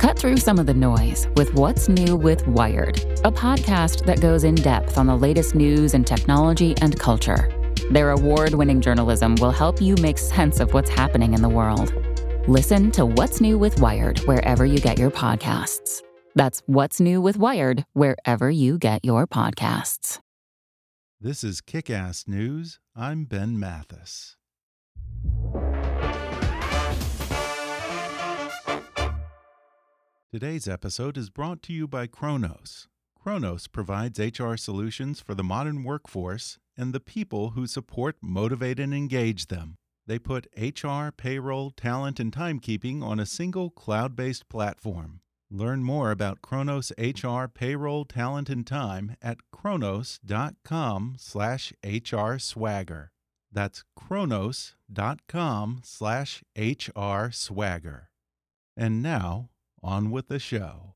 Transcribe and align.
Cut 0.00 0.18
through 0.18 0.38
some 0.38 0.58
of 0.58 0.64
the 0.64 0.72
noise 0.72 1.28
with 1.36 1.52
What's 1.52 1.86
New 1.86 2.16
with 2.16 2.46
Wired, 2.46 3.00
a 3.22 3.30
podcast 3.30 4.06
that 4.06 4.22
goes 4.22 4.44
in 4.44 4.54
depth 4.54 4.96
on 4.96 5.06
the 5.06 5.14
latest 5.14 5.54
news 5.54 5.92
and 5.92 6.06
technology 6.06 6.74
and 6.80 6.98
culture. 6.98 7.50
Their 7.90 8.12
award 8.12 8.54
winning 8.54 8.80
journalism 8.80 9.34
will 9.42 9.50
help 9.50 9.78
you 9.78 9.94
make 9.96 10.16
sense 10.16 10.58
of 10.58 10.72
what's 10.72 10.88
happening 10.88 11.34
in 11.34 11.42
the 11.42 11.50
world. 11.50 11.92
Listen 12.48 12.90
to 12.92 13.04
What's 13.04 13.42
New 13.42 13.58
with 13.58 13.78
Wired 13.78 14.20
wherever 14.20 14.64
you 14.64 14.78
get 14.78 14.98
your 14.98 15.10
podcasts. 15.10 16.00
That's 16.34 16.62
What's 16.64 16.98
New 16.98 17.20
with 17.20 17.36
Wired 17.36 17.84
wherever 17.92 18.50
you 18.50 18.78
get 18.78 19.04
your 19.04 19.26
podcasts. 19.26 20.18
This 21.20 21.44
is 21.44 21.60
Kick 21.60 21.90
Ass 21.90 22.24
News. 22.26 22.78
I'm 22.96 23.26
Ben 23.26 23.60
Mathis. 23.60 24.36
Today's 30.32 30.68
episode 30.68 31.16
is 31.16 31.28
brought 31.28 31.60
to 31.62 31.72
you 31.72 31.88
by 31.88 32.06
Kronos. 32.06 32.86
Kronos 33.20 33.66
provides 33.66 34.20
HR 34.20 34.54
solutions 34.54 35.18
for 35.18 35.34
the 35.34 35.42
modern 35.42 35.82
workforce 35.82 36.56
and 36.76 36.92
the 36.92 37.00
people 37.00 37.50
who 37.50 37.66
support, 37.66 38.14
motivate, 38.22 38.78
and 38.78 38.94
engage 38.94 39.48
them. 39.48 39.76
They 40.06 40.20
put 40.20 40.46
HR, 40.56 41.08
payroll, 41.10 41.72
talent, 41.72 42.20
and 42.20 42.30
timekeeping 42.30 43.02
on 43.02 43.18
a 43.18 43.26
single 43.26 43.70
cloud 43.70 44.14
based 44.14 44.48
platform. 44.48 45.18
Learn 45.50 45.82
more 45.82 46.12
about 46.12 46.42
Kronos 46.42 46.92
HR, 46.96 47.46
payroll, 47.46 48.04
talent, 48.04 48.48
and 48.48 48.64
time 48.64 49.16
at 49.20 49.38
kronos.com 49.50 51.16
slash 51.18 51.72
HR 51.84 52.38
swagger. 52.38 53.10
That's 53.50 53.82
kronos.com 53.96 55.80
slash 55.82 56.44
HR 56.56 57.30
swagger. 57.32 58.10
And 58.76 59.02
now, 59.02 59.50
on 59.82 60.10
with 60.10 60.28
the 60.28 60.38
show. 60.38 60.94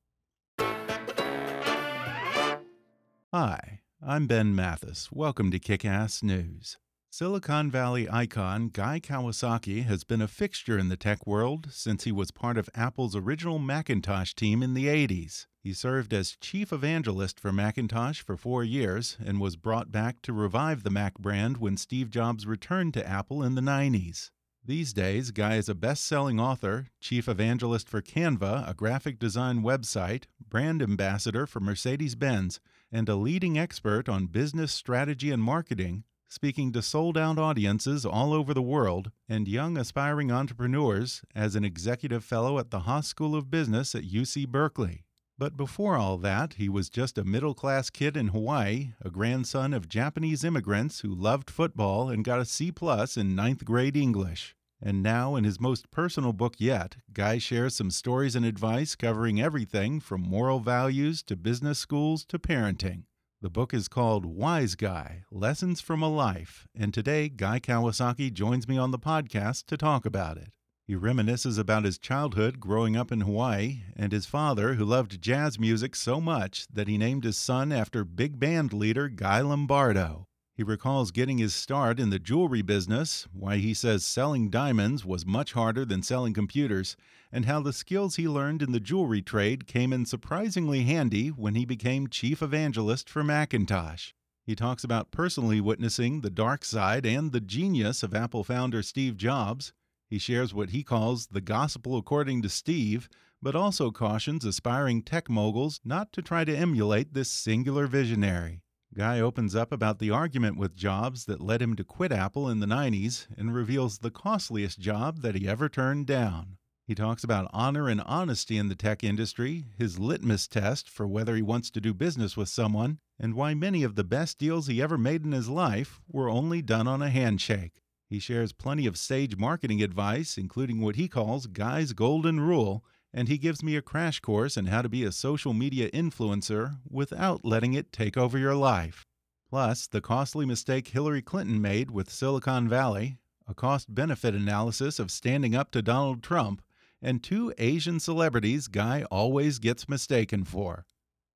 Hi, 3.33 3.81
I'm 4.01 4.27
Ben 4.27 4.55
Mathis. 4.55 5.11
Welcome 5.11 5.51
to 5.51 5.59
Kick 5.59 5.85
Ass 5.85 6.23
News. 6.23 6.79
Silicon 7.11 7.71
Valley 7.71 8.09
icon 8.11 8.71
Guy 8.73 8.99
Kawasaki 8.99 9.85
has 9.85 10.03
been 10.03 10.21
a 10.21 10.27
fixture 10.27 10.77
in 10.77 10.89
the 10.89 10.97
tech 10.97 11.27
world 11.27 11.69
since 11.71 12.03
he 12.03 12.11
was 12.11 12.33
part 12.33 12.59
of 12.59 12.69
Apple's 12.75 13.15
original 13.15 13.61
Macintosh 13.61 14.35
team 14.35 14.65
in 14.65 14.75
the 14.75 14.87
80s. 14.87 15.47
He 15.63 15.73
served 15.73 16.13
as 16.13 16.37
chief 16.41 16.73
evangelist 16.73 17.39
for 17.39 17.53
Macintosh 17.53 18.21
for 18.21 18.37
four 18.37 18.65
years 18.65 19.17
and 19.25 19.41
was 19.41 19.55
brought 19.55 19.93
back 19.93 20.23
to 20.23 20.33
revive 20.33 20.83
the 20.83 20.91
Mac 20.91 21.15
brand 21.15 21.59
when 21.59 21.77
Steve 21.77 22.11
Jobs 22.11 22.47
returned 22.47 22.95
to 22.95 23.09
Apple 23.09 23.45
in 23.45 23.55
the 23.55 23.61
90s. 23.61 24.31
These 24.67 24.95
days, 24.95 25.31
Guy 25.31 25.57
is 25.57 25.69
a 25.69 25.75
best 25.75 26.05
selling 26.05 26.41
author, 26.41 26.87
chief 26.99 27.29
evangelist 27.29 27.87
for 27.87 28.01
Canva, 28.01 28.67
a 28.67 28.73
graphic 28.73 29.19
design 29.19 29.63
website, 29.63 30.25
brand 30.49 30.81
ambassador 30.81 31.47
for 31.47 31.61
Mercedes 31.61 32.15
Benz, 32.15 32.61
and 32.91 33.07
a 33.07 33.15
leading 33.15 33.59
expert 33.59 34.09
on 34.09 34.25
business 34.25 34.73
strategy 34.73 35.31
and 35.31 35.43
marketing, 35.43 36.05
speaking 36.31 36.73
to 36.73 36.81
sold 36.81 37.19
out 37.19 37.39
audiences 37.39 38.07
all 38.07 38.33
over 38.33 38.55
the 38.55 38.63
world 38.63 39.11
and 39.29 39.47
young 39.47 39.77
aspiring 39.77 40.33
entrepreneurs 40.33 41.21
as 41.35 41.55
an 41.55 41.65
executive 41.67 42.25
fellow 42.25 42.59
at 42.59 42.71
the 42.71 42.81
Haas 42.81 43.07
School 43.07 43.37
of 43.37 43.51
Business 43.51 43.95
at 43.95 44.05
UC 44.05 44.49
Berkeley. 44.49 45.05
But 45.37 45.57
before 45.57 45.97
all 45.97 46.17
that, 46.19 46.55
he 46.55 46.69
was 46.69 46.89
just 46.89 47.19
a 47.19 47.25
middle 47.25 47.55
class 47.55 47.91
kid 47.91 48.17
in 48.17 48.29
Hawaii, 48.29 48.93
a 49.03 49.11
grandson 49.11 49.75
of 49.75 49.89
Japanese 49.89 50.45
immigrants 50.45 51.01
who 51.01 51.13
loved 51.13 51.51
football 51.51 52.09
and 52.09 52.25
got 52.25 52.41
a 52.41 52.45
C 52.45 52.71
plus 52.71 53.17
in 53.17 53.35
ninth 53.35 53.65
grade 53.65 53.97
English. 53.97 54.55
And 54.81 55.03
now, 55.03 55.37
in 55.37 55.45
his 55.45 55.61
most 55.61 55.91
personal 55.91 56.33
book 56.33 56.57
yet, 56.59 56.97
Guy 57.13 57.39
shares 57.39 57.75
some 57.75 57.91
stories 57.91 58.37
and 58.37 58.45
advice 58.45 58.95
covering 58.95 59.41
everything 59.41 60.01
from 60.01 60.21
moral 60.21 60.61
values 60.61 61.23
to 61.25 61.37
business 61.37 61.79
schools 61.79 62.25
to 62.27 62.39
parenting. 62.39 63.05
The 63.41 63.51
book 63.51 63.75
is 63.75 63.89
called 63.89 64.25
Wise 64.25 64.75
Guy 64.75 65.23
Lessons 65.31 65.81
from 65.81 66.03
a 66.03 66.09
Life, 66.09 66.67
and 66.75 66.95
today 66.95 67.29
Guy 67.29 67.61
Kawasaki 67.61 68.33
joins 68.33 68.67
me 68.67 68.79
on 68.79 68.91
the 68.91 68.99
podcast 68.99 69.67
to 69.67 69.77
talk 69.77 70.07
about 70.07 70.39
it. 70.39 70.49
He 70.87 70.95
reminisces 70.95 71.59
about 71.59 71.85
his 71.85 71.99
childhood 71.99 72.61
growing 72.61 72.95
up 72.97 73.11
in 73.11 73.23
Hawaii 73.23 73.85
and 73.97 74.13
his 74.13 74.27
father, 74.27 74.75
who 74.75 74.85
loved 74.85 75.23
jazz 75.23 75.59
music 75.59 75.97
so 75.97 76.21
much 76.21 76.67
that 76.73 76.89
he 76.89 76.99
named 76.99 77.25
his 77.25 77.39
son 77.39 77.73
after 77.73 78.05
big 78.05 78.39
band 78.39 78.73
leader 78.73 79.09
Guy 79.09 79.41
Lombardo. 79.41 80.27
He 80.55 80.63
recalls 80.63 81.11
getting 81.11 81.39
his 81.39 81.55
start 81.55 81.99
in 81.99 82.11
the 82.11 82.19
jewelry 82.19 82.63
business, 82.63 83.27
why 83.33 83.57
he 83.57 83.75
says 83.75 84.05
selling 84.05 84.51
diamonds 84.51 85.05
was 85.05 85.27
much 85.27 85.53
harder 85.53 85.85
than 85.85 86.03
selling 86.03 86.33
computers, 86.33 86.97
and 87.33 87.45
how 87.45 87.61
the 87.61 87.73
skills 87.73 88.17
he 88.17 88.29
learned 88.29 88.63
in 88.63 88.73
the 88.73 88.81
jewelry 88.81 89.21
trade 89.21 89.67
came 89.67 89.93
in 89.93 90.07
surprisingly 90.07 90.85
handy 90.85 91.29
when 91.29 91.55
he 91.55 91.65
became 91.65 92.09
chief 92.09 92.41
evangelist 92.41 93.11
for 93.11 93.25
Macintosh. 93.25 94.13
He 94.47 94.55
talks 94.55 94.85
about 94.85 95.11
personally 95.11 95.61
witnessing 95.61 96.21
the 96.21 96.31
dark 96.31 96.65
side 96.65 97.05
and 97.05 97.33
the 97.33 97.41
genius 97.41 98.03
of 98.03 98.15
Apple 98.15 98.45
founder 98.45 98.83
Steve 98.83 99.17
Jobs 99.17 99.73
he 100.15 100.19
shares 100.19 100.55
what 100.55 100.71
he 100.71 100.83
calls 100.83 101.27
the 101.27 101.41
gospel 101.41 101.97
according 101.97 102.43
to 102.43 102.49
Steve, 102.49 103.09
but 103.43 103.57
also 103.57 103.91
cautions 103.91 104.45
aspiring 104.45 105.03
tech 105.03 105.29
moguls 105.29 105.81
not 105.85 106.13
to 106.13 106.23
try 106.23 106.45
to 106.45 106.57
emulate 106.57 107.15
this 107.15 107.31
singular 107.31 107.87
visionary. 107.87 108.63
Guy 108.95 109.19
opens 109.19 109.57
up 109.57 109.73
about 109.73 109.99
the 109.99 110.13
argument 110.13 110.57
with 110.57 110.77
Jobs 110.77 111.25
that 111.25 111.41
led 111.41 111.61
him 111.61 111.75
to 111.75 111.83
quit 111.83 112.13
Apple 112.13 112.49
in 112.49 112.61
the 112.61 112.67
90s 112.67 113.27
and 113.37 113.53
reveals 113.53 113.99
the 113.99 114.11
costliest 114.11 114.79
job 114.79 115.21
that 115.23 115.35
he 115.35 115.49
ever 115.49 115.69
turned 115.69 116.07
down. 116.07 116.59
He 116.87 116.95
talks 116.95 117.25
about 117.25 117.51
honor 117.53 117.89
and 117.89 118.01
honesty 118.03 118.57
in 118.57 118.69
the 118.69 118.77
tech 118.77 119.03
industry, 119.03 119.65
his 119.77 119.99
litmus 119.99 120.47
test 120.47 120.89
for 120.89 121.09
whether 121.09 121.35
he 121.35 121.43
wants 121.43 121.73
to 121.73 121.81
do 121.81 121.93
business 121.93 122.37
with 122.37 122.49
someone, 122.49 122.99
and 123.19 123.35
why 123.35 123.53
many 123.53 123.83
of 123.83 123.97
the 123.97 124.05
best 124.05 124.39
deals 124.39 124.69
he 124.69 124.81
ever 124.81 124.97
made 124.97 125.25
in 125.25 125.33
his 125.33 125.49
life 125.49 126.01
were 126.07 126.31
only 126.31 126.63
done 126.63 126.87
on 126.87 127.03
a 127.03 127.11
handshake. 127.11 127.83
He 128.09 128.21
shares 128.21 128.53
plenty 128.53 128.87
of 128.87 128.97
sage 128.97 129.37
marketing 129.37 129.83
advice, 129.83 130.39
including 130.39 130.81
what 130.81 130.95
he 130.95 131.09
calls 131.09 131.49
Guy's 131.49 131.95
Golden 131.95 132.39
Rule, 132.39 132.85
and 133.17 133.29
he 133.29 133.39
gives 133.39 133.63
me 133.63 133.77
a 133.77 133.83
crash 133.83 134.19
course 134.19 134.57
in 134.57 134.67
how 134.67 134.83
to 134.83 134.89
be 134.89 135.05
a 135.05 135.13
social 135.13 135.55
media 135.55 135.89
influencer 135.93 136.79
without 136.91 137.45
letting 137.45 137.73
it 137.73 137.93
take 137.93 138.17
over 138.17 138.37
your 138.37 138.57
life. 138.57 139.07
Plus, 139.49 139.87
the 139.87 140.01
costly 140.01 140.45
mistake 140.45 140.89
Hillary 140.89 141.23
Clinton 141.23 141.63
made 141.63 141.93
with 141.93 142.11
Silicon 142.11 142.69
Valley, 142.69 143.19
a 143.47 143.55
cost 143.55 143.95
benefit 143.95 144.35
analysis 144.35 144.99
of 144.99 145.13
standing 145.13 145.55
up 145.55 145.71
to 145.71 145.81
Donald 145.81 146.25
Trump, 146.25 146.61
and 147.01 147.23
two 147.23 147.55
Asian 147.57 148.01
celebrities 148.01 148.67
Guy 148.67 149.05
always 149.13 149.61
gets 149.61 149.89
mistaken 149.89 150.43
for. 150.43 150.85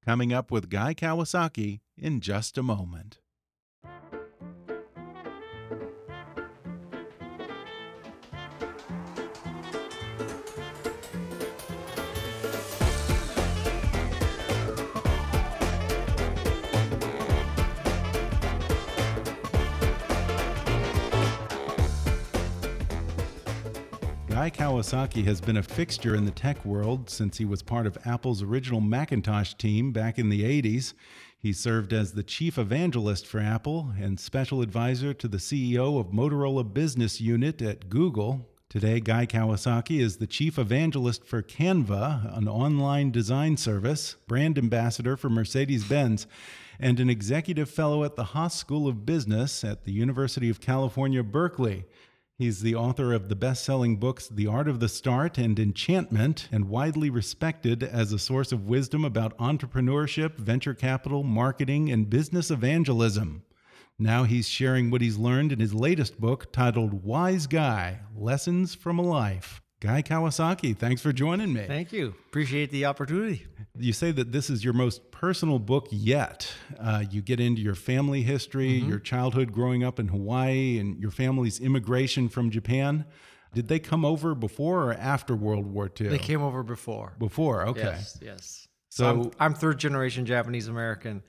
Coming 0.04 0.32
up 0.32 0.50
with 0.50 0.70
Guy 0.70 0.94
Kawasaki 0.94 1.80
in 1.96 2.20
just 2.20 2.58
a 2.58 2.62
moment. 2.62 3.20
Guy 24.38 24.50
Kawasaki 24.50 25.24
has 25.24 25.40
been 25.40 25.56
a 25.56 25.62
fixture 25.64 26.14
in 26.14 26.24
the 26.24 26.30
tech 26.30 26.64
world 26.64 27.10
since 27.10 27.38
he 27.38 27.44
was 27.44 27.60
part 27.60 27.88
of 27.88 27.98
Apple's 28.06 28.40
original 28.40 28.80
Macintosh 28.80 29.54
team 29.54 29.90
back 29.90 30.16
in 30.16 30.28
the 30.28 30.44
80s. 30.44 30.94
He 31.36 31.52
served 31.52 31.92
as 31.92 32.12
the 32.12 32.22
chief 32.22 32.56
evangelist 32.56 33.26
for 33.26 33.40
Apple 33.40 33.92
and 34.00 34.20
special 34.20 34.62
advisor 34.62 35.12
to 35.12 35.26
the 35.26 35.38
CEO 35.38 35.98
of 35.98 36.12
Motorola 36.12 36.72
Business 36.72 37.20
Unit 37.20 37.60
at 37.60 37.88
Google. 37.88 38.48
Today, 38.68 39.00
Guy 39.00 39.26
Kawasaki 39.26 39.98
is 39.98 40.18
the 40.18 40.26
chief 40.28 40.56
evangelist 40.56 41.24
for 41.24 41.42
Canva, 41.42 42.38
an 42.38 42.46
online 42.46 43.10
design 43.10 43.56
service, 43.56 44.14
brand 44.28 44.56
ambassador 44.56 45.16
for 45.16 45.28
Mercedes 45.28 45.82
Benz, 45.82 46.28
and 46.78 47.00
an 47.00 47.10
executive 47.10 47.68
fellow 47.68 48.04
at 48.04 48.14
the 48.14 48.22
Haas 48.22 48.54
School 48.54 48.86
of 48.86 49.04
Business 49.04 49.64
at 49.64 49.82
the 49.82 49.92
University 49.92 50.48
of 50.48 50.60
California, 50.60 51.24
Berkeley. 51.24 51.86
He's 52.38 52.60
the 52.60 52.76
author 52.76 53.12
of 53.12 53.28
the 53.28 53.34
best 53.34 53.64
selling 53.64 53.96
books 53.96 54.28
The 54.28 54.46
Art 54.46 54.68
of 54.68 54.78
the 54.78 54.88
Start 54.88 55.38
and 55.38 55.58
Enchantment, 55.58 56.48
and 56.52 56.68
widely 56.68 57.10
respected 57.10 57.82
as 57.82 58.12
a 58.12 58.18
source 58.20 58.52
of 58.52 58.68
wisdom 58.68 59.04
about 59.04 59.36
entrepreneurship, 59.38 60.36
venture 60.36 60.72
capital, 60.72 61.24
marketing, 61.24 61.90
and 61.90 62.08
business 62.08 62.52
evangelism. 62.52 63.42
Now 63.98 64.22
he's 64.22 64.48
sharing 64.48 64.88
what 64.88 65.00
he's 65.00 65.18
learned 65.18 65.50
in 65.50 65.58
his 65.58 65.74
latest 65.74 66.20
book 66.20 66.52
titled 66.52 67.02
Wise 67.02 67.48
Guy 67.48 68.02
Lessons 68.14 68.72
from 68.72 69.00
a 69.00 69.02
Life. 69.02 69.60
Guy 69.80 70.02
Kawasaki, 70.02 70.76
thanks 70.76 71.00
for 71.00 71.12
joining 71.12 71.52
me. 71.52 71.64
Thank 71.64 71.92
you. 71.92 72.12
Appreciate 72.28 72.72
the 72.72 72.86
opportunity. 72.86 73.46
You 73.78 73.92
say 73.92 74.10
that 74.10 74.32
this 74.32 74.50
is 74.50 74.64
your 74.64 74.72
most 74.72 75.12
personal 75.12 75.60
book 75.60 75.86
yet. 75.92 76.52
Uh, 76.80 77.04
you 77.08 77.22
get 77.22 77.38
into 77.38 77.62
your 77.62 77.76
family 77.76 78.22
history, 78.22 78.80
mm 78.80 78.84
-hmm. 78.84 78.88
your 78.88 78.98
childhood 78.98 79.52
growing 79.52 79.84
up 79.84 80.00
in 80.00 80.08
Hawaii, 80.08 80.80
and 80.80 80.98
your 80.98 81.12
family's 81.12 81.60
immigration 81.60 82.28
from 82.28 82.50
Japan. 82.50 83.04
Did 83.54 83.68
they 83.68 83.78
come 83.78 84.04
over 84.04 84.34
before 84.34 84.82
or 84.84 84.94
after 84.94 85.36
World 85.36 85.66
War 85.66 85.88
II? 86.00 86.08
They 86.08 86.18
came 86.18 86.42
over 86.42 86.64
before. 86.64 87.12
Before, 87.18 87.68
okay. 87.68 87.82
Yes, 87.82 88.18
yes. 88.20 88.68
So, 88.88 89.04
so 89.04 89.10
I'm, 89.10 89.30
I'm, 89.38 89.54
third 89.54 89.78
generation 89.78 90.26
Japanese 90.26 90.70
American, 90.70 91.22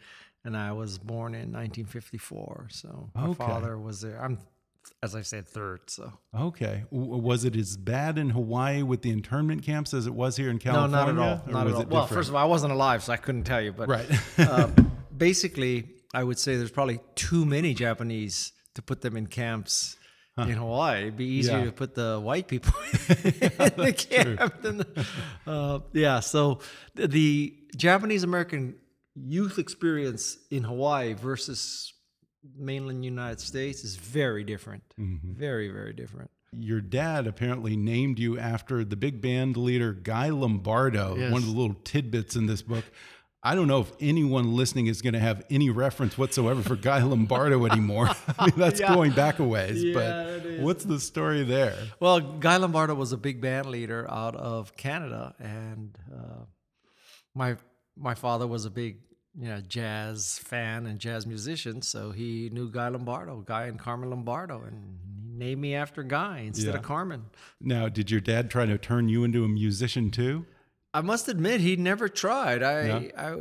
and 0.44 0.56
I 0.58 0.72
was 0.72 0.98
born 0.98 1.34
in 1.36 1.52
1954. 1.52 2.68
So 2.72 3.12
my 3.14 3.28
okay. 3.28 3.34
father 3.34 3.78
was 3.78 4.02
there. 4.02 4.20
I'm 4.26 4.40
as 5.02 5.16
I 5.16 5.22
said, 5.22 5.48
third. 5.48 5.82
So 5.88 6.14
okay, 6.38 6.84
was 6.92 7.46
it 7.46 7.56
as 7.56 7.78
bad 7.78 8.18
in 8.18 8.30
Hawaii 8.32 8.82
with 8.82 9.02
the 9.02 9.12
internment 9.12 9.64
camps 9.64 9.94
as 9.94 10.08
it 10.08 10.14
was 10.14 10.36
here 10.36 10.50
in 10.50 10.60
California? 10.60 10.98
No, 10.98 11.06
not 11.06 11.10
at 11.10 11.18
all. 11.18 11.54
Not 11.54 11.68
at 11.68 11.74
all. 11.74 11.86
Well, 11.86 12.08
first 12.08 12.30
of 12.30 12.36
all, 12.36 12.42
I 12.42 12.48
wasn't 12.48 12.74
alive, 12.74 13.04
so 13.04 13.14
I 13.14 13.18
couldn't 13.18 13.44
tell 13.44 13.62
you. 13.62 13.72
But 13.72 13.88
right. 13.88 14.40
uh, 14.40 14.70
basically, 15.18 15.90
I 16.14 16.24
would 16.24 16.40
say 16.40 16.58
there's 16.58 16.72
probably 16.72 17.00
too 17.16 17.46
many 17.46 17.74
Japanese 17.74 18.52
to 18.76 18.82
put 18.82 19.02
them 19.02 19.16
in 19.16 19.28
camps. 19.28 19.96
Huh. 20.38 20.46
In 20.46 20.54
Hawaii, 20.54 21.02
it'd 21.02 21.18
be 21.18 21.26
easier 21.26 21.58
yeah. 21.60 21.66
to 21.66 21.72
put 21.74 21.96
the 21.96 22.18
white 22.18 22.48
people 22.48 22.74
in 22.84 23.74
the 23.76 23.94
camp 24.10 24.62
than, 24.62 24.78
the, 24.78 25.06
uh, 25.46 25.80
yeah. 25.92 26.22
So 26.22 26.60
the 26.96 27.54
Japanese 27.76 28.24
American 28.24 28.76
youth 29.16 29.60
experience 29.60 30.38
in 30.50 30.64
Hawaii 30.64 31.14
versus 31.14 31.94
mainland 32.58 33.04
United 33.04 33.40
States 33.40 33.84
is 33.84 33.96
very 33.96 34.44
different. 34.44 34.84
Mm-hmm. 35.00 35.34
Very, 35.34 35.70
very 35.70 35.94
different. 35.94 36.32
Your 36.52 36.82
dad 36.82 37.28
apparently 37.28 37.76
named 37.76 38.18
you 38.18 38.40
after 38.40 38.84
the 38.84 38.96
big 38.96 39.22
band 39.22 39.56
leader 39.56 39.94
Guy 39.94 40.30
Lombardo, 40.30 41.16
yes. 41.16 41.32
one 41.32 41.42
of 41.42 41.48
the 41.48 41.54
little 41.54 41.76
tidbits 41.84 42.36
in 42.36 42.48
this 42.48 42.62
book. 42.62 42.86
I 43.42 43.56
don't 43.56 43.68
know 43.68 43.82
if 43.82 43.92
anyone 44.02 44.54
listening 44.54 44.88
is 44.88 45.02
going 45.02 45.14
to 45.14 45.20
have 45.20 45.46
any 45.50 45.70
reference 45.70 46.18
whatsoever 46.18 46.62
for 46.62 46.76
Guy 46.76 47.02
Lombardo 47.04 47.66
anymore. 47.72 48.10
I 48.38 48.48
mean, 48.48 48.56
that's 48.58 48.80
yeah. 48.80 48.94
going 48.94 49.12
back 49.12 49.40
a 49.40 49.46
ways, 49.46 49.82
yeah, 49.82 49.94
but 49.94 50.60
what's 50.60 50.84
the 50.84 51.00
story 51.00 51.44
there? 51.44 51.76
Well, 52.00 52.20
Guy 52.20 52.58
Lombardo 52.58 52.96
was 52.96 53.14
a 53.14 53.18
big 53.18 53.40
band 53.40 53.68
leader 53.68 54.10
out 54.12 54.36
of 54.36 54.76
Canada, 54.76 55.36
and 55.40 55.98
uh, 56.14 56.46
my 57.34 57.56
my 57.96 58.16
father 58.16 58.48
was 58.48 58.66
a 58.66 58.70
big 58.70 58.98
you 59.40 59.48
know, 59.48 59.62
jazz 59.62 60.38
fan 60.44 60.86
and 60.86 61.00
jazz 61.00 61.26
musician, 61.26 61.82
so 61.82 62.12
he 62.12 62.50
knew 62.52 62.70
Guy 62.70 62.90
Lombardo, 62.90 63.38
Guy 63.38 63.68
and 63.68 63.80
Carmen 63.80 64.10
Lombardo, 64.10 64.64
and 64.64 65.00
he 65.24 65.38
named 65.38 65.62
me 65.62 65.76
after 65.76 66.04
Guy 66.04 66.40
instead 66.40 66.74
yeah. 66.74 66.80
of 66.80 66.82
Carmen. 66.84 67.26
Now, 67.62 67.88
did 67.88 68.12
your 68.12 68.20
dad 68.20 68.52
try 68.52 68.66
to 68.66 68.78
turn 68.78 69.08
you 69.08 69.24
into 69.24 69.46
a 69.46 69.48
musician 69.48 70.12
too? 70.12 70.46
I 70.94 71.02
must 71.02 71.30
admit, 71.30 71.62
he 71.62 71.78
never 71.78 72.10
tried. 72.10 72.64
I, 72.64 72.88
yeah. 72.88 73.00
I 73.16 73.36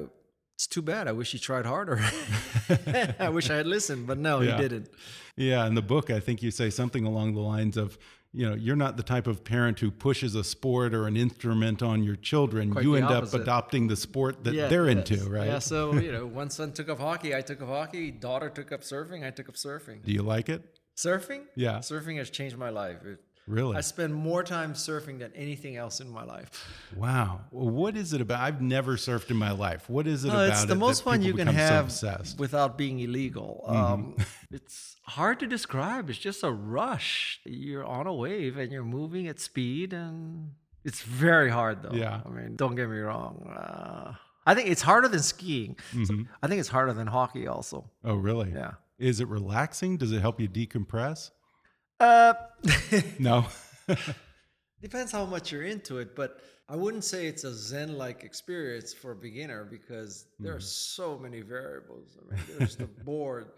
it's 0.58 0.66
too 0.66 0.82
bad. 0.82 1.06
I 1.06 1.12
wish 1.12 1.31
he 1.31 1.38
tried 1.38 1.66
harder. 1.66 2.00
I 3.20 3.28
wish 3.28 3.49
I 3.49 3.55
had 3.55 3.69
listened, 3.69 4.08
but 4.08 4.19
no, 4.19 4.40
yeah. 4.40 4.56
he 4.56 4.62
didn't. 4.62 4.88
Yeah, 5.37 5.64
in 5.69 5.76
the 5.76 5.82
book, 5.82 6.10
I 6.10 6.19
think 6.19 6.43
you 6.43 6.50
say 6.50 6.69
something 6.69 7.05
along 7.05 7.34
the 7.34 7.40
lines 7.40 7.76
of 7.76 7.96
you 8.32 8.44
know 8.44 8.56
you're 8.56 8.75
not 8.75 8.96
the 8.96 9.05
type 9.05 9.28
of 9.28 9.44
parent 9.44 9.78
who 9.78 9.93
pushes 9.93 10.34
a 10.34 10.43
sport 10.43 10.94
or 10.94 11.06
an 11.06 11.16
instrument 11.16 11.81
on 11.81 12.02
your 12.02 12.16
children 12.16 12.72
Quite 12.72 12.82
you 12.82 12.96
end 12.96 13.05
opposite. 13.05 13.37
up 13.37 13.43
adopting 13.43 13.87
the 13.87 13.94
sport 13.94 14.43
that 14.43 14.52
yeah, 14.52 14.66
they're 14.66 14.90
yes. 14.90 15.08
into 15.10 15.31
right 15.31 15.46
yeah 15.46 15.60
so 15.60 15.94
you 15.94 16.12
know 16.12 16.26
one 16.40 16.50
son 16.50 16.72
took 16.72 16.90
up 16.90 16.99
hockey 16.99 17.34
i 17.34 17.40
took 17.40 17.62
up 17.62 17.69
hockey 17.69 18.11
daughter 18.11 18.50
took 18.50 18.70
up 18.70 18.82
surfing 18.82 19.26
i 19.26 19.31
took 19.31 19.49
up 19.49 19.54
surfing 19.54 20.04
do 20.04 20.12
you 20.12 20.20
like 20.22 20.50
it 20.50 20.78
surfing 20.94 21.44
yeah 21.54 21.78
surfing 21.78 22.19
has 22.19 22.28
changed 22.28 22.58
my 22.58 22.69
life 22.69 23.02
it, 23.06 23.19
Really? 23.49 23.77
I 23.77 23.81
spend 23.81 24.15
more 24.15 24.43
time 24.43 24.75
surfing 24.75 25.19
than 25.21 25.33
anything 25.35 25.77
else 25.77 26.00
in 26.00 26.11
my 26.11 26.23
life. 26.23 26.50
Wow. 26.95 27.41
Well, 27.50 27.71
what 27.71 27.97
is 27.97 28.12
it 28.12 28.21
about? 28.21 28.41
I've 28.41 28.61
never 28.61 28.97
surfed 28.97 29.31
in 29.31 29.37
my 29.37 29.53
life. 29.53 29.89
What 29.89 30.06
is 30.06 30.25
it 30.25 30.29
about 30.29 30.50
it's 30.50 30.65
the 30.67 30.75
it 30.75 30.79
most 30.79 31.03
fun 31.03 31.23
you 31.23 31.33
can 31.33 31.47
have 31.49 31.91
so 31.91 32.21
without 32.37 32.77
being 32.77 33.00
illegal. 33.00 33.65
Mm-hmm. 33.67 33.77
Um, 33.77 34.17
it's 34.50 34.97
hard 35.05 35.41
to 35.41 35.47
describe. 35.47 36.11
It's 36.11 36.19
just 36.19 36.45
a 36.45 36.50
rush. 36.50 37.41
You're 37.45 37.85
on 37.85 38.06
a 38.06 38.12
wave 38.12 38.59
and 38.59 38.71
you're 38.71 38.85
moving 38.85 39.27
at 39.29 39.41
speed, 39.41 39.95
and 39.95 40.53
it's 40.85 41.03
very 41.03 41.50
hard, 41.50 41.83
though. 41.83 41.95
Yeah. 41.95 42.21
I 42.25 42.29
mean, 42.29 42.56
don't 42.56 42.75
get 42.75 42.91
me 42.91 42.99
wrong. 42.99 43.50
Uh, 43.50 44.12
I 44.47 44.55
think 44.55 44.69
it's 44.69 44.83
harder 44.83 45.09
than 45.09 45.23
skiing. 45.23 45.77
Mm-hmm. 45.93 46.05
So 46.05 46.15
I 46.43 46.49
think 46.49 46.61
it's 46.61 46.69
harder 46.69 46.93
than 46.93 47.06
hockey, 47.06 47.47
also. 47.47 47.91
Oh, 48.05 48.17
really? 48.17 48.53
Yeah. 48.53 48.73
Is 48.99 49.21
it 49.21 49.29
relaxing? 49.29 49.97
Does 49.97 50.12
it 50.12 50.21
help 50.21 50.41
you 50.41 50.49
decompress? 50.49 51.31
Uh, 52.00 52.35
no. 53.19 53.47
Depends 54.83 55.11
how 55.11 55.25
much 55.25 55.50
you're 55.50 55.65
into 55.65 55.99
it, 55.99 56.15
but 56.15 56.41
I 56.69 56.77
wouldn't 56.77 57.05
say 57.05 57.27
it's 57.27 57.45
a 57.45 57.55
Zen-like 57.55 58.23
experience 58.23 58.93
for 58.93 59.12
a 59.12 59.17
beginner 59.17 59.65
because 59.65 60.27
there 60.39 60.53
mm. 60.53 60.56
are 60.56 60.61
so 60.61 61.19
many 61.19 61.41
variables. 61.41 62.17
I 62.21 62.35
mean, 62.35 62.45
there's 62.59 62.77
the 62.77 62.87
board, 63.05 63.49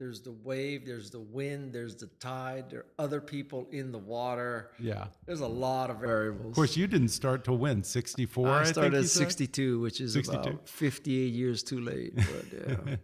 there's 0.00 0.20
the 0.20 0.32
wave, 0.32 0.84
there's 0.84 1.10
the 1.10 1.20
wind, 1.20 1.72
there's 1.72 1.94
the 1.94 2.08
tide, 2.18 2.68
there 2.68 2.80
are 2.80 2.86
other 2.98 3.20
people 3.20 3.68
in 3.70 3.92
the 3.92 3.98
water. 3.98 4.70
Yeah. 4.80 5.06
There's 5.24 5.40
a 5.40 5.46
lot 5.46 5.88
of 5.88 5.98
variables. 5.98 6.48
Of 6.48 6.54
course, 6.54 6.76
you 6.76 6.88
didn't 6.88 7.10
start 7.10 7.44
to 7.44 7.52
win 7.52 7.84
64. 7.84 8.48
I 8.48 8.64
started 8.64 8.94
at 8.94 9.04
62, 9.04 9.80
which 9.80 10.00
is 10.00 10.14
62? 10.14 10.40
about 10.40 10.68
58 10.68 11.32
years 11.32 11.62
too 11.62 11.80
late. 11.80 12.16
But, 12.16 12.68
yeah. 12.68 12.96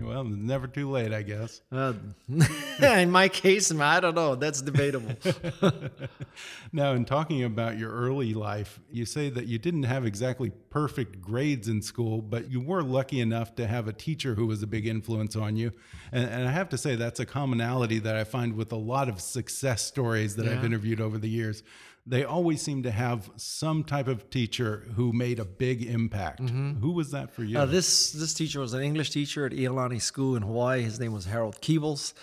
well, 0.02 0.24
never 0.24 0.66
too 0.66 0.90
late, 0.90 1.14
I 1.14 1.22
guess. 1.22 1.62
Uh, 1.72 1.94
in 2.82 3.10
my 3.10 3.28
case, 3.28 3.72
I 3.72 4.00
don't 4.00 4.14
know. 4.14 4.34
That's 4.34 4.60
debatable. 4.60 5.16
now, 6.72 6.92
in 6.92 7.06
talking 7.06 7.44
about 7.44 7.78
your 7.78 7.90
early 7.90 8.34
life, 8.34 8.80
you 8.90 9.06
say 9.06 9.30
that 9.30 9.46
you 9.46 9.58
didn't 9.58 9.84
have 9.84 10.04
exactly 10.04 10.50
perfect 10.68 11.22
grades 11.22 11.68
in 11.68 11.80
school, 11.80 12.20
but 12.20 12.50
you 12.50 12.60
were 12.60 12.82
lucky 12.82 13.20
enough 13.20 13.54
to 13.54 13.66
have 13.66 13.88
a 13.88 13.94
teacher 13.94 14.34
who 14.34 14.46
was 14.46 14.62
a 14.62 14.66
big 14.66 14.86
influence 14.86 15.36
on 15.36 15.56
you. 15.56 15.72
And, 16.12 16.33
and 16.34 16.48
I 16.48 16.52
have 16.52 16.68
to 16.70 16.78
say, 16.78 16.96
that's 16.96 17.20
a 17.20 17.26
commonality 17.26 17.98
that 18.00 18.16
I 18.16 18.24
find 18.24 18.54
with 18.54 18.72
a 18.72 18.76
lot 18.76 19.08
of 19.08 19.20
success 19.20 19.82
stories 19.82 20.36
that 20.36 20.46
yeah. 20.46 20.52
I've 20.52 20.64
interviewed 20.64 21.00
over 21.00 21.18
the 21.18 21.28
years. 21.28 21.62
They 22.06 22.24
always 22.24 22.60
seem 22.60 22.82
to 22.82 22.90
have 22.90 23.30
some 23.36 23.82
type 23.82 24.08
of 24.08 24.28
teacher 24.28 24.86
who 24.94 25.12
made 25.12 25.38
a 25.38 25.44
big 25.44 25.82
impact. 25.82 26.40
Mm 26.40 26.46
-hmm. 26.48 26.80
Who 26.80 26.92
was 26.92 27.10
that 27.10 27.34
for 27.34 27.44
you? 27.44 27.62
Uh, 27.62 27.70
this 27.70 28.12
this 28.12 28.34
teacher 28.34 28.60
was 28.60 28.74
an 28.74 28.82
English 28.82 29.10
teacher 29.10 29.46
at 29.46 29.52
Iolani 29.52 30.00
School 30.00 30.36
in 30.36 30.42
Hawaii. 30.42 30.82
His 30.82 30.98
name 30.98 31.12
was 31.12 31.24
Harold 31.24 31.56
Keables 31.60 32.14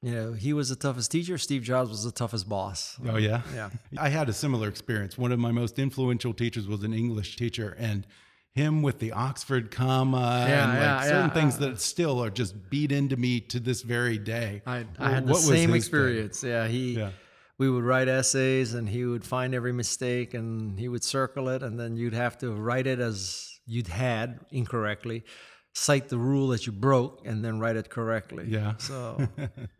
you 0.00 0.12
know, 0.12 0.32
he 0.32 0.52
was 0.52 0.68
the 0.68 0.76
toughest 0.76 1.10
teacher. 1.10 1.38
Steve 1.38 1.62
Jobs 1.62 1.90
was 1.90 2.04
the 2.04 2.12
toughest 2.12 2.48
boss. 2.48 2.98
Oh 3.08 3.16
yeah, 3.16 3.42
yeah. 3.54 3.70
I 3.98 4.08
had 4.08 4.28
a 4.28 4.32
similar 4.32 4.68
experience. 4.68 5.18
One 5.18 5.32
of 5.32 5.40
my 5.40 5.50
most 5.50 5.78
influential 5.78 6.32
teachers 6.32 6.68
was 6.68 6.84
an 6.84 6.94
English 6.94 7.36
teacher, 7.36 7.76
and 7.78 8.06
him 8.54 8.82
with 8.82 8.98
the 8.98 9.12
Oxford 9.12 9.70
comma 9.70 10.46
yeah, 10.48 10.62
and 10.64 10.72
like 10.72 10.80
yeah, 10.80 11.00
certain 11.02 11.28
yeah. 11.28 11.34
things 11.34 11.58
that 11.58 11.80
still 11.80 12.22
are 12.22 12.30
just 12.30 12.70
beat 12.70 12.92
into 12.92 13.16
me 13.16 13.40
to 13.40 13.60
this 13.60 13.82
very 13.82 14.18
day. 14.18 14.62
I, 14.66 14.84
I 14.98 15.10
had 15.10 15.26
the 15.26 15.34
same 15.34 15.74
experience. 15.74 16.40
Thing? 16.40 16.50
Yeah, 16.50 16.66
he. 16.68 17.06
We 17.58 17.68
would 17.68 17.82
write 17.82 18.06
essays, 18.06 18.74
and 18.74 18.88
he 18.88 19.04
would 19.04 19.24
find 19.24 19.52
every 19.52 19.72
mistake, 19.72 20.32
and 20.32 20.78
he 20.78 20.88
would 20.88 21.02
circle 21.02 21.48
it, 21.48 21.64
and 21.64 21.78
then 21.78 21.96
you'd 21.96 22.14
have 22.14 22.38
to 22.38 22.52
write 22.52 22.86
it 22.86 23.00
as 23.00 23.58
you'd 23.66 23.88
had 23.88 24.38
incorrectly 24.52 25.24
cite 25.78 26.08
the 26.08 26.18
rule 26.18 26.48
that 26.48 26.66
you 26.66 26.72
broke 26.72 27.26
and 27.26 27.44
then 27.44 27.58
write 27.60 27.76
it 27.76 27.88
correctly. 27.88 28.44
Yeah. 28.48 28.74
So, 28.78 29.28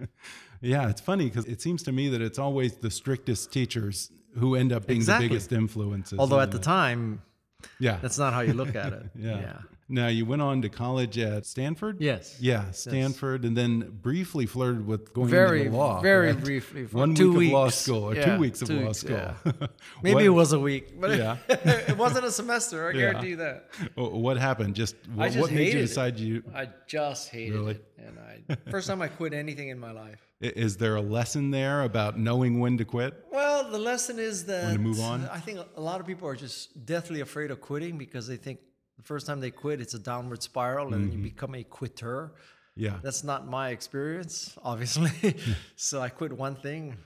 yeah, 0.61 0.89
it's 0.89 1.01
funny 1.01 1.25
because 1.25 1.45
it 1.47 1.61
seems 1.61 1.83
to 1.85 1.93
me 1.93 2.09
that 2.11 2.23
it's 2.23 2.39
always 2.39 2.77
the 2.77 2.91
strictest 2.91 3.53
teachers 3.53 4.11
who 4.37 4.55
end 4.55 4.73
up 4.73 4.87
being 4.87 4.99
exactly. 4.99 5.27
the 5.27 5.35
biggest 5.35 5.53
influences. 5.53 6.19
Although 6.19 6.41
at 6.41 6.51
the 6.51 6.59
time, 6.59 7.23
yeah, 7.79 7.99
that's 8.01 8.19
not 8.19 8.33
how 8.33 8.41
you 8.41 8.53
look 8.53 8.75
at 8.75 8.93
it. 8.93 9.07
yeah. 9.15 9.41
yeah. 9.41 9.59
Now 9.91 10.09
you 10.09 10.27
went 10.27 10.43
on 10.43 10.61
to 10.63 10.69
college 10.69 11.17
at 11.19 11.47
Stanford. 11.47 11.97
Yes. 11.99 12.37
Yeah, 12.39 12.71
Stanford, 12.73 13.43
yes. 13.43 13.49
and 13.49 13.57
then 13.57 13.99
briefly 14.03 14.45
flirted 14.45 14.87
with 14.87 15.15
going 15.15 15.29
very, 15.29 15.63
into 15.63 15.77
law. 15.77 16.01
Very 16.03 16.33
right? 16.33 16.45
briefly. 16.45 16.85
One 16.85 17.15
two 17.15 17.31
week 17.31 17.39
weeks. 17.39 17.49
of 17.49 17.53
law 17.55 17.69
school, 17.71 18.05
or 18.05 18.15
yeah, 18.15 18.35
two 18.35 18.39
weeks 18.39 18.61
of 18.61 18.69
law 18.69 18.87
weeks, 18.89 18.99
school. 18.99 19.17
Yeah. 19.17 19.35
Maybe 20.03 20.15
what, 20.15 20.25
it 20.25 20.29
was 20.29 20.53
a 20.53 20.61
week, 20.61 21.01
but 21.01 21.17
yeah. 21.17 21.39
it 21.49 21.97
wasn't 21.97 22.27
a 22.27 22.31
semester. 22.31 22.89
I 22.89 22.91
yeah. 22.93 23.01
guarantee 23.01 23.29
you 23.31 23.37
that. 23.37 23.71
What 23.97 24.37
happened? 24.37 24.75
Just 24.75 24.95
what, 25.15 25.29
just 25.29 25.39
what 25.39 25.53
made 25.53 25.73
you 25.73 25.81
decide 25.81 26.17
it. 26.17 26.21
you? 26.21 26.43
I 26.55 26.69
just 26.87 27.31
hated 27.31 27.55
really? 27.55 27.73
it, 27.73 27.85
and 27.97 28.19
I 28.19 28.71
first 28.71 28.89
time 28.89 29.01
I 29.01 29.09
quit 29.09 29.33
anything 29.33 29.71
in 29.71 29.79
my 29.79 29.93
life. 29.93 30.21
Is 30.41 30.77
there 30.77 30.97
a 30.97 31.03
lesson 31.03 31.51
there 31.51 31.83
about 31.83 32.19
knowing 32.19 32.61
when 32.61 32.77
to 32.77 32.85
quit? 32.85 33.25
Well, 33.33 33.71
the 33.71 33.79
lesson 33.79 34.19
is 34.19 34.45
that 34.47 34.65
when 34.67 34.75
to 34.75 34.81
move 34.81 35.01
on. 35.01 35.29
I 35.33 35.41
think 35.41 35.61
a 35.77 35.81
lot 35.81 35.99
of 35.99 36.07
people 36.07 36.29
are 36.29 36.37
just 36.37 36.85
deathly 36.85 37.21
afraid 37.23 37.51
of 37.51 37.61
quitting 37.61 37.99
because 37.99 38.29
they 38.29 38.37
think 38.37 38.61
The 38.99 39.05
first 39.05 39.27
time 39.27 39.41
they 39.41 39.51
quit, 39.51 39.81
it's 39.81 39.95
a 39.95 39.99
downward 39.99 40.43
spiral, 40.43 40.87
and 40.87 40.95
then 40.95 41.03
you 41.05 41.19
mm-hmm. 41.19 41.23
become 41.23 41.55
a 41.55 41.63
quitter. 41.63 42.33
Yeah. 42.77 42.99
That's 43.03 43.25
not 43.25 43.49
my 43.49 43.71
experience, 43.71 44.57
obviously. 44.63 45.37
so 45.77 46.01
I 46.01 46.09
quit 46.09 46.33
one 46.33 46.57
thing. 46.57 46.97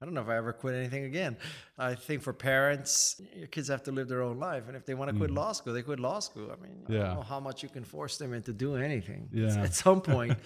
I 0.00 0.06
don't 0.06 0.14
know 0.14 0.22
if 0.22 0.28
I 0.28 0.36
ever 0.36 0.54
quit 0.54 0.74
anything 0.74 1.04
again. 1.04 1.36
I 1.76 1.94
think 1.94 2.22
for 2.22 2.32
parents, 2.32 3.20
your 3.36 3.48
kids 3.48 3.68
have 3.68 3.82
to 3.82 3.92
live 3.92 4.08
their 4.08 4.22
own 4.22 4.38
life, 4.38 4.64
and 4.66 4.76
if 4.76 4.86
they 4.86 4.94
want 4.94 5.10
to 5.10 5.16
quit 5.16 5.30
mm. 5.30 5.36
law 5.36 5.52
school, 5.52 5.74
they 5.74 5.82
quit 5.82 6.00
law 6.00 6.20
school. 6.20 6.50
I 6.50 6.62
mean, 6.62 6.86
I 6.88 6.92
Yeah. 6.92 6.98
don't 7.00 7.16
know 7.16 7.22
how 7.22 7.38
much 7.40 7.62
you 7.62 7.68
can 7.68 7.84
force 7.84 8.16
them 8.16 8.32
into 8.32 8.52
doing 8.52 8.82
anything. 8.82 9.28
Yeah. 9.32 9.62
At 9.62 9.74
some 9.74 10.00
point, 10.00 10.38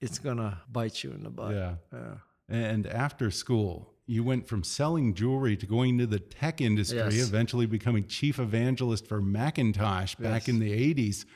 it's 0.00 0.18
gonna 0.20 0.62
bite 0.70 1.02
you 1.02 1.10
in 1.10 1.22
the 1.24 1.30
butt. 1.30 1.54
Yeah. 1.54 1.74
Yeah. 1.92 2.14
And 2.48 2.86
after 2.86 3.30
school, 3.30 3.94
you 4.10 4.24
went 4.24 4.48
from 4.48 4.64
selling 4.64 5.14
jewelry 5.14 5.56
to 5.56 5.66
going 5.66 5.90
into 5.90 6.06
the 6.06 6.18
tech 6.18 6.60
industry, 6.60 6.98
Yes. 6.98 7.28
eventually 7.28 7.64
becoming 7.66 8.04
chief 8.08 8.40
evangelist 8.40 9.06
for 9.06 9.20
Macintosh 9.20 10.16
back 10.16 10.42
Yes. 10.42 10.48
in 10.48 10.58
the 10.58 10.72
80s. 10.72 11.26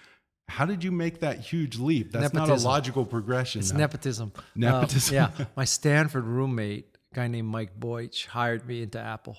How 0.49 0.67
did 0.67 0.83
you 0.83 0.91
make 0.91 1.21
that 1.21 1.39
huge 1.39 1.79
leap? 1.79 2.11
That's 2.11 2.35
not 2.35 2.51
a 2.51 2.57
logical 2.57 3.07
progression. 3.07 3.61
It's 3.61 3.73
nepotism. 3.73 4.33
Nepotism. 4.57 5.15
yeah. 5.15 5.31
My 5.57 5.65
Stanford 5.65 6.25
roommate, 6.25 6.99
a 7.13 7.15
guy 7.15 7.29
named 7.29 7.49
Mike 7.49 7.79
Boich, 7.79 8.27
hired 8.27 8.67
me 8.67 8.83
into 8.83 8.99
Apple 8.99 9.39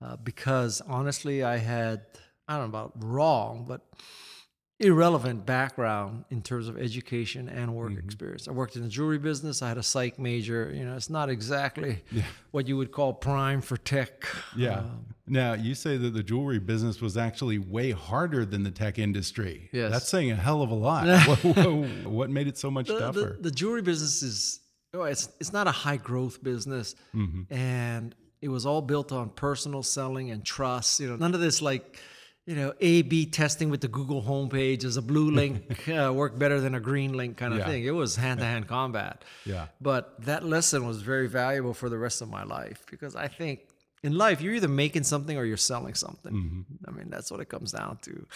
uh, 0.00 0.16
because 0.16 0.80
honestly, 0.80 1.42
I 1.42 1.56
had, 1.58 2.02
I 2.46 2.56
don't 2.56 2.70
know 2.70 2.78
about 2.78 2.92
wrong, 3.02 3.64
but 3.66 3.80
irrelevant 4.80 5.44
background 5.44 6.24
in 6.30 6.40
terms 6.42 6.66
of 6.68 6.78
education 6.78 7.48
and 7.48 7.74
work 7.74 7.90
Mm-hmm. 7.92 8.04
experience. 8.06 8.48
I 8.48 8.52
worked 8.52 8.76
in 8.76 8.82
the 8.82 8.88
jewelry 8.88 9.18
business. 9.18 9.62
I 9.62 9.68
had 9.68 9.78
a 9.78 9.82
psych 9.82 10.18
major. 10.18 10.72
You 10.74 10.84
know, 10.86 10.96
it's 10.96 11.10
not 11.10 11.28
exactly 11.28 12.02
what 12.50 12.66
you 12.66 12.76
would 12.76 12.90
call 12.90 13.12
prime 13.12 13.60
for 13.60 13.76
tech. 13.76 14.26
Yeah. 14.56 14.78
Um, 14.78 15.06
now, 15.26 15.52
you 15.52 15.74
say 15.74 15.96
that 15.96 16.10
the 16.14 16.22
jewelry 16.22 16.58
business 16.58 17.00
was 17.00 17.16
actually 17.16 17.58
way 17.58 17.90
harder 17.92 18.44
than 18.44 18.62
the 18.62 18.70
tech 18.70 18.98
industry. 18.98 19.68
Yes. 19.72 19.92
That's 19.92 20.08
saying 20.08 20.30
a 20.30 20.36
hell 20.36 20.62
of 20.62 20.70
a 20.70 20.74
lot. 20.74 21.06
what, 22.04 22.30
made 22.30 22.48
it 22.48 22.56
so 22.58 22.70
much 22.70 22.86
the, 22.88 22.94
the- 22.94 23.00
tougher? 23.00 23.36
the 23.40 23.50
jewelry 23.50 23.82
business 23.82 24.22
is 24.22 24.60
oh, 24.94 25.02
it's 25.04 25.28
it's 25.38 25.52
not 25.52 25.68
a 25.68 25.70
high 25.70 25.98
growth 25.98 26.42
business, 26.42 26.94
Mm-hmm. 27.14 27.52
and 27.52 28.14
it 28.42 28.48
was 28.48 28.64
all 28.66 28.80
built 28.82 29.12
on 29.12 29.28
personal 29.30 29.82
selling 29.82 30.30
and 30.30 30.44
trust. 30.44 30.98
You 31.00 31.10
know, 31.10 31.16
none 31.16 31.34
of 31.34 31.40
this 31.40 31.60
like 31.60 31.98
you 32.50 32.56
know 32.60 32.70
A 32.80 33.02
B 33.02 33.26
testing 33.26 33.68
with 33.70 33.80
the 33.80 33.92
Google 33.98 34.22
homepage 34.30 34.82
as 34.90 34.96
a 34.96 35.02
blue 35.12 35.30
link 35.40 35.88
uh, 35.88 36.12
work 36.12 36.32
better 36.44 36.58
than 36.64 36.74
a 36.74 36.80
green 36.90 37.12
link 37.20 37.32
kind 37.36 37.52
of 37.54 37.60
Yeah. 37.60 37.68
thing. 37.70 37.84
It 37.84 37.96
was 38.02 38.16
hand 38.16 38.40
to 38.40 38.46
hand 38.52 38.64
combat. 38.66 39.24
Yeah. 39.52 39.66
But 39.80 40.02
that 40.30 40.42
lesson 40.44 40.80
was 40.90 40.98
very 41.12 41.28
valuable 41.28 41.74
for 41.74 41.88
the 41.88 41.98
rest 42.06 42.18
of 42.22 42.28
my 42.38 42.44
life 42.58 42.80
because 42.90 43.14
I 43.26 43.28
think 43.28 43.60
in 44.02 44.12
life 44.26 44.40
you're 44.42 44.54
either 44.60 44.72
making 44.84 45.04
something 45.04 45.36
or 45.38 45.44
you're 45.44 45.64
selling 45.72 45.94
something. 45.94 46.34
Mm-hmm. 46.34 46.88
I 46.88 46.90
mean 46.96 47.08
that's 47.14 47.30
what 47.30 47.40
it 47.44 47.48
comes 47.54 47.70
down 47.80 47.98
to. 48.06 48.26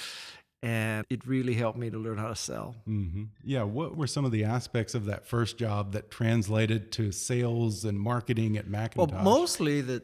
And 0.65 1.05
it 1.11 1.27
really 1.27 1.55
helped 1.55 1.79
me 1.79 1.91
to 1.91 1.99
learn 1.99 2.17
how 2.19 2.29
to 2.29 2.37
sell. 2.37 2.75
hmm 2.87 3.25
Yeah. 3.45 3.65
What 3.65 3.97
were 3.97 4.07
some 4.07 4.25
of 4.25 4.33
the 4.33 4.45
aspects 4.45 4.95
of 4.95 5.05
that 5.07 5.27
first 5.27 5.59
job 5.59 5.93
that 5.93 6.11
translated 6.11 6.91
to 6.93 7.13
sales 7.13 7.85
and 7.85 7.99
marketing 8.01 8.57
at 8.57 8.65
Well, 8.97 9.07
mostly 9.23 9.81
that 9.83 10.03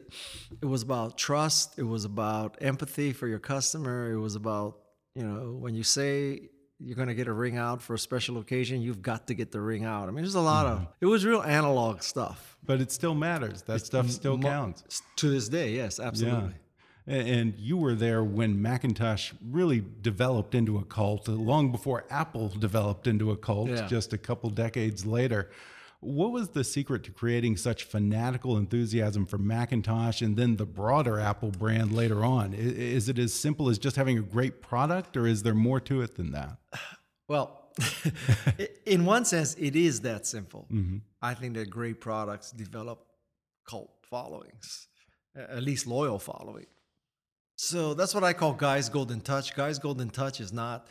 it 0.61 0.65
was 0.65 0.81
about 0.83 1.17
trust. 1.17 1.79
It 1.79 1.83
was 1.95 2.05
about 2.05 2.57
empathy 2.61 3.11
for 3.13 3.27
your 3.27 3.39
customer. 3.39 4.11
It 4.11 4.19
was 4.19 4.35
about 4.35 4.77
you 5.15 5.23
know 5.27 5.57
when 5.63 5.73
you 5.75 5.83
say 5.83 6.49
you're 6.83 6.95
going 6.95 7.07
to 7.09 7.13
get 7.21 7.27
a 7.27 7.33
ring 7.33 7.57
out 7.57 7.79
for 7.81 7.93
a 7.93 7.99
special 7.99 8.39
occasion, 8.39 8.81
you've 8.81 9.03
got 9.03 9.27
to 9.27 9.33
get 9.35 9.51
the 9.51 9.61
ring 9.61 9.83
out. 9.85 10.07
I 10.07 10.11
mean, 10.11 10.23
there's 10.23 10.35
a 10.35 10.41
lot 10.41 10.65
of 10.65 10.87
it 10.99 11.05
was 11.05 11.23
real 11.25 11.43
analog 11.43 12.01
stuff. 12.01 12.57
but 12.65 12.81
it 12.81 12.91
still 12.91 13.13
matters. 13.13 13.61
That 13.63 13.81
stuff 13.85 14.09
still 14.09 14.37
counts. 14.39 15.01
to 15.17 15.29
this 15.29 15.47
day. 15.49 15.73
Yes, 15.75 15.99
absolutely. 15.99 16.53
And 17.11 17.53
you 17.59 17.75
were 17.77 17.93
there 17.93 18.23
when 18.23 18.61
Macintosh 18.61 19.33
really 19.45 19.83
developed 20.01 20.55
into 20.55 20.77
a 20.77 20.85
cult, 20.85 21.27
uh, 21.27 21.33
long 21.33 21.71
before 21.71 22.05
Apple 22.09 22.47
developed 22.47 23.05
into 23.05 23.31
a 23.31 23.37
cult, 23.37 23.69
Yeah. 23.69 23.85
just 23.87 24.13
a 24.13 24.17
couple 24.17 24.49
decades 24.49 25.05
later. 25.05 25.49
What 25.99 26.31
was 26.31 26.49
the 26.49 26.63
secret 26.63 27.03
to 27.03 27.11
creating 27.11 27.57
such 27.57 27.83
fanatical 27.83 28.57
enthusiasm 28.57 29.25
for 29.25 29.37
Macintosh 29.37 30.21
and 30.21 30.35
then 30.37 30.55
the 30.55 30.65
broader 30.65 31.19
Apple 31.19 31.51
brand 31.51 31.91
later 31.93 32.23
on? 32.25 32.53
Is 32.53 33.07
it 33.09 33.19
as 33.19 33.33
simple 33.33 33.69
as 33.69 33.77
just 33.77 33.97
having 33.97 34.17
a 34.17 34.21
great 34.21 34.61
product, 34.61 35.15
or 35.17 35.27
is 35.27 35.43
there 35.43 35.53
more 35.53 35.79
to 35.81 36.01
it 36.01 36.15
than 36.15 36.31
that? 36.31 36.57
Well, 37.27 37.71
in 38.85 39.05
one 39.05 39.25
sense, 39.25 39.55
it 39.59 39.75
is 39.75 40.01
that 40.01 40.25
simple. 40.25 40.65
Mm-hmm. 40.71 40.97
I 41.21 41.33
think 41.33 41.53
that 41.55 41.69
great 41.69 41.99
products 42.01 42.51
develop 42.51 43.05
cult 43.69 43.91
followings, 44.09 44.87
at 45.35 45.61
least 45.61 45.85
loyal 45.87 46.17
following. 46.19 46.65
So 47.63 47.93
that's 47.93 48.15
what 48.15 48.23
I 48.23 48.33
call 48.33 48.53
Guy's 48.53 48.89
Golden 48.89 49.21
Touch. 49.21 49.55
Guy's 49.55 49.77
Golden 49.77 50.09
Touch 50.09 50.39
is 50.41 50.51
not 50.51 50.87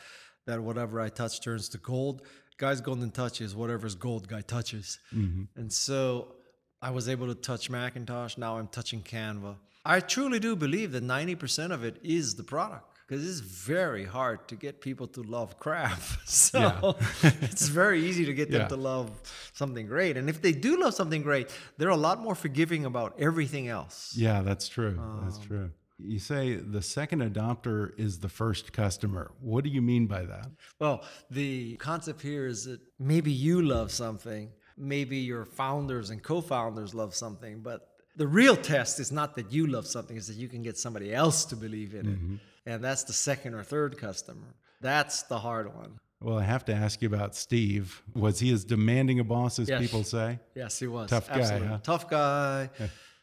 that 0.47 0.63
whatever 0.63 1.01
I 1.01 1.09
touch 1.09 1.41
turns 1.41 1.69
to 1.71 1.79
gold. 1.79 2.23
Guy's 2.59 2.81
Golden 2.81 3.11
Touch 3.11 3.41
is 3.41 3.57
whatever's 3.57 3.97
gold 3.97 4.29
Guy 4.29 4.43
touches. 4.43 5.01
And 5.11 5.73
so 5.73 6.37
I 6.81 6.91
was 6.91 7.09
able 7.09 7.27
to 7.27 7.35
touch 7.35 7.71
Macintosh. 7.71 8.39
Now 8.39 8.57
I'm 8.59 8.69
touching 8.69 9.03
Canva. 9.03 9.57
I 9.85 9.99
truly 9.99 10.39
do 10.39 10.55
believe 10.55 10.93
that 10.93 11.03
90% 11.03 11.73
of 11.73 11.83
it 11.83 11.97
is 12.05 12.37
the 12.37 12.45
product 12.45 12.99
because 13.09 13.29
it's 13.29 13.41
very 13.41 14.05
hard 14.05 14.47
to 14.47 14.55
get 14.55 14.81
people 14.81 15.09
to 15.09 15.23
love 15.25 15.59
crap. 15.59 16.01
So 16.27 16.97
it's 17.51 17.67
very 17.67 18.05
easy 18.09 18.25
to 18.27 18.33
get 18.35 18.49
them 18.53 18.61
Yeah. 18.61 18.69
to 18.69 18.77
love 18.77 19.11
something 19.55 19.87
great. 19.87 20.17
And 20.17 20.29
if 20.31 20.41
they 20.41 20.53
do 20.53 20.81
love 20.81 20.95
something 20.95 21.23
great, 21.23 21.51
they're 21.79 21.89
a 22.01 22.05
lot 22.09 22.21
more 22.21 22.37
forgiving 22.37 22.85
about 22.85 23.11
everything 23.19 23.67
else. 23.67 24.15
Yeah, 24.17 24.43
that's 24.43 24.69
true. 24.69 24.95
that's 25.25 25.39
Um, 25.39 25.47
true. 25.49 25.71
You 26.03 26.19
say 26.19 26.55
the 26.55 26.83
second 26.83 27.21
adopter 27.23 27.91
is 27.99 28.19
the 28.21 28.29
first 28.29 28.73
customer. 28.73 29.33
What 29.41 29.65
do 29.65 29.71
you 29.71 29.83
mean 29.83 30.07
by 30.07 30.23
that? 30.25 30.49
Well, 30.79 31.05
the 31.31 31.77
concept 31.77 32.23
here 32.23 32.47
is 32.47 32.65
that 32.65 32.81
maybe 32.99 33.33
you 33.33 33.63
love 33.63 33.91
something, 33.91 34.51
maybe 34.77 35.19
your 35.19 35.45
founders 35.45 36.11
and 36.11 36.23
co 36.23 36.41
founders 36.41 36.95
love 36.95 37.15
something, 37.15 37.61
but 37.61 37.89
the 38.17 38.27
real 38.27 38.57
test 38.57 39.01
is 39.01 39.13
not 39.13 39.35
that 39.37 39.53
you 39.53 39.67
love 39.67 39.87
something, 39.87 40.17
it's 40.17 40.27
that 40.29 40.37
you 40.37 40.49
can 40.49 40.63
get 40.63 40.77
somebody 40.79 41.15
else 41.15 41.45
to 41.47 41.57
believe 41.57 41.95
in 41.95 42.01
it. 42.01 42.07
Mm-hmm. 42.07 42.35
And 42.67 42.85
that's 42.85 43.05
the 43.05 43.13
second 43.13 43.55
or 43.55 43.63
third 43.63 43.99
customer. 43.99 44.55
That's 44.81 45.23
the 45.25 45.39
hard 45.39 45.75
one. 45.75 45.99
Well, 46.23 46.39
I 46.39 46.43
have 46.43 46.67
to 46.67 46.75
ask 46.75 47.01
you 47.01 47.09
about 47.09 47.35
Steve. 47.35 48.03
Was 48.15 48.41
he 48.41 48.53
as 48.53 48.65
demanding 48.65 49.21
a 49.21 49.25
boss 49.25 49.59
as 49.59 49.69
Yes. 49.69 49.81
people 49.81 50.05
say? 50.05 50.39
Yes, 50.55 50.79
he 50.79 50.87
was. 50.87 51.09
Tough 51.09 51.29
guy, 51.29 51.59
huh? 51.59 51.79
Tough 51.83 52.11
guy, 52.11 52.69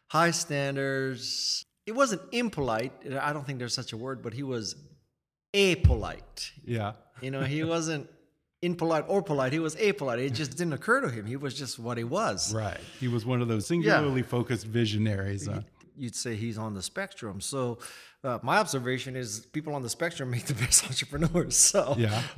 high 0.08 0.32
standards. 0.32 1.64
It 1.88 1.96
wasn't 1.96 2.22
impolite. 2.32 2.92
I 3.20 3.34
don't 3.34 3.46
think 3.46 3.58
there's 3.58 3.74
such 3.74 3.94
a 3.94 3.98
word, 3.98 4.22
but 4.22 4.34
he 4.34 4.44
was 4.44 4.76
apolite. 5.54 6.52
Yeah. 6.66 6.92
You 7.22 7.32
know, 7.32 7.42
he 7.42 7.64
wasn't 7.64 8.10
impolite 8.62 9.06
or 9.08 9.22
polite. 9.22 9.54
He 9.54 9.60
was 9.60 9.76
apolite. 9.78 10.20
It 10.20 10.34
just 10.34 10.58
didn't 10.58 10.74
occur 10.74 11.02
to 11.02 11.10
him. 11.10 11.26
He 11.26 11.38
was 11.38 11.54
just 11.54 11.80
what 11.80 11.98
he 11.98 12.04
was. 12.04 12.54
Right. 12.54 12.80
He 13.00 13.08
was 13.08 13.26
one 13.26 13.42
of 13.42 13.48
those 13.48 13.66
singularly 13.68 14.22
focused 14.22 14.68
visionaries. 14.68 15.48
Huh? 15.48 15.62
You'd 15.96 16.16
say 16.16 16.36
he's 16.36 16.58
on 16.58 16.74
the 16.74 16.84
spectrum. 16.84 17.40
So, 17.42 17.80
uh, 18.24 18.40
my 18.42 18.58
observation 18.58 19.16
is 19.16 19.46
people 19.54 19.74
on 19.76 19.84
the 19.84 19.90
spectrum 19.90 20.30
make 20.32 20.46
the 20.46 20.54
best 20.54 20.84
entrepreneurs. 20.90 21.56
So, 21.56 21.96
Yeah. 21.98 22.22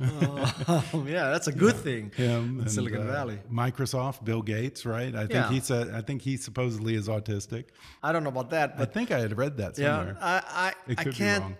um, 0.92 1.08
yeah, 1.08 1.30
that's 1.30 1.46
a 1.48 1.52
good 1.52 1.76
thing. 1.76 2.10
Him 2.14 2.54
in 2.56 2.60
and, 2.60 2.70
Silicon 2.70 3.02
uh, 3.08 3.12
Valley. 3.12 3.38
Microsoft, 3.50 4.24
Bill 4.24 4.42
Gates, 4.42 4.84
right? 4.84 5.14
I 5.14 5.20
think 5.20 5.32
Yeah. 5.32 5.48
he's 5.50 5.70
a, 5.70 5.92
I 5.94 6.02
think 6.02 6.22
he 6.22 6.36
supposedly 6.36 6.94
is 6.94 7.08
autistic. 7.08 7.64
I 8.02 8.12
don't 8.12 8.22
know 8.22 8.28
about 8.30 8.50
that, 8.50 8.76
But 8.78 8.88
I 8.90 8.92
think 8.92 9.10
I 9.10 9.18
had 9.20 9.36
read 9.36 9.56
that 9.56 9.76
somewhere. 9.76 10.16
yeah. 10.20 10.42
I, 10.46 10.72
I, 10.88 10.94
I 10.98 11.04
can't. 11.04 11.42
wrong. 11.44 11.56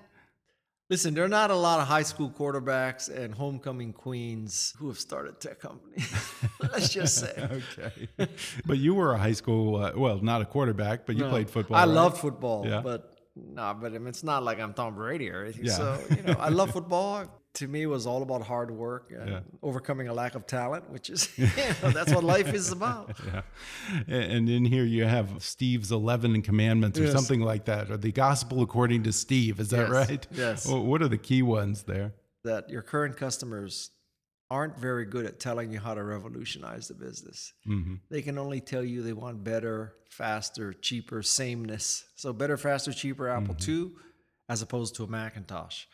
Listen, 0.91 1.15
there 1.15 1.23
are 1.25 1.29
not 1.29 1.53
a 1.53 1.55
lot 1.55 1.79
of 1.81 1.87
high 1.87 2.03
school 2.03 2.29
quarterbacks 2.29 3.09
and 3.09 3.33
homecoming 3.33 3.93
queens 3.93 4.75
who 4.77 4.89
have 4.89 4.99
started 4.99 5.41
tech 5.41 5.61
companies. 5.61 6.13
Let's 6.61 6.89
just 6.89 7.17
say. 7.17 7.49
Okay. 7.61 8.09
but 8.67 8.79
you 8.79 8.95
were 8.95 9.13
a 9.15 9.19
high 9.19 9.33
school, 9.35 9.77
uh, 9.77 9.93
well, 9.97 10.19
not 10.21 10.43
a 10.43 10.45
quarterback, 10.45 11.07
but 11.07 11.15
you 11.15 11.23
No, 11.23 11.31
played 11.31 11.49
football. 11.49 11.77
I 11.77 11.85
right? 11.85 11.89
love 11.89 12.19
football, 12.21 12.67
Yeah. 12.67 12.81
but 12.81 13.17
no, 13.55 13.77
but 13.81 13.93
I 13.95 13.99
mean, 13.99 14.09
it's 14.09 14.23
not 14.25 14.43
like 14.43 14.59
I'm 14.61 14.75
Tom 14.75 14.95
Brady 14.95 15.31
or 15.31 15.45
anything. 15.45 15.67
Yeah. 15.67 15.73
So 15.73 15.99
you 16.17 16.23
know, 16.23 16.37
I 16.39 16.49
love 16.49 16.71
football. 16.73 17.27
To 17.55 17.67
me, 17.67 17.83
it 17.83 17.87
was 17.87 18.07
all 18.07 18.23
about 18.23 18.43
hard 18.43 18.71
work 18.71 19.11
and 19.11 19.29
Yeah. 19.29 19.41
overcoming 19.61 20.07
a 20.07 20.15
lack 20.15 20.37
of 20.37 20.47
talent, 20.47 20.89
which 20.89 21.11
is 21.11 21.29
you 21.37 21.47
know, 21.83 21.91
that's 21.91 22.13
what 22.15 22.23
life 22.23 22.55
is 22.55 22.71
about. 22.71 23.17
Yeah. 23.27 23.43
And 24.07 24.49
in 24.49 24.65
here 24.65 24.85
you 24.85 25.05
have 25.05 25.43
Steve's 25.43 25.91
11 25.91 26.43
commandments 26.43 26.99
or 26.99 27.05
Yes. 27.05 27.13
something 27.13 27.41
like 27.41 27.65
that, 27.65 27.91
or 27.91 27.97
the 27.97 28.13
gospel 28.13 28.63
according 28.63 29.03
to 29.03 29.13
Steve. 29.13 29.59
Is 29.59 29.71
that 29.71 29.89
Yes. 29.89 30.09
right? 30.09 30.27
Yes. 30.31 30.67
What 30.69 31.03
are 31.03 31.09
the 31.09 31.19
key 31.19 31.43
ones 31.43 31.83
there? 31.85 32.13
That 32.45 32.71
your 32.71 32.83
current 32.83 33.17
customers 33.17 33.91
aren't 34.51 34.77
very 34.79 35.05
good 35.05 35.25
at 35.27 35.39
telling 35.39 35.73
you 35.73 35.79
how 35.79 35.95
to 35.95 36.03
revolutionize 36.03 36.89
the 36.89 36.95
business. 36.95 37.53
hmm 37.65 37.95
They 38.11 38.23
can 38.23 38.37
only 38.39 38.61
tell 38.61 38.83
you 38.85 39.03
they 39.03 39.13
want 39.13 39.45
better, 39.45 39.95
faster, 40.09 40.73
cheaper, 40.73 41.23
sameness. 41.23 42.05
So 42.17 42.33
better, 42.33 42.57
faster, 42.57 42.93
cheaper 42.93 43.29
Apple 43.29 43.57
II 43.67 43.93
as 44.49 44.63
opposed 44.63 44.97
to 44.97 45.05
a 45.05 45.07
Macintosh. 45.07 45.85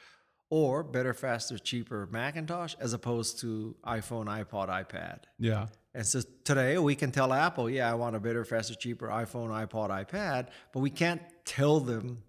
Or 0.49 0.83
better, 0.83 1.13
faster, 1.13 1.59
cheaper 1.59 2.09
Macintosh 2.11 2.75
as 2.81 2.93
opposed 2.93 3.41
to 3.41 3.77
iPhone, 3.85 4.27
iPod, 4.27 4.69
iPad. 4.69 5.21
Yeah. 5.39 5.67
And 5.93 6.07
so 6.07 6.23
today 6.45 6.79
we 6.79 6.95
can 6.95 7.11
tell 7.11 7.33
Apple, 7.33 7.69
yeah, 7.69 7.91
I 7.91 7.95
want 7.95 8.17
a 8.17 8.21
better, 8.21 8.45
faster, 8.45 8.75
cheaper 8.75 9.09
iPhone, 9.09 9.49
iPod, 9.49 9.91
iPad, 9.91 10.49
but 10.73 10.81
we 10.81 10.91
can't 10.91 11.21
tell 11.45 11.81
them 11.81 12.23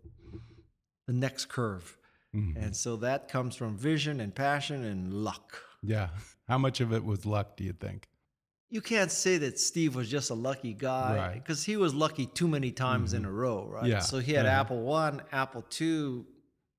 the 1.06 1.14
next 1.14 1.46
curve. 1.48 1.96
And 2.34 2.76
so 2.76 2.98
that 2.98 3.30
comes 3.30 3.56
from 3.56 3.78
vision 3.78 4.20
and 4.20 4.36
passion 4.36 4.84
and 4.84 5.12
luck. 5.12 5.60
Yeah. 5.84 6.10
How 6.48 6.58
much 6.58 6.82
of 6.82 6.94
it 6.94 7.04
was 7.04 7.26
luck, 7.26 7.58
do 7.58 7.64
you 7.64 7.74
think? 7.74 8.08
You 8.70 8.82
can't 8.82 9.12
say 9.12 9.38
that 9.38 9.60
Steve 9.60 9.96
was 9.96 10.10
just 10.10 10.30
a 10.30 10.34
lucky 10.34 10.74
guy 10.74 11.16
Right. 11.16 11.34
because 11.36 11.64
he 11.64 11.78
was 11.78 11.94
lucky 11.94 12.26
too 12.26 12.48
many 12.48 12.72
times 12.72 13.14
in 13.14 13.24
a 13.26 13.32
row, 13.32 13.66
right? 13.70 13.86
Yeah. 13.86 14.00
So 14.00 14.20
he 14.20 14.34
had 14.34 14.46
Uh-huh. 14.46 14.60
Apple 14.62 14.82
One, 14.82 15.22
Apple 15.32 15.62
Two, 15.70 16.26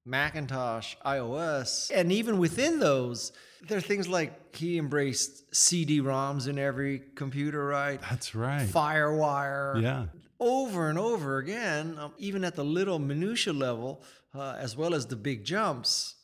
Macintosh, 0.05 0.97
iOS, 1.05 1.91
and 1.95 2.11
even 2.13 2.39
within 2.39 2.79
those, 2.79 3.33
there 3.69 3.79
are 3.79 3.83
things 3.83 4.09
like 4.09 4.55
he 4.57 4.79
embraced 4.79 5.55
CD-ROMs 5.55 6.47
in 6.49 6.59
every 6.59 7.01
computer, 7.15 7.67
right? 7.67 8.01
That's 8.01 8.35
right. 8.35 8.67
FireWire, 8.69 9.83
Yeah. 9.83 10.07
over 10.41 10.89
and 10.89 10.99
over 10.99 11.39
again, 11.39 11.99
um, 11.99 12.13
even 12.19 12.45
at 12.45 12.55
the 12.55 12.65
little 12.65 12.99
minutia 12.99 13.53
level, 13.53 14.03
uh, 14.35 14.57
as 14.59 14.77
well 14.77 14.95
as 14.95 15.07
the 15.07 15.17
big 15.17 15.45
jumps. 15.45 16.15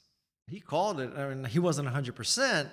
He 0.49 0.61
called 0.61 1.01
it. 1.01 1.11
I 1.17 1.29
mean, 1.33 1.45
he 1.45 1.59
wasn't 1.59 1.89
100%, 1.89 2.69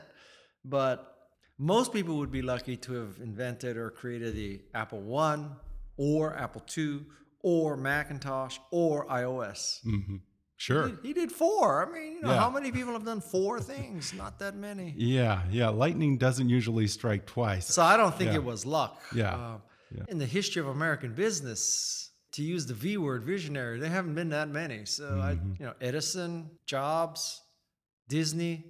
but 0.66 1.16
most 1.58 1.94
people 1.94 2.18
would 2.18 2.32
be 2.32 2.42
lucky 2.42 2.76
to 2.78 2.94
have 2.94 3.18
invented 3.22 3.78
or 3.78 3.90
created 3.92 4.36
the 4.36 4.62
Apple 4.74 5.02
One 5.02 5.56
or 5.98 6.36
Apple 6.36 6.64
II 6.78 7.02
or 7.42 7.78
Macintosh 7.78 8.58
or 8.72 9.08
iOS. 9.08 9.82
hmm 9.84 10.18
Sure. 10.58 10.90
He, 11.02 11.08
he 11.08 11.14
did 11.14 11.32
four. 11.32 11.88
I 11.88 11.92
mean, 11.92 12.14
you 12.18 12.22
know, 12.22 12.34
Yeah. 12.34 12.40
how 12.40 12.52
many 12.52 12.72
people 12.72 12.94
have 12.94 13.04
done 13.04 13.20
four 13.20 13.60
things? 13.60 14.14
Not 14.14 14.38
that 14.38 14.56
many. 14.56 14.94
Yeah. 14.96 15.42
Yeah. 15.50 15.70
Lightning 15.70 16.20
doesn't 16.20 16.50
usually 16.50 16.86
strike 16.86 17.26
twice. 17.26 17.66
So 17.66 17.82
I 17.82 17.98
don't 17.98 18.14
think 18.16 18.30
Yeah. 18.30 18.36
it 18.36 18.44
was 18.44 18.64
luck. 18.64 19.02
Yeah. 19.16 19.34
Um, 19.34 19.62
Yeah. 19.90 20.04
In 20.08 20.20
the 20.20 20.28
history 20.28 20.62
of 20.62 20.68
American 20.68 21.16
business, 21.16 22.12
to 22.34 22.44
use 22.44 22.68
the 22.68 22.76
V 22.76 22.98
word, 22.98 23.24
visionary, 23.24 23.80
there 23.80 23.90
haven't 23.90 24.14
been 24.14 24.30
that 24.30 24.50
many. 24.50 24.86
So 24.86 25.20
I, 25.20 25.34
Mm-hmm. 25.34 25.54
you 25.60 25.66
know, 25.66 25.74
Edison, 25.82 26.52
Jobs, 26.68 27.42
Disney, 28.12 28.66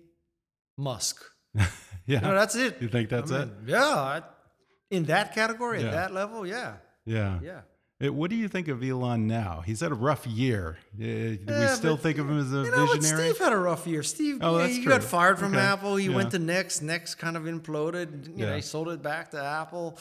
Musk. 0.77 1.17
yeah. 1.55 1.65
You 2.07 2.19
know, 2.21 2.33
that's 2.35 2.55
it. 2.55 2.77
You 2.81 2.87
think 2.87 3.09
that's 3.09 3.31
I 3.31 3.43
it? 3.43 3.49
Yeah. 3.65 3.83
I, 3.83 4.21
in 4.89 5.05
that 5.05 5.33
category, 5.33 5.79
Yeah. 5.81 5.87
at 5.87 5.91
that 5.93 6.13
level, 6.13 6.45
yeah, 6.45 6.75
Yeah. 7.05 7.39
yeah. 7.43 7.61
Eh, 8.01 8.09
What 8.09 8.29
do 8.29 8.35
you 8.35 8.47
think 8.47 8.67
of 8.67 8.83
Elon 8.83 9.27
now? 9.27 9.61
He's 9.65 9.79
had 9.81 9.91
a 9.91 9.95
rough 10.09 10.25
year. 10.27 10.77
Eh, 10.99 11.37
Do 11.45 11.59
we 11.59 11.67
still 11.67 11.97
think 11.97 12.17
of 12.19 12.29
him 12.29 12.39
as 12.39 12.51
a 12.53 12.63
You 12.65 12.71
know 12.71 12.85
visionary? 12.93 13.29
Steve 13.29 13.37
had 13.45 13.53
a 13.53 13.57
rough 13.57 13.85
year. 13.87 14.03
Steve, 14.03 14.37
Oh, 14.41 14.57
yeah, 14.59 14.67
he 14.67 14.85
got 14.85 15.03
fired 15.03 15.37
from 15.39 15.53
Okay. 15.53 15.61
Apple. 15.73 15.95
He 15.97 16.07
Yeah. 16.09 16.15
went 16.15 16.31
to 16.31 16.39
Next. 16.39 16.81
Next 16.81 17.15
kind 17.15 17.35
of 17.37 17.43
imploded. 17.43 18.09
You 18.37 18.45
know, 18.45 18.47
Yeah. 18.49 18.55
he 18.55 18.61
sold 18.61 18.89
it 18.89 19.01
back 19.01 19.31
to 19.31 19.39
Apple. 19.61 19.97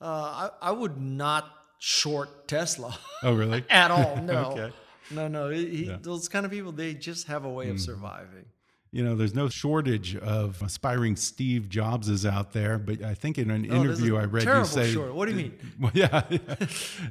Uh, 0.00 0.50
I, 0.62 0.68
I 0.68 0.70
would 0.72 0.96
not 0.98 1.44
short 1.78 2.48
Tesla. 2.48 2.96
oh, 3.22 3.34
really? 3.34 3.64
at 3.84 3.90
all. 3.90 4.16
No, 4.32 4.52
Okay. 4.52 4.70
no, 5.10 5.28
no. 5.28 5.50
He, 5.50 5.66
he- 5.76 5.84
Yeah. 5.86 5.98
Those 6.00 6.28
kind 6.28 6.44
of 6.46 6.52
people, 6.52 6.72
they 6.72 6.94
just 6.94 7.26
have 7.26 7.44
a 7.44 7.50
way 7.58 7.68
of 7.70 7.80
surviving. 7.80 8.46
You 8.92 9.04
know, 9.04 9.14
there's 9.14 9.36
no 9.36 9.48
shortage 9.48 10.16
of 10.16 10.60
aspiring 10.62 11.14
Steve 11.14 11.68
Jobses 11.68 12.28
out 12.28 12.52
there, 12.52 12.76
but 12.76 13.02
I 13.02 13.14
think 13.14 13.38
in 13.38 13.48
an 13.48 13.70
Oh, 13.70 13.76
interview 13.76 14.16
I 14.16 14.24
read 14.24 14.44
you 14.44 14.64
say, 14.64 14.90
short- 14.90 15.14
what 15.14 15.26
do 15.26 15.30
you 15.32 15.36
mean? 15.36 15.58
Well, 15.80 15.92
yeah, 15.94 16.24
yeah. 16.28 16.38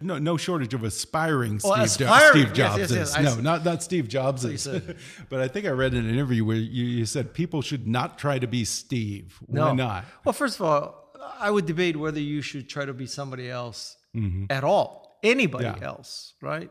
no, 0.02 0.18
no 0.18 0.36
shortage 0.36 0.74
of 0.74 0.84
aspiring 0.84 1.62
oh, 1.64 1.86
Steve, 1.86 2.08
Oh, 2.08 2.10
Jo- 2.10 2.14
aspiring. 2.14 2.32
Steve 2.32 2.58
Yes, 2.58 2.58
Jobses. 2.58 2.80
yes, 2.80 2.92
yes. 2.92 3.18
I 3.18 3.22
No, 3.22 3.36
not 3.40 3.64
not 3.64 3.82
Steve 3.82 4.10
Jobses. 4.10 4.68
but 5.30 5.40
I 5.40 5.48
think 5.48 5.66
I 5.66 5.70
read 5.70 5.94
in 5.94 6.04
an 6.06 6.10
interview 6.14 6.44
where 6.44 6.58
you, 6.58 6.84
you 6.84 7.06
said 7.06 7.34
people 7.34 7.62
should 7.62 7.88
not 7.88 8.18
try 8.20 8.40
to 8.40 8.48
be 8.48 8.66
Steve. 8.66 9.40
Why 9.46 9.72
not? 9.74 10.04
Well, 10.26 10.34
first 10.34 10.60
of 10.60 10.66
all, 10.66 11.14
I 11.40 11.50
would 11.50 11.66
debate 11.66 11.96
whether 11.96 12.20
you 12.20 12.42
should 12.42 12.68
try 12.68 12.84
to 12.84 12.94
be 12.94 13.06
somebody 13.06 13.50
else 13.50 13.96
mm-hmm. 14.14 14.46
at 14.50 14.66
all, 14.66 15.18
anybody. 15.24 15.64
Yeah. 15.66 15.80
else, 15.82 16.34
right? 16.42 16.70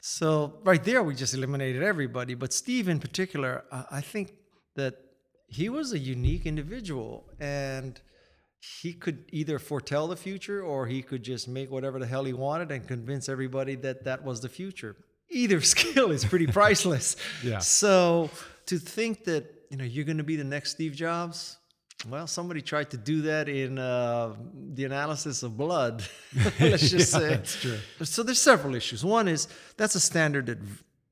So 0.00 0.58
right 0.64 0.82
there, 0.82 1.02
we 1.02 1.14
just 1.14 1.34
eliminated 1.34 1.82
everybody. 1.82 2.34
But 2.34 2.52
Steve, 2.52 2.88
in 2.88 2.98
particular, 2.98 3.64
I 3.90 4.00
think 4.00 4.32
that 4.78 4.94
he 5.46 5.68
was 5.68 5.92
a 5.92 5.98
unique 5.98 6.44
individual, 6.46 7.12
and 7.40 8.00
he 8.82 8.92
could 8.92 9.18
either 9.32 9.58
foretell 9.58 10.08
the 10.08 10.16
future 10.16 10.60
or 10.62 10.86
he 10.86 11.00
could 11.02 11.22
just 11.22 11.46
make 11.48 11.70
whatever 11.70 11.98
the 11.98 12.06
hell 12.06 12.24
he 12.24 12.32
wanted 12.32 12.70
and 12.72 12.86
convince 12.88 13.28
everybody 13.28 13.74
that 13.76 14.04
that 14.04 14.24
was 14.24 14.40
the 14.40 14.48
future. 14.48 14.96
Either 15.30 15.60
skill 15.74 16.10
is 16.10 16.24
pretty 16.24 16.46
priceless. 16.46 17.16
Yeah. 17.44 17.60
So 17.60 18.30
to 18.66 18.78
think 18.78 19.24
that 19.24 19.44
you 19.70 19.76
know 19.78 19.84
you're 19.84 20.04
going 20.04 20.18
to 20.18 20.24
be 20.24 20.36
the 20.36 20.50
next 20.56 20.70
Steve 20.72 20.94
Jobs, 20.94 21.58
well, 22.08 22.26
somebody 22.26 22.62
tried 22.62 22.90
to 22.90 22.96
do 22.96 23.22
that 23.22 23.48
in 23.48 23.78
uh, 23.78 24.34
the 24.74 24.84
analysis 24.84 25.42
of 25.42 25.56
blood. 25.56 26.04
Let's 26.60 26.90
just 26.90 27.12
Yeah, 27.12 27.18
say 27.20 27.28
that's 27.28 27.60
true. 27.60 27.78
So 28.04 28.22
there's 28.22 28.40
several 28.40 28.74
issues. 28.74 29.04
One 29.04 29.28
is 29.28 29.48
that's 29.76 29.94
a 29.94 30.00
standard 30.00 30.46
that 30.46 30.58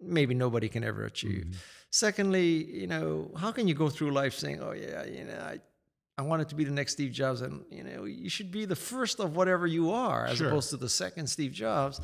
maybe 0.01 0.35
nobody 0.35 0.69
can 0.69 0.85
ever 0.85 1.05
achieve. 1.05 1.45
Mm-hmm. 1.47 1.76
Secondly, 1.91 2.65
you 2.81 2.87
know, 2.87 3.31
how 3.39 3.53
can 3.53 3.69
you 3.69 3.75
go 3.75 3.89
through 3.89 4.11
life 4.13 4.35
saying, 4.35 4.61
"Oh 4.61 4.73
yeah, 4.73 5.05
you 5.05 5.25
know, 5.25 5.39
I, 5.39 5.61
I 6.19 6.23
wanted 6.23 6.49
to 6.51 6.55
be 6.55 6.65
the 6.65 6.73
next 6.73 6.93
Steve 6.93 7.13
Jobs," 7.13 7.41
and 7.41 7.65
you 7.71 7.85
know, 7.85 8.05
you 8.05 8.29
should 8.29 8.51
be 8.51 8.65
the 8.65 8.77
first 8.77 9.21
of 9.21 9.35
whatever 9.37 9.67
you 9.67 9.91
are, 9.93 10.27
as 10.27 10.39
Sure. 10.39 10.49
opposed 10.49 10.71
to 10.71 10.77
the 10.77 10.89
second 10.89 11.29
Steve 11.29 11.53
Jobs. 11.53 12.01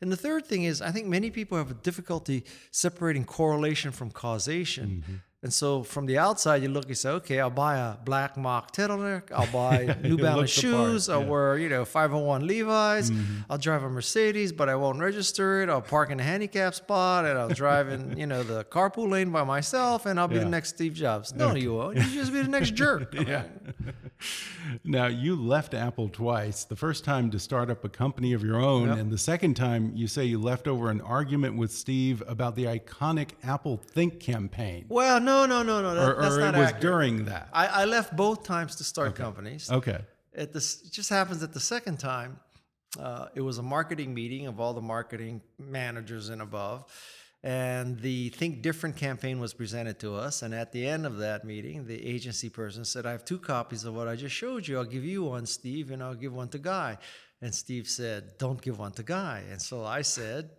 And 0.00 0.10
the 0.10 0.16
third 0.16 0.46
thing 0.46 0.64
is, 0.64 0.82
I 0.82 0.90
think 0.90 1.06
many 1.06 1.30
people 1.30 1.56
have 1.58 1.70
a 1.70 1.74
difficulty 1.74 2.44
separating 2.72 3.24
correlation 3.24 3.90
from 3.92 4.10
causation. 4.10 4.88
Mm-hmm. 5.04 5.14
And 5.44 5.52
so 5.52 5.82
from 5.82 6.06
the 6.06 6.18
outside, 6.18 6.62
you 6.62 6.68
look, 6.68 6.88
you 6.88 6.94
say, 6.94 7.10
okay, 7.10 7.40
I'll 7.40 7.50
buy 7.50 7.76
a 7.76 7.96
black 7.96 8.36
mock 8.36 8.72
turtleneck, 8.72 9.32
I'll 9.34 9.50
buy 9.52 9.96
New 10.00 10.16
Balance 10.16 10.50
shoes, 10.50 11.08
I'll 11.08 11.22
yeah. 11.22 11.28
wear, 11.28 11.58
you 11.58 11.68
know, 11.68 11.84
501 11.84 12.46
Levi's, 12.46 13.10
Mm-hmm. 13.10 13.40
I'll 13.50 13.58
drive 13.58 13.82
a 13.82 13.90
Mercedes, 13.90 14.52
but 14.52 14.68
I 14.68 14.76
won't 14.76 15.00
register 15.00 15.62
it. 15.62 15.68
I'll 15.68 15.82
park 15.82 16.10
in 16.10 16.20
a 16.20 16.22
handicap 16.22 16.74
spot 16.74 17.24
and 17.26 17.36
I'll 17.36 17.48
drive 17.48 17.88
in, 17.88 18.16
you 18.16 18.26
know, 18.28 18.44
the 18.44 18.62
carpool 18.64 19.10
lane 19.10 19.30
by 19.32 19.42
myself 19.42 20.06
and 20.06 20.20
I'll 20.20 20.28
be 20.28 20.36
Yeah. 20.36 20.44
the 20.44 20.50
next 20.50 20.68
Steve 20.76 20.94
Jobs. 20.94 21.34
No, 21.34 21.56
you 21.56 21.74
won't. 21.74 21.96
You 21.96 22.04
just 22.04 22.32
be 22.32 22.40
the 22.42 22.48
next 22.48 22.74
jerk. 22.74 23.12
Yeah. 23.26 23.42
Now, 24.84 25.06
you 25.08 25.34
left 25.34 25.74
Apple 25.74 26.08
twice. 26.08 26.62
The 26.64 26.76
first 26.76 27.04
time 27.04 27.30
to 27.32 27.38
start 27.40 27.68
up 27.70 27.84
a 27.84 27.88
company 27.88 28.32
of 28.32 28.44
your 28.44 28.60
own, 28.60 28.86
Yep. 28.88 28.98
and 28.98 29.10
the 29.10 29.18
second 29.18 29.54
time 29.54 29.90
you 29.96 30.06
say 30.06 30.24
you 30.24 30.38
left 30.40 30.68
over 30.68 30.90
an 30.90 31.00
argument 31.00 31.56
with 31.56 31.72
Steve 31.72 32.22
about 32.28 32.54
the 32.54 32.64
iconic 32.66 33.30
Apple 33.42 33.76
Think 33.78 34.20
campaign. 34.20 34.84
Well, 34.88 35.20
no, 35.20 35.31
no, 35.46 35.62
no, 35.62 35.82
no. 35.82 35.94
That, 35.94 36.08
or 36.08 36.22
that's 36.22 36.34
or 36.36 36.40
not 36.40 36.54
it 36.54 36.58
was 36.58 36.68
accurate. 36.68 36.82
during 36.82 37.24
that. 37.26 37.48
I, 37.52 37.66
I 37.66 37.84
left 37.84 38.16
both 38.16 38.44
times 38.44 38.76
to 38.76 38.84
start 38.84 39.14
companies. 39.14 39.70
okay. 39.70 40.00
At 40.34 40.52
this, 40.52 40.82
it 40.86 40.92
just 40.92 41.10
happens 41.10 41.40
that 41.40 41.52
the 41.52 41.60
second 41.60 41.98
time, 41.98 42.38
uh, 42.98 43.26
it 43.34 43.42
was 43.42 43.58
a 43.58 43.62
marketing 43.62 44.14
meeting 44.14 44.46
of 44.46 44.60
all 44.60 44.72
the 44.72 44.80
marketing 44.96 45.42
managers 45.58 46.30
and 46.30 46.40
above. 46.40 46.84
And 47.44 47.98
the 47.98 48.28
Think 48.30 48.62
Different 48.62 48.96
campaign 48.96 49.40
was 49.40 49.52
presented 49.52 49.98
to 50.00 50.14
us. 50.14 50.42
And 50.42 50.54
at 50.54 50.70
the 50.72 50.86
end 50.86 51.04
of 51.06 51.18
that 51.18 51.44
meeting, 51.44 51.86
the 51.86 52.00
agency 52.06 52.48
person 52.48 52.84
said, 52.84 53.04
I 53.04 53.10
have 53.10 53.24
two 53.24 53.38
copies 53.38 53.84
of 53.84 53.94
what 53.94 54.08
I 54.08 54.14
just 54.14 54.34
showed 54.34 54.66
you. 54.68 54.78
I'll 54.78 54.84
give 54.84 55.04
you 55.04 55.24
one, 55.24 55.46
Steve, 55.46 55.90
and 55.90 56.02
I'll 56.02 56.14
give 56.14 56.32
one 56.32 56.48
to 56.50 56.58
Guy. 56.58 56.98
And 57.40 57.52
Steve 57.52 57.88
said, 57.88 58.38
Don't 58.38 58.62
give 58.62 58.78
one 58.78 58.92
to 58.92 59.02
Guy. 59.02 59.42
And 59.50 59.60
so 59.60 59.84
I 59.84 60.02
said, 60.02 60.50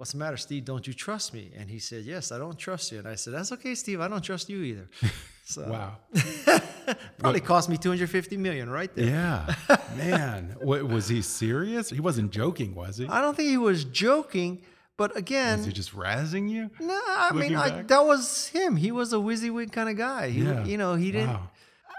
What's 0.00 0.12
the 0.12 0.18
matter, 0.18 0.38
Steve? 0.38 0.64
Don't 0.64 0.86
you 0.86 0.94
trust 0.94 1.34
me? 1.34 1.50
And 1.58 1.68
he 1.68 1.78
said, 1.78 2.04
Yes, 2.04 2.32
I 2.32 2.38
don't 2.38 2.58
trust 2.58 2.90
you. 2.90 2.98
And 3.00 3.06
I 3.06 3.16
said, 3.16 3.34
That's 3.34 3.52
okay, 3.52 3.74
Steve. 3.74 4.00
I 4.00 4.08
don't 4.08 4.22
trust 4.22 4.48
you 4.48 4.62
either. 4.62 4.88
So 5.44 5.68
Wow. 5.68 5.96
probably 7.18 7.40
cost 7.40 7.68
me 7.68 7.76
250 7.76 8.36
million 8.36 8.70
right 8.70 8.94
there. 8.94 9.06
Yeah. 9.06 9.54
Man. 9.96 10.56
Wa- 10.60 10.78
was 10.84 11.08
he 11.08 11.22
serious? 11.22 11.90
He 11.90 11.98
wasn't 12.00 12.30
joking, 12.30 12.72
was 12.74 12.98
he? 12.98 13.06
I 13.08 13.20
don't 13.20 13.36
think 13.36 13.48
he 13.50 13.56
was 13.58 13.84
joking, 13.84 14.62
but 14.96 15.16
again, 15.16 15.58
Was 15.58 15.66
he 15.66 15.72
just 15.72 15.92
razzing 15.94 16.48
you? 16.48 16.70
no, 16.78 17.00
I 17.06 17.32
mean 17.34 17.56
I, 17.56 17.82
that 17.82 18.06
was 18.06 18.46
him. 18.46 18.76
He 18.76 18.92
was 18.92 19.12
a 19.12 19.16
WYSIWYG 19.16 19.72
kind 19.72 19.88
of 19.90 19.96
guy. 19.96 20.30
He, 20.30 20.42
Yeah. 20.42 20.64
you 20.64 20.78
know, 20.78 20.94
he 20.94 21.10
didn't. 21.10 21.30
Wow. 21.30 21.50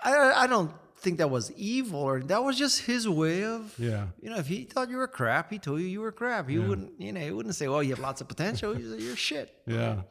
I, 0.06 0.44
I 0.44 0.48
don't 0.48 0.72
think 1.02 1.18
that 1.18 1.30
was 1.30 1.52
evil, 1.54 2.00
or 2.00 2.20
that 2.22 2.44
was 2.44 2.58
just 2.58 2.82
his 2.82 3.08
way 3.10 3.44
of. 3.44 3.74
Yeah. 3.80 4.08
You 4.22 4.30
know, 4.30 4.38
if 4.38 4.48
he 4.48 4.64
thought 4.64 4.90
you 4.90 4.98
were 4.98 5.08
crap, 5.08 5.52
he 5.52 5.60
told 5.60 5.80
you 5.82 5.88
you 5.88 6.02
were 6.02 6.12
crap. 6.12 6.48
He 6.50 6.60
wouldn't, 6.60 6.94
you 7.00 7.12
know, 7.12 7.20
he 7.20 7.32
wouldn't 7.32 7.56
say, 7.56 7.68
"Well, 7.68 7.82
you 7.84 7.90
have 7.90 8.00
lots 8.00 8.22
of 8.22 8.28
potential. 8.28 8.74
He'd 8.74 8.90
say, 8.90 9.04
You're 9.06 9.16
shit." 9.16 9.54
Yeah. 9.66 10.02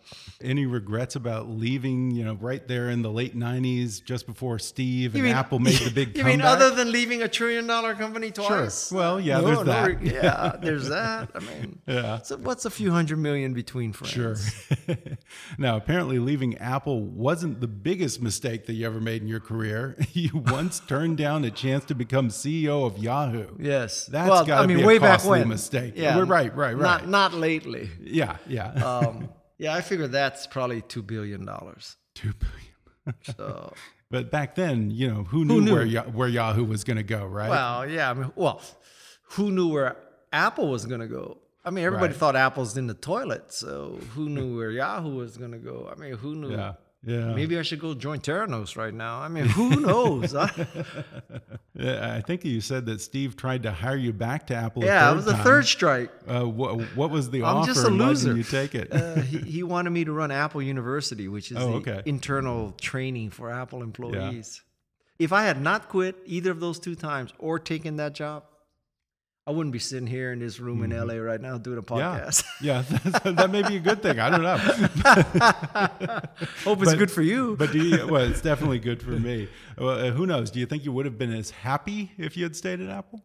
Any 0.40 0.64
regrets 0.66 1.16
about 1.16 1.48
leaving, 1.50 2.10
you 2.12 2.24
know, 2.24 2.34
right 2.34 2.66
there 2.66 2.88
in 2.90 3.02
the 3.02 3.10
late 3.10 3.36
90s, 3.36 4.02
just 4.02 4.26
before 4.26 4.58
Steve 4.58 5.14
and 5.14 5.26
Apple 5.28 5.58
made 5.58 5.74
the 5.78 5.90
big 5.94 6.08
You 6.16 6.22
comeback? 6.22 6.38
mean 6.38 6.40
other 6.46 6.70
than 6.70 6.90
leaving 6.92 7.22
a 7.22 7.28
trillion 7.28 7.66
dollar 7.66 7.94
company 7.94 8.32
Sure. 8.34 8.46
twice? 8.46 8.90
Well, 8.92 9.20
yeah, 9.20 9.38
No, 9.40 9.46
there's 9.46 9.58
no 9.58 9.64
that. 9.64 10.02
yeah, 10.02 10.56
there's 10.62 10.88
that. 10.88 11.30
I 11.34 11.40
mean, 11.40 11.80
Yeah. 11.86 12.18
So 12.22 12.36
what's 12.38 12.64
a 12.64 12.70
few 12.70 12.90
hundred 12.92 13.18
million 13.18 13.52
between 13.52 13.92
friends? 13.92 14.12
Sure. 14.12 14.36
now, 15.58 15.76
apparently, 15.76 16.18
leaving 16.18 16.56
Apple 16.58 17.02
wasn't 17.02 17.60
the 17.60 17.68
biggest 17.68 18.22
mistake 18.22 18.66
that 18.66 18.74
you 18.74 18.86
ever 18.86 19.00
made 19.00 19.22
in 19.22 19.28
your 19.28 19.40
career. 19.40 19.96
You 20.12 20.30
once 20.34 20.79
turned 20.86 21.16
down 21.18 21.44
a 21.44 21.50
chance 21.50 21.84
to 21.86 21.94
become 21.94 22.28
CEO 22.28 22.84
of 22.86 22.98
Yahoo. 22.98 23.46
Yes. 23.58 24.06
That's 24.06 24.28
well, 24.28 24.44
gotta 24.44 24.62
I 24.64 24.66
mean, 24.66 24.78
be 24.78 24.82
a 24.82 24.86
way 24.86 24.98
back 24.98 25.20
costly 25.20 25.40
when. 25.40 25.48
mistake. 25.48 25.94
Yeah. 25.96 26.16
We're 26.16 26.24
right, 26.24 26.54
right, 26.54 26.76
right. 26.76 26.82
Not 26.82 27.08
not 27.08 27.34
lately. 27.34 27.90
Yeah, 28.02 28.36
yeah. 28.48 28.68
Um, 28.72 29.28
yeah, 29.58 29.74
I 29.74 29.80
figure 29.80 30.08
that's 30.08 30.46
probably 30.46 30.82
two 30.82 31.02
billion 31.02 31.44
dollars. 31.44 31.96
Two 32.14 32.32
billion. 32.34 32.56
So, 33.36 33.72
But 34.10 34.30
back 34.30 34.54
then, 34.54 34.90
you 34.90 35.08
know, 35.08 35.24
who 35.24 35.44
knew, 35.44 35.60
knew? 35.60 35.72
where 35.72 35.86
where 36.02 36.28
Yahoo 36.28 36.64
was 36.64 36.84
going 36.84 36.98
to 36.98 37.02
go, 37.02 37.24
right? 37.26 37.48
well, 37.50 37.88
yeah. 37.88 38.10
I 38.10 38.14
mean, 38.14 38.30
well, 38.36 38.60
who 39.34 39.50
knew 39.50 39.68
where 39.68 39.96
Apple 40.32 40.68
was 40.68 40.84
going 40.86 41.00
to 41.00 41.08
go? 41.08 41.38
I 41.64 41.70
mean, 41.70 41.84
everybody 41.84 42.12
Right. 42.12 42.18
thought 42.18 42.36
Apple's 42.36 42.76
in 42.76 42.86
the 42.86 42.94
toilet, 42.94 43.52
so 43.52 43.98
who 44.14 44.28
knew 44.28 44.56
where 44.56 44.70
Yahoo 44.70 45.14
was 45.16 45.36
going 45.36 45.52
to 45.52 45.58
go? 45.58 45.90
I 45.90 45.98
mean, 46.00 46.12
who 46.14 46.34
knew? 46.36 46.52
Yeah. 46.52 46.74
Yeah. 47.02 47.32
Maybe 47.32 47.58
I 47.58 47.62
should 47.62 47.80
go 47.80 47.94
join 47.94 48.20
Theranos 48.20 48.76
right 48.76 48.92
now. 48.92 49.20
I 49.20 49.28
mean, 49.28 49.46
who 49.46 49.80
knows? 49.80 50.34
Yeah, 51.74 52.14
I 52.14 52.20
think 52.20 52.44
you 52.44 52.60
said 52.60 52.84
that 52.86 53.00
Steve 53.00 53.36
tried 53.36 53.62
to 53.62 53.72
hire 53.72 53.96
you 53.96 54.12
back 54.12 54.48
to 54.48 54.54
Apple. 54.54 54.84
yeah, 54.84 55.10
it 55.10 55.14
was 55.14 55.24
the 55.24 55.36
third 55.36 55.64
strike. 55.64 56.10
Uh, 56.28 56.44
what, 56.44 56.78
what 56.94 57.10
was 57.10 57.30
the 57.30 57.42
I'm 57.42 57.56
offer? 57.58 57.72
just 57.72 57.86
a 57.86 57.88
loser. 57.88 58.36
you 58.36 58.42
take 58.42 58.74
it? 58.74 58.92
Uh, 58.92 59.14
he, 59.22 59.38
he 59.38 59.62
wanted 59.62 59.88
me 59.90 60.04
to 60.04 60.12
run 60.12 60.30
Apple 60.30 60.60
University, 60.60 61.26
which 61.28 61.50
is 61.50 61.56
Oh, 61.56 61.70
the 61.70 61.76
okay. 61.92 62.02
internal 62.04 62.72
training 62.72 63.30
for 63.30 63.50
Apple 63.50 63.82
employees. 63.82 64.60
If 65.18 65.32
I 65.32 65.44
had 65.44 65.62
not 65.62 65.88
quit 65.88 66.16
either 66.26 66.50
of 66.50 66.60
those 66.60 66.78
two 66.78 66.94
times 66.96 67.32
or 67.38 67.58
taken 67.58 67.96
that 67.96 68.12
job, 68.14 68.44
I 69.50 69.52
wouldn't 69.52 69.72
be 69.72 69.80
sitting 69.80 70.06
here 70.06 70.30
in 70.32 70.38
this 70.38 70.60
room 70.60 70.84
in 70.84 70.90
LA 70.96 71.14
right 71.14 71.40
now 71.40 71.58
doing 71.58 71.78
a 71.78 71.82
Mm-hmm. 71.82 71.98
yeah, 71.98 72.20
podcast. 72.20 72.44
yeah, 72.60 72.82
that, 73.24 73.34
that 73.36 73.50
may 73.50 73.62
be 73.66 73.76
a 73.76 73.80
good 73.80 74.00
thing. 74.00 74.20
I 74.20 74.30
don't 74.30 74.42
know. 74.42 74.56
Hope 76.64 76.82
it's 76.82 76.92
But- 76.92 76.98
good 76.98 77.10
for 77.10 77.22
you. 77.22 77.56
But 77.58 77.72
do 77.72 77.84
you, 77.84 78.06
well, 78.06 78.22
it's 78.30 78.40
definitely 78.40 78.78
good 78.78 79.02
for 79.02 79.10
me. 79.10 79.48
Well, 79.76 80.06
uh, 80.06 80.10
who 80.12 80.24
knows? 80.24 80.52
Do 80.52 80.60
you 80.60 80.66
think 80.66 80.84
you 80.84 80.92
would 80.92 81.04
have 81.04 81.18
been 81.18 81.32
as 81.32 81.50
happy 81.50 82.12
if 82.16 82.36
you 82.36 82.44
had 82.44 82.54
stayed 82.54 82.80
at 82.80 82.90
Apple? 82.90 83.24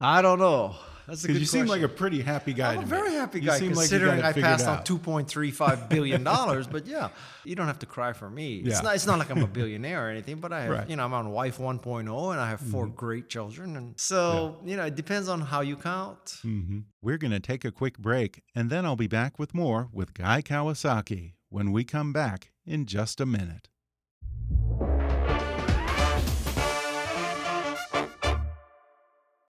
I 0.00 0.22
don't 0.22 0.38
know. 0.38 0.76
That's 1.06 1.22
a 1.24 1.28
good 1.28 1.34
Because 1.34 1.40
you 1.40 1.60
seem 1.60 1.66
like 1.66 1.82
a 1.82 1.88
pretty 1.88 2.20
happy 2.20 2.52
guy. 2.52 2.74
I'm 2.74 2.82
a 2.82 2.86
very 2.86 3.10
me. 3.10 3.16
happy 3.16 3.40
guy 3.40 3.52
like 3.58 3.62
considering 3.62 4.18
it 4.18 4.24
I 4.24 4.32
passed 4.32 4.66
on 4.66 4.78
out. 4.78 4.86
two 4.86 4.98
point 4.98 5.28
three 5.28 5.50
five 5.52 5.88
billion 5.94 6.24
dollars. 6.24 6.66
but 6.66 6.86
yeah, 6.86 7.10
you 7.44 7.54
don't 7.54 7.68
have 7.68 7.78
to 7.80 7.86
cry 7.86 8.12
for 8.12 8.28
me. 8.28 8.56
It's 8.58 8.76
Yeah. 8.76 8.80
not. 8.80 8.94
It's 8.96 9.06
not 9.06 9.18
like 9.18 9.30
I'm 9.30 9.42
a 9.42 9.46
billionaire 9.58 10.06
or 10.06 10.10
anything. 10.10 10.40
But 10.40 10.52
I 10.52 10.62
have, 10.62 10.70
Right. 10.70 10.80
Mm-hmm. 10.82 10.90
you 10.90 10.96
know, 10.96 11.04
I'm 11.04 11.14
on 11.14 11.30
wife 11.30 11.58
1.0, 11.58 12.32
and 12.32 12.40
I 12.40 12.48
have 12.48 12.60
4 12.60 12.86
great 12.88 13.28
children, 13.28 13.76
and 13.76 13.94
so 13.98 14.60
you 14.64 14.76
know, 14.76 14.84
it 14.86 14.96
depends 14.96 15.28
on 15.28 15.40
how 15.42 15.60
you 15.60 15.76
count. 15.76 16.38
hmm 16.42 16.80
We're 17.02 17.18
going 17.18 17.30
to 17.32 17.40
take 17.40 17.64
a 17.64 17.70
quick 17.70 17.98
break, 17.98 18.42
and 18.54 18.68
then 18.70 18.84
I'll 18.84 18.96
be 18.96 19.06
back 19.06 19.38
with 19.38 19.54
more 19.54 19.88
with 19.92 20.12
Guy 20.14 20.42
Kawasaki 20.42 21.34
when 21.50 21.70
we 21.72 21.84
come 21.84 22.12
back 22.12 22.50
in 22.66 22.84
just 22.86 23.20
a 23.20 23.26
minute. 23.26 23.68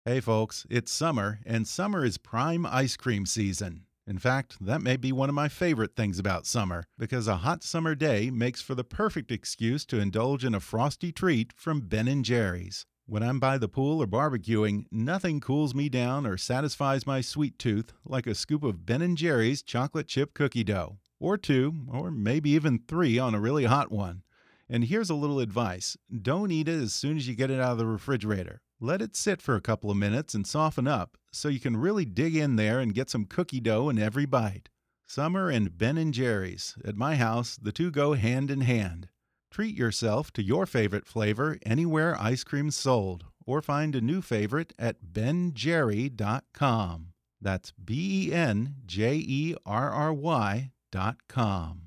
Hey, 0.09 0.21
folks, 0.21 0.65
it's 0.71 0.93
summer, 0.93 1.41
and 1.45 1.67
summer 1.67 2.05
is 2.05 2.17
prime 2.17 2.65
ice 2.65 2.97
cream 2.97 3.27
season. 3.27 3.87
In 4.07 4.19
fact, 4.19 4.57
that 4.61 4.81
may 4.81 4.97
be 4.97 5.11
one 5.11 5.29
of 5.29 5.35
my 5.35 5.49
favorite 5.49 5.97
things 5.97 6.21
about 6.21 6.47
summer, 6.47 6.85
because 6.97 7.27
a 7.27 7.39
hot 7.39 7.65
summer 7.65 7.97
day 7.97 8.31
makes 8.31 8.63
for 8.63 8.77
the 8.77 8.85
perfect 8.85 9.33
excuse 9.33 9.85
to 9.87 9.99
indulge 9.99 10.45
in 10.45 10.55
a 10.55 10.61
frosty 10.61 11.11
treat 11.11 11.53
from 11.57 11.89
Ben 11.89 12.23
& 12.23 12.23
Jerry's. 12.23 12.87
When 13.07 13.25
I'm 13.25 13.41
by 13.41 13.59
the 13.59 13.67
pool 13.67 14.01
or 14.01 14.07
barbecuing, 14.07 14.85
nothing 14.93 15.41
cools 15.41 15.75
me 15.75 15.89
down 15.89 16.25
or 16.25 16.37
satisfies 16.37 17.05
my 17.05 17.21
sweet 17.21 17.59
tooth 17.59 17.93
like 18.05 18.29
a 18.29 18.37
scoop 18.37 18.63
of 18.63 18.87
Ben 18.87 19.17
& 19.17 19.17
Jerry's 19.17 19.61
chocolate 19.61 20.07
chip 20.07 20.35
cookie 20.35 20.63
dough. 20.63 20.99
Or 21.19 21.37
two, 21.37 21.75
or 21.89 22.13
maybe 22.13 22.51
even 22.51 22.79
three 22.87 23.19
on 23.19 23.35
a 23.35 23.41
really 23.41 23.65
hot 23.65 23.91
one. 23.91 24.23
And 24.69 24.85
here's 24.85 25.11
a 25.11 25.17
little 25.17 25.41
advice 25.41 25.97
don't 26.23 26.53
eat 26.53 26.69
it 26.69 26.81
as 26.81 26.95
soon 26.95 27.17
as 27.17 27.27
you 27.27 27.35
get 27.35 27.51
it 27.51 27.59
out 27.59 27.73
of 27.73 27.79
the 27.79 27.87
refrigerator. 27.87 28.63
Let 28.81 29.01
it 29.01 29.17
sit 29.17 29.41
for 29.41 29.57
a 29.57 29.63
couple 29.63 29.91
of 29.91 29.97
minutes 29.97 30.35
and 30.35 30.47
soften 30.47 30.87
up 30.87 31.17
so 31.33 31.49
you 31.49 31.61
can 31.61 31.79
really 31.79 32.05
dig 32.05 32.37
in 32.37 32.57
there 32.57 32.79
and 32.79 32.95
get 32.95 33.09
some 33.09 33.25
cookie 33.25 33.61
dough 33.61 33.89
in 33.89 33.99
every 33.99 34.27
bite. 34.27 34.69
Summer 35.07 35.49
and 35.49 35.79
Ben 35.79 36.13
& 36.13 36.15
Jerry's. 36.15 36.77
At 36.85 36.95
my 36.95 37.17
house, 37.17 37.57
the 37.57 37.73
two 37.73 37.91
go 37.91 38.13
hand 38.13 38.51
in 38.51 38.61
hand. 38.61 39.09
Treat 39.51 39.77
yourself 39.77 40.31
to 40.33 40.43
your 40.43 40.67
favorite 40.67 41.07
flavor 41.07 41.59
anywhere 41.65 42.21
ice 42.21 42.45
cream's 42.45 42.77
sold, 42.77 43.25
or 43.47 43.63
find 43.63 43.95
a 43.95 44.03
new 44.03 44.21
favorite 44.21 44.75
at 44.79 44.97
benjerry.com. 45.13 47.13
That's 47.41 47.73
B 47.73 48.29
E 48.29 48.33
N 48.33 48.75
J 48.85 49.17
E 49.17 49.55
R 49.65 49.91
R 49.91 50.13
Y 50.13 50.73
dot 50.93 51.17
com. 51.29 51.83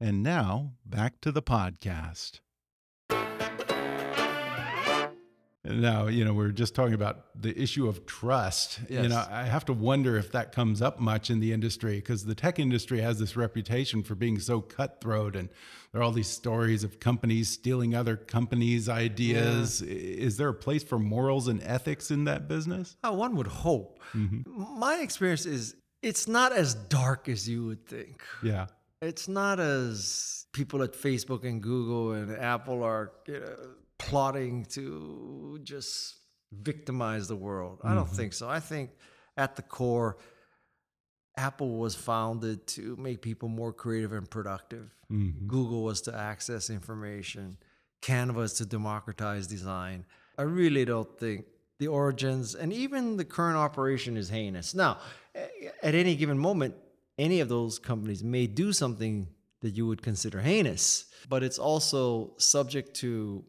And 0.00 0.22
now, 0.22 0.72
back 0.86 1.20
to 1.22 1.32
the 1.32 1.42
podcast. 1.42 2.40
Now, 5.64 6.08
you 6.08 6.24
know, 6.26 6.34
we 6.34 6.44
are 6.44 6.50
just 6.52 6.74
talking 6.74 6.92
about 6.92 7.40
the 7.40 7.58
issue 7.58 7.88
of 7.88 8.04
trust. 8.04 8.80
You 8.90 9.08
know, 9.08 9.24
I 9.30 9.44
have 9.44 9.64
to 9.66 9.72
wonder 9.72 10.16
if 10.18 10.30
that 10.32 10.52
comes 10.52 10.82
up 10.82 11.00
much 11.00 11.30
in 11.30 11.40
the 11.40 11.52
industry 11.52 11.96
because 11.96 12.26
the 12.26 12.34
tech 12.34 12.58
industry 12.58 13.00
has 13.00 13.18
this 13.18 13.34
reputation 13.34 14.02
for 14.02 14.14
being 14.14 14.38
so 14.40 14.60
cutthroat 14.60 15.34
and 15.36 15.48
there 15.92 16.00
are 16.02 16.04
all 16.04 16.12
these 16.12 16.28
stories 16.28 16.84
of 16.84 17.00
companies 17.00 17.48
stealing 17.48 17.94
other 17.94 18.16
companies' 18.16 18.88
ideas. 18.90 19.82
I- 19.82 19.86
Is 19.86 20.36
there 20.36 20.48
a 20.48 20.54
place 20.54 20.82
for 20.84 20.98
morals 20.98 21.48
and 21.48 21.62
ethics 21.62 22.10
in 22.10 22.24
that 22.24 22.46
business? 22.46 22.96
Uh, 23.02 23.12
one 23.12 23.34
would 23.36 23.46
hope. 23.46 24.00
Mm-hmm. 24.14 24.78
My 24.78 24.96
experience 25.00 25.46
is 25.46 25.76
it's 26.02 26.28
not 26.28 26.52
as 26.52 26.74
dark 26.74 27.28
as 27.28 27.48
you 27.48 27.64
would 27.64 27.86
think. 27.86 28.22
Yeah. 28.42 28.66
It's 29.00 29.28
not 29.28 29.60
as 29.60 30.46
people 30.52 30.82
at 30.82 30.92
Facebook 30.92 31.44
and 31.44 31.62
Google 31.62 32.12
and 32.12 32.30
Apple 32.36 32.82
are 32.82 33.12
you 33.26 33.40
know, 33.40 33.56
plotting 33.98 34.64
to 34.66 35.60
just 35.62 36.16
victimize 36.52 37.28
the 37.28 37.36
world. 37.36 37.80
I 37.82 37.94
don't 37.94 38.04
mm-hmm. 38.04 38.16
think 38.16 38.32
so. 38.32 38.48
I 38.48 38.60
think 38.60 38.90
at 39.36 39.56
the 39.56 39.62
core, 39.62 40.18
Apple 41.36 41.78
was 41.78 41.94
founded 41.94 42.66
to 42.68 42.96
make 42.96 43.20
people 43.22 43.48
more 43.48 43.72
creative 43.72 44.12
and 44.12 44.30
productive. 44.30 44.94
Mm-hmm. 45.10 45.46
Google 45.46 45.82
was 45.82 46.00
to 46.02 46.14
access 46.14 46.70
information. 46.70 47.56
Canva 48.02 48.44
is 48.44 48.52
to 48.54 48.66
democratize 48.66 49.46
design. 49.46 50.04
I 50.38 50.42
really 50.42 50.84
don't 50.84 51.18
think 51.18 51.46
the 51.78 51.88
origins 51.88 52.54
and 52.54 52.72
even 52.72 53.16
the 53.16 53.24
current 53.24 53.56
operation 53.56 54.16
is 54.16 54.28
heinous. 54.28 54.74
Now, 54.74 54.98
at 55.82 55.94
any 55.94 56.14
given 56.14 56.38
moment, 56.38 56.74
any 57.18 57.40
of 57.40 57.48
those 57.48 57.78
companies 57.78 58.22
may 58.22 58.46
do 58.46 58.72
something 58.72 59.28
that 59.62 59.70
you 59.70 59.86
would 59.86 60.02
consider 60.02 60.40
heinous, 60.40 61.06
but 61.28 61.42
it's 61.42 61.58
also 61.58 62.34
subject 62.38 62.94
to 62.96 63.44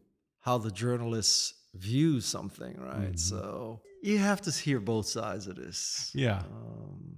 how 0.46 0.58
the 0.58 0.70
journalists 0.70 1.54
view 1.74 2.20
something, 2.20 2.78
right? 2.78 3.18
So 3.18 3.80
you 4.00 4.18
have 4.18 4.40
to 4.42 4.52
hear 4.52 4.78
both 4.78 5.06
sides 5.06 5.48
of 5.48 5.56
this. 5.56 6.12
Yeah. 6.14 6.42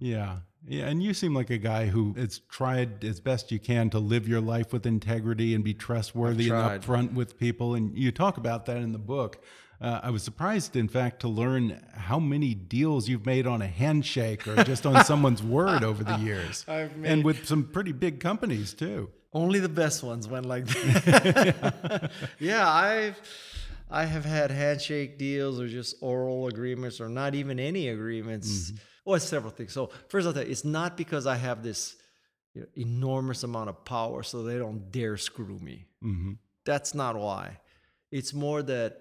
yeah. 0.01 0.38
Yeah. 0.67 0.88
And 0.88 1.03
you 1.03 1.12
seem 1.12 1.35
like 1.35 1.51
a 1.51 1.59
guy 1.59 1.87
who 1.87 2.14
has 2.14 2.38
tried 2.51 3.05
as 3.05 3.21
best 3.21 3.53
you 3.53 3.59
can 3.59 3.91
to 3.91 3.99
live 3.99 4.27
your 4.27 4.41
life 4.41 4.73
with 4.73 4.87
integrity 4.87 5.55
and 5.55 5.62
be 5.62 5.75
trustworthy 5.75 6.49
and 6.49 6.83
upfront 6.83 7.12
with 7.12 7.38
people. 7.38 7.75
And 7.75 7.97
you 7.97 8.11
talk 8.12 8.38
about 8.38 8.64
that 8.64 8.79
in 8.79 8.93
the 8.93 8.99
book. 8.99 9.45
Uh, 9.79 10.01
I 10.03 10.11
was 10.11 10.23
surprised, 10.23 10.75
in 10.75 10.88
fact, 10.88 11.21
to 11.21 11.29
learn 11.29 11.85
how 11.95 12.19
many 12.19 12.55
deals 12.55 13.09
you've 13.11 13.27
made 13.27 13.47
on 13.47 13.61
a 13.61 13.69
handshake 13.69 14.49
or 14.49 14.64
just 14.64 14.87
on 14.87 15.05
someone's 15.12 15.43
word 15.43 15.85
over 15.85 16.03
the 16.03 16.17
years. 16.17 16.64
I've 16.67 16.91
and 17.05 17.23
with 17.23 17.47
some 17.47 17.64
pretty 17.64 17.93
big 17.93 18.21
companies, 18.21 18.73
too. 18.73 19.11
Only 19.33 19.59
the 19.61 19.69
best 19.69 20.03
ones 20.03 20.27
went 20.27 20.47
like 20.47 20.67
that. 20.67 22.11
yeah, 22.41 22.69
I've 22.69 23.21
I 23.91 24.05
have 24.05 24.25
had 24.25 24.51
handshake 24.51 25.19
deals 25.19 25.61
or 25.61 25.69
just 25.69 25.97
oral 26.01 26.47
agreements 26.47 27.01
or 27.01 27.09
not 27.09 27.35
even 27.35 27.59
any 27.59 27.88
agreements. 27.88 28.73
Well, 29.05 29.19
several 29.21 29.51
things. 29.53 29.73
So 29.73 29.91
first 30.09 30.27
I'll 30.27 30.33
tell 30.33 30.45
you, 30.45 30.51
it's 30.51 30.64
not 30.64 30.97
because 30.97 31.27
I 31.27 31.37
have 31.37 31.62
this 31.62 31.97
you 32.55 32.62
know, 32.62 32.67
enormous 32.75 33.43
amount 33.45 33.69
of 33.71 33.85
power 33.85 34.23
so 34.23 34.43
they 34.43 34.59
don't 34.59 34.91
dare 34.91 35.17
screw 35.17 35.59
me. 35.59 35.87
hmm 36.03 36.33
That's 36.64 36.95
not 36.95 37.17
why. 37.17 37.59
It's 38.11 38.33
more 38.35 38.62
that 38.62 38.99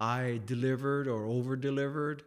I 0.00 0.40
delivered 0.44 1.06
or 1.08 1.26
over 1.26 1.56
delivered 1.56 2.22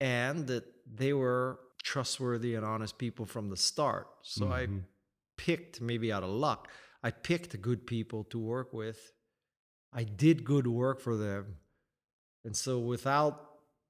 and 0.00 0.46
that 0.46 0.64
they 0.92 1.12
were 1.12 1.58
trustworthy 1.82 2.54
and 2.54 2.64
honest 2.64 2.98
people 2.98 3.26
from 3.26 3.48
the 3.48 3.56
start. 3.56 4.06
So 4.22 4.48
I 4.48 4.66
picked, 5.36 5.80
maybe 5.80 6.12
out 6.12 6.22
of 6.22 6.30
luck, 6.30 6.68
I 7.02 7.10
picked 7.10 7.60
good 7.60 7.86
people 7.86 8.24
to 8.24 8.38
work 8.38 8.72
with. 8.72 9.12
I 9.92 10.04
did 10.04 10.44
good 10.44 10.66
work 10.66 11.00
for 11.00 11.16
them. 11.16 11.56
And 12.44 12.56
so 12.56 12.78
without 12.78 13.40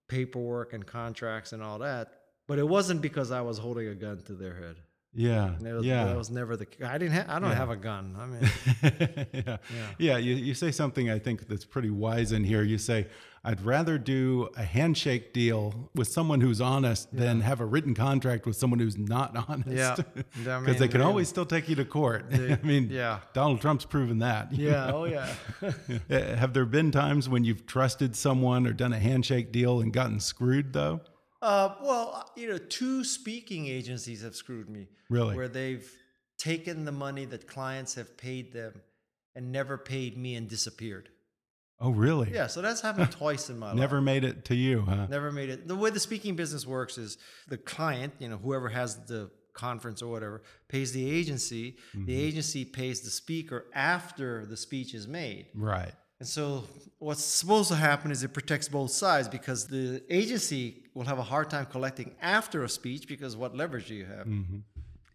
paperwork 0.09 0.73
and 0.73 0.87
contracts 0.87 1.53
and 1.53 1.63
all 1.63 1.79
that, 1.81 2.13
but 2.47 2.59
it 2.59 2.69
wasn't 2.69 3.01
because 3.01 3.31
I 3.31 3.41
was 3.41 3.59
holding 3.59 3.89
a 3.89 3.95
gun 3.95 4.23
to 4.27 4.35
their 4.35 4.55
head. 4.55 4.77
Yeah. 5.19 5.55
Was, 5.61 5.85
yeah. 5.85 6.05
that 6.05 6.17
was 6.17 6.31
never 6.31 6.57
the. 6.57 6.67
I 6.85 6.99
didn't. 6.99 7.15
Ha- 7.15 7.25
I 7.35 7.39
don't 7.41 7.51
Yeah. 7.51 7.57
have 7.57 7.71
a 7.71 7.77
gun. 7.77 8.15
I 8.19 8.27
mean, 8.27 9.27
yeah. 9.33 9.57
Yeah. 9.99 10.17
You, 10.19 10.35
you 10.35 10.53
say 10.55 10.71
something 10.71 11.11
I 11.11 11.19
think 11.19 11.49
that's 11.49 11.65
pretty 11.65 11.91
wise 11.91 12.33
in 12.33 12.45
here. 12.45 12.63
You 12.63 12.77
say, 12.77 13.07
I'd 13.43 13.61
rather 13.63 13.97
do 13.97 14.49
a 14.57 14.63
handshake 14.65 15.33
deal 15.33 15.89
with 15.95 16.09
someone 16.09 16.41
who's 16.41 16.61
honest 16.61 17.17
than 17.17 17.41
have 17.41 17.61
a 17.61 17.65
written 17.65 17.95
contract 17.95 18.45
with 18.45 18.57
someone 18.57 18.79
who's 18.79 18.99
not 18.99 19.35
honest. 19.49 19.69
Yeah. 19.71 19.97
Because 20.35 20.47
I 20.47 20.61
they 20.61 20.81
mean, 20.81 20.89
can 20.91 21.01
really. 21.01 21.03
always 21.05 21.29
still 21.29 21.47
take 21.47 21.69
you 21.69 21.77
to 21.77 21.85
court. 21.85 22.27
I 22.33 22.59
mean, 22.63 22.89
yeah. 22.91 23.21
Donald 23.33 23.61
Trump's 23.63 23.85
proven 23.87 24.19
that. 24.19 24.53
yeah. 24.53 24.87
know? 24.89 24.97
Oh 24.97 25.05
yeah. 25.05 26.37
Have 26.37 26.53
there 26.53 26.67
been 26.67 26.91
times 26.91 27.29
when 27.29 27.45
you've 27.45 27.67
trusted 27.67 28.17
someone 28.17 28.67
or 28.67 28.73
done 28.73 28.93
a 28.93 28.99
handshake 28.99 29.51
deal 29.53 29.81
and 29.81 29.93
gotten 29.93 30.21
screwed, 30.21 30.73
though? 30.73 31.01
Uh, 31.43 31.75
well, 31.83 32.31
you 32.37 32.49
know, 32.49 32.59
two 32.59 33.05
speaking 33.05 33.67
agencies 33.67 34.23
have 34.23 34.35
screwed 34.35 34.69
me. 34.69 34.89
Really? 35.11 35.37
Where 35.37 35.49
they've 35.49 35.91
taken 36.39 36.85
the 36.85 36.93
money 36.93 37.25
that 37.27 37.47
clients 37.47 37.95
have 37.95 38.17
paid 38.17 38.53
them 38.53 38.81
and 39.35 39.53
never 39.53 39.77
paid 39.77 40.17
me 40.17 40.35
and 40.35 40.49
disappeared. 40.49 41.09
Oh, 41.79 41.91
really? 41.91 42.33
Yeah, 42.33 42.47
so 42.47 42.63
that's 42.63 42.81
happened 42.81 43.13
twice 43.13 43.51
in 43.51 43.59
my 43.59 43.69
life. 43.69 43.77
Never 43.77 44.01
made 44.01 44.25
it 44.25 44.47
to 44.47 44.55
you, 44.55 44.83
huh? 44.83 45.07
Never 45.11 45.31
made 45.31 45.51
it. 45.51 45.69
The 45.69 45.77
way 45.77 45.91
the 45.91 46.01
speaking 46.01 46.35
business 46.35 46.67
works 46.67 46.97
is 46.97 47.19
the 47.49 47.59
client, 47.59 48.15
you 48.19 48.29
know, 48.29 48.39
whoever 48.39 48.69
has 48.71 49.05
the 49.07 49.31
conference 49.53 50.03
or 50.03 50.11
whatever, 50.11 50.43
pays 50.69 50.93
the 50.93 51.11
agency. 51.11 51.77
Mm-hmm. 51.95 52.07
The 52.07 52.21
agency 52.21 52.65
pays 52.65 53.01
the 53.01 53.11
speaker 53.11 53.67
after 53.75 54.47
the 54.47 54.57
speech 54.57 54.95
is 54.95 55.07
made. 55.07 55.47
Right. 55.55 55.93
And 56.19 56.29
so 56.29 56.65
what's 56.99 57.25
supposed 57.25 57.69
to 57.69 57.77
happen 57.77 58.11
is 58.11 58.23
it 58.23 58.33
protects 58.33 58.69
both 58.69 58.91
sides 58.91 59.29
because 59.29 59.67
the 59.67 60.03
agency 60.09 60.85
will 60.95 61.05
have 61.05 61.19
a 61.19 61.23
hard 61.23 61.51
time 61.51 61.67
collecting 61.67 62.15
after 62.23 62.65
a 62.65 62.69
speech 62.69 63.07
because 63.07 63.37
what 63.37 63.55
leverage 63.55 63.89
do 63.89 63.95
you 63.95 64.07
have? 64.07 64.27
Mm-hmm. 64.27 64.59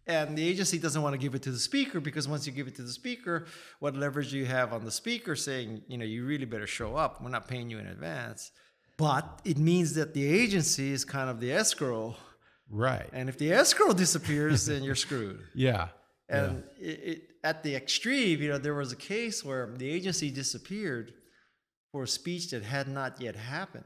And 0.06 0.36
the 0.36 0.46
agency 0.46 0.78
doesn't 0.78 1.00
want 1.00 1.14
to 1.14 1.18
give 1.18 1.34
it 1.34 1.42
to 1.42 1.52
the 1.52 1.58
speaker 1.58 2.00
because 2.00 2.26
once 2.26 2.46
you 2.46 2.52
give 2.52 2.66
it 2.66 2.74
to 2.76 2.82
the 2.82 2.90
speaker, 2.90 3.46
what 3.78 3.96
leverage 3.96 4.30
do 4.30 4.38
you 4.38 4.46
have 4.46 4.72
on 4.72 4.84
the 4.84 4.90
speaker 4.90 5.36
saying, 5.36 5.82
you 5.86 5.96
know, 5.96 6.04
you 6.04 6.24
really 6.24 6.44
better 6.44 6.66
show 6.66 6.96
up. 6.96 7.22
We're 7.22 7.30
not 7.30 7.46
paying 7.46 7.70
you 7.70 7.78
in 7.78 7.86
advance. 7.86 8.50
But 8.96 9.40
it 9.44 9.58
means 9.58 9.94
that 9.94 10.12
the 10.14 10.24
agency 10.24 10.92
is 10.92 11.04
kind 11.04 11.30
of 11.30 11.40
the 11.40 11.52
escrow. 11.52 12.16
Right. 12.68 13.08
And 13.12 13.28
if 13.28 13.38
the 13.38 13.52
escrow 13.52 13.92
disappears, 13.92 14.66
then 14.66 14.82
you're 14.82 14.94
screwed. 14.94 15.40
yeah. 15.54 15.88
And 16.28 16.64
it, 16.78 16.84
it, 16.84 17.30
at 17.44 17.62
the 17.62 17.74
extreme, 17.74 18.40
you 18.40 18.48
know, 18.48 18.58
there 18.58 18.74
was 18.74 18.92
a 18.92 18.96
case 18.96 19.44
where 19.44 19.74
the 19.76 19.88
agency 19.88 20.30
disappeared 20.30 21.12
for 21.90 22.04
a 22.04 22.08
speech 22.08 22.50
that 22.50 22.62
had 22.62 22.88
not 22.88 23.20
yet 23.20 23.36
happened. 23.36 23.84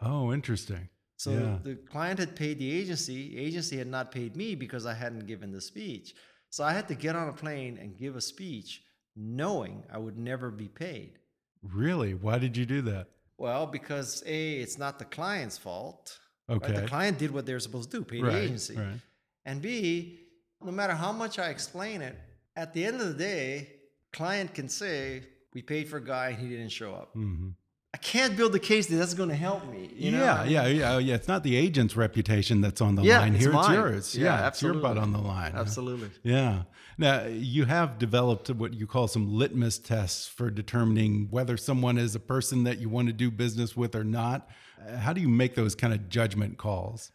Oh, 0.00 0.32
interesting. 0.32 0.88
So 1.16 1.30
Yeah. 1.32 1.58
the 1.62 1.76
client 1.76 2.18
had 2.18 2.36
paid 2.36 2.58
the 2.58 2.70
agency, 2.70 3.30
the 3.30 3.38
agency 3.38 3.78
had 3.78 3.86
not 3.86 4.12
paid 4.12 4.36
me 4.36 4.54
because 4.54 4.84
I 4.84 4.94
hadn't 4.94 5.26
given 5.26 5.50
the 5.52 5.60
speech. 5.60 6.14
So 6.50 6.64
I 6.64 6.72
had 6.72 6.88
to 6.88 6.94
get 6.94 7.16
on 7.16 7.28
a 7.28 7.32
plane 7.32 7.78
and 7.78 7.96
give 7.96 8.16
a 8.16 8.20
speech 8.20 8.82
knowing 9.14 9.84
I 9.90 9.98
would 9.98 10.18
never 10.18 10.50
be 10.50 10.68
paid. 10.68 11.18
Really? 11.62 12.12
Why 12.14 12.38
did 12.38 12.56
you 12.56 12.66
do 12.66 12.82
that? 12.82 13.08
Well, 13.38 13.66
because 13.66 14.22
A, 14.26 14.54
it's 14.60 14.76
not 14.78 14.98
the 14.98 15.04
client's 15.06 15.56
fault. 15.58 16.18
right? 16.48 16.56
Okay. 16.62 16.80
The 16.80 16.86
client 16.86 17.18
did 17.18 17.30
what 17.30 17.46
they're 17.46 17.60
supposed 17.60 17.90
to 17.92 17.98
do, 17.98 18.04
pay 18.04 18.20
right. 18.20 18.32
the 18.32 18.38
agency. 18.42 18.76
Right. 18.76 19.00
And 19.46 19.62
B, 19.62 20.20
no 20.62 20.70
matter 20.72 20.94
how 20.94 21.12
much 21.12 21.38
I 21.38 21.48
explain 21.48 22.02
it, 22.02 22.18
at 22.56 22.72
the 22.74 22.84
end 22.84 23.00
of 23.00 23.06
the 23.08 23.14
day, 23.14 23.68
client 24.12 24.54
can 24.54 24.68
say, 24.68 25.22
we 25.54 25.62
paid 25.62 25.88
for 25.88 25.98
a 25.98 26.04
guy 26.04 26.28
and 26.30 26.38
he 26.38 26.48
didn't 26.48 26.70
show 26.70 26.92
up. 26.94 27.10
hmm 27.12 27.50
I 27.94 27.98
can't 27.98 28.36
build 28.36 28.52
the 28.52 28.60
case 28.60 28.86
that 28.88 28.96
that's 28.96 29.14
going 29.14 29.30
to 29.30 29.34
help 29.34 29.66
me. 29.70 29.88
You 29.94 30.10
know? 30.10 30.22
yeah, 30.22 30.44
yeah, 30.44 30.66
yeah, 30.66 30.98
yeah. 30.98 31.14
It's 31.14 31.28
not 31.28 31.42
the 31.42 31.56
agent's 31.56 31.96
reputation 31.96 32.60
that's 32.60 32.82
on 32.82 32.94
the 32.94 33.02
Yeah, 33.02 33.20
line 33.20 33.34
it's 33.34 33.44
here. 33.44 33.52
mine. 33.54 33.70
It's 33.70 33.74
yours. 33.74 34.16
Yeah, 34.18 34.24
Yeah, 34.40 34.48
it's 34.48 34.60
your 34.60 34.74
butt 34.74 34.98
on 34.98 35.12
the 35.14 35.18
line. 35.18 35.52
Absolutely. 35.54 36.10
Yeah. 36.22 36.64
Now, 36.98 37.24
you 37.24 37.64
have 37.64 37.98
developed 37.98 38.50
what 38.50 38.74
you 38.74 38.86
call 38.86 39.08
some 39.08 39.32
litmus 39.32 39.78
tests 39.78 40.28
for 40.28 40.50
determining 40.50 41.28
whether 41.30 41.56
someone 41.56 41.96
is 41.96 42.14
a 42.14 42.20
person 42.20 42.64
that 42.64 42.78
you 42.80 42.90
want 42.90 43.06
to 43.06 43.14
do 43.14 43.30
business 43.30 43.74
with 43.74 43.94
or 43.94 44.04
not. 44.04 44.46
Uh, 44.86 44.96
How 44.98 45.14
do 45.14 45.22
you 45.22 45.28
make 45.30 45.54
those 45.54 45.74
kind 45.74 45.94
of 45.94 46.10
judgment 46.10 46.58
calls? 46.58 47.12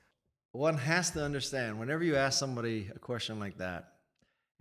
One 0.53 0.77
has 0.79 1.11
to 1.11 1.23
understand 1.23 1.79
whenever 1.79 2.03
you 2.03 2.15
ask 2.15 2.39
somebody 2.39 2.89
a 2.95 2.97
question 2.97 3.39
like 3.39 3.59
that, 3.59 3.90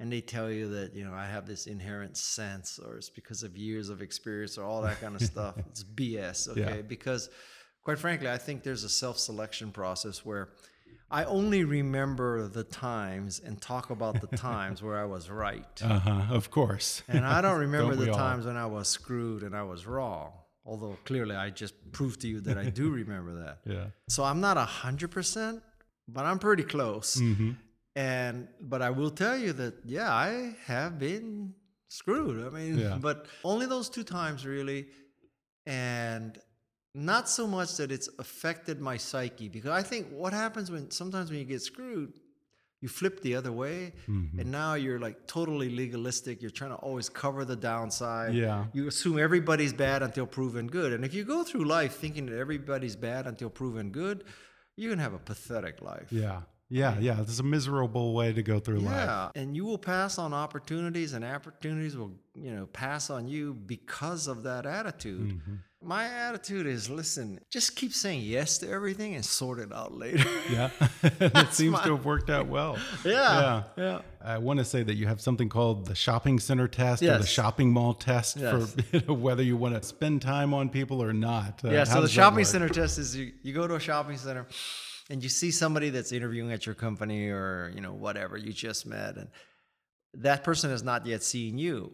and 0.01 0.11
they 0.11 0.23
tell 0.23 0.51
you 0.51 0.69
that, 0.71 0.95
you 0.95 1.05
know, 1.05 1.13
I 1.13 1.27
have 1.27 1.47
this 1.47 1.67
inherent 1.67 2.17
sense, 2.17 2.81
or 2.85 2.97
it's 2.97 3.11
because 3.11 3.43
of 3.43 3.57
years 3.57 3.91
of 3.91 4.01
experience, 4.01 4.57
or 4.59 4.65
all 4.65 4.81
that 4.83 5.01
kind 5.01 5.15
of 5.15 5.21
stuff, 5.35 5.57
it's 5.59 5.85
BS, 5.85 6.49
okay? 6.49 6.77
Yeah. 6.77 6.83
Because, 6.83 7.29
quite 7.85 7.99
frankly, 7.99 8.29
I 8.29 8.39
think 8.39 8.63
there's 8.63 8.83
a 8.83 8.89
self 8.89 9.19
selection 9.19 9.71
process 9.71 10.25
where 10.25 10.49
I 11.11 11.25
only 11.25 11.65
remember 11.65 12.49
the 12.49 12.65
times 12.65 13.41
and 13.45 13.61
talk 13.61 13.91
about 13.91 14.21
the 14.21 14.37
times 14.37 14.83
where 14.83 14.99
I 14.99 15.05
was 15.05 15.29
right. 15.29 15.83
Uh 15.83 15.99
huh. 15.99 16.23
Of 16.31 16.51
course. 16.51 17.03
And 17.07 17.27
I 17.27 17.41
don't 17.43 17.59
remember 17.69 17.95
Don't 17.95 18.05
the 18.07 18.13
all? 18.13 18.19
times 18.19 18.47
when 18.47 18.57
I 18.57 18.67
was 18.67 18.89
screwed 18.89 19.43
and 19.43 19.55
I 19.55 19.65
was 19.65 19.87
wrong. 19.87 20.33
Although 20.65 20.97
clearly 21.05 21.35
I 21.35 21.51
just 21.51 21.75
proved 21.93 22.21
to 22.21 22.29
you 22.29 22.41
that 22.43 22.57
I 22.57 22.71
do 22.71 22.91
remember 23.03 23.35
that. 23.45 23.59
Yeah. 23.67 23.87
So 24.09 24.23
I'm 24.25 24.41
not 24.41 24.57
a 24.57 24.65
hundred 24.65 25.11
percent, 25.11 25.63
but 26.07 26.25
I'm 26.27 26.39
pretty 26.39 26.63
close. 26.63 27.17
Mm-hmm. 27.21 27.53
And 28.07 28.35
but 28.73 28.81
I 28.89 28.91
will 28.99 29.11
tell 29.25 29.37
you 29.45 29.53
that 29.63 29.75
yeah, 29.97 30.11
I 30.31 30.31
have 30.73 30.93
been 31.09 31.27
screwed. 31.99 32.37
I 32.47 32.51
mean, 32.59 32.75
Yeah. 32.79 32.99
but 33.09 33.17
only 33.53 33.67
those 33.75 33.89
two 33.97 34.05
times 34.19 34.39
really, 34.55 34.81
and 35.67 36.39
not 36.95 37.25
so 37.29 37.45
much 37.57 37.71
that 37.79 37.91
it's 37.97 38.09
affected 38.25 38.77
my 38.91 38.97
psyche 38.97 39.49
because 39.57 39.71
I 39.71 39.83
think 39.91 40.03
what 40.23 40.33
happens 40.33 40.67
when 40.75 40.91
sometimes 40.91 41.31
when 41.31 41.39
you 41.39 41.45
get 41.45 41.63
screwed, 41.63 42.13
you 42.83 42.89
flip 42.89 43.21
the 43.29 43.35
other 43.41 43.53
way, 43.53 43.79
Mm-hmm. 44.09 44.39
and 44.41 44.51
now 44.61 44.73
you're 44.85 44.99
like 45.07 45.19
totally 45.27 45.69
legalistic. 45.83 46.35
You're 46.43 46.51
trying 46.61 46.71
to 46.71 46.81
always 46.89 47.09
cover 47.23 47.45
the 47.45 47.57
downside. 47.73 48.35
Yeah. 48.35 48.67
You 48.73 48.89
assume 48.89 49.19
everybody's 49.19 49.73
bad 49.87 50.03
until 50.03 50.27
proven 50.27 50.67
good, 50.79 50.91
and 50.95 51.05
if 51.05 51.13
you 51.17 51.25
go 51.25 51.39
through 51.45 51.65
life 51.79 51.93
thinking 52.03 52.25
that 52.27 52.39
everybody's 52.39 52.97
bad 52.97 53.27
until 53.27 53.51
proven 53.51 53.87
good, 54.03 54.25
you're 54.77 54.91
gonna 54.93 55.03
have 55.09 55.19
a 55.23 55.25
pathetic 55.33 55.77
life. 55.83 56.09
Yeah. 56.11 56.41
Yeah. 56.71 56.97
Yeah. 57.01 57.21
It's 57.21 57.39
a 57.41 57.43
miserable 57.43 58.15
way 58.15 58.33
to 58.33 58.43
go 58.43 58.59
through 58.61 58.79
life. 58.79 58.95
Yeah, 58.95 59.31
and 59.35 59.55
you 59.57 59.65
will 59.65 59.79
pass 59.79 60.19
on 60.19 60.33
opportunities, 60.33 61.13
and 61.13 61.25
opportunities 61.25 61.97
will, 61.97 62.13
you 62.35 62.53
know, 62.55 62.67
pass 62.67 63.11
on 63.11 63.27
you 63.29 63.55
because 63.55 64.27
of 64.29 64.45
that 64.45 64.65
attitude. 64.67 65.29
Mm-hmm. 65.33 65.55
My 65.83 66.05
attitude 66.05 66.67
is, 66.67 66.91
listen, 66.91 67.41
just 67.49 67.75
keep 67.75 67.95
saying 67.95 68.21
yes 68.21 68.59
to 68.59 68.69
everything 68.69 69.15
and 69.15 69.25
sort 69.25 69.59
it 69.59 69.73
out 69.73 69.95
later. 69.95 70.29
Yeah. 70.51 70.69
it 71.03 71.55
seems 71.55 71.81
to 71.81 71.97
have 71.97 72.05
worked 72.05 72.29
out 72.29 72.47
well. 72.49 72.77
yeah, 73.05 73.63
yeah. 73.79 74.03
I 74.23 74.37
want 74.37 74.59
to 74.59 74.65
say 74.65 74.83
that 74.83 74.95
you 74.97 75.07
have 75.07 75.23
something 75.23 75.49
called 75.49 75.87
the 75.87 75.95
shopping 75.95 76.39
center 76.39 76.69
test 76.69 77.03
or 77.03 77.17
the 77.17 77.27
shopping 77.27 77.73
mall 77.73 77.95
test 77.95 78.37
Yes. 78.37 78.75
for 78.75 78.83
you 78.97 79.03
know, 79.09 79.15
whether 79.15 79.43
you 79.43 79.57
want 79.57 79.75
to 79.75 79.83
spend 79.83 80.21
time 80.21 80.53
on 80.53 80.69
people 80.69 81.03
or 81.03 81.15
not. 81.15 81.65
Uh, 81.65 81.71
Yeah, 81.71 81.85
so 81.85 82.03
the 82.03 82.09
shopping 82.09 82.45
center 82.45 82.69
test 82.69 82.99
is 82.99 83.17
you, 83.17 83.33
you 83.43 83.55
go 83.55 83.67
to 83.67 83.77
a 83.77 83.81
shopping 83.81 84.19
center 84.19 84.47
and 85.11 85.23
you 85.23 85.29
see 85.29 85.51
somebody 85.51 85.91
that's 85.91 86.13
interviewing 86.13 86.53
at 86.53 86.65
your 86.65 86.75
company 86.75 87.29
or, 87.29 87.71
you 87.75 87.81
know, 87.81 87.93
whatever 87.93 88.37
you 88.37 88.53
just 88.53 88.87
met, 88.87 89.17
and 89.17 89.29
that 90.15 90.45
person 90.45 90.71
has 90.71 90.83
not 90.83 91.05
yet 91.05 91.23
seen 91.23 91.59
you. 91.59 91.93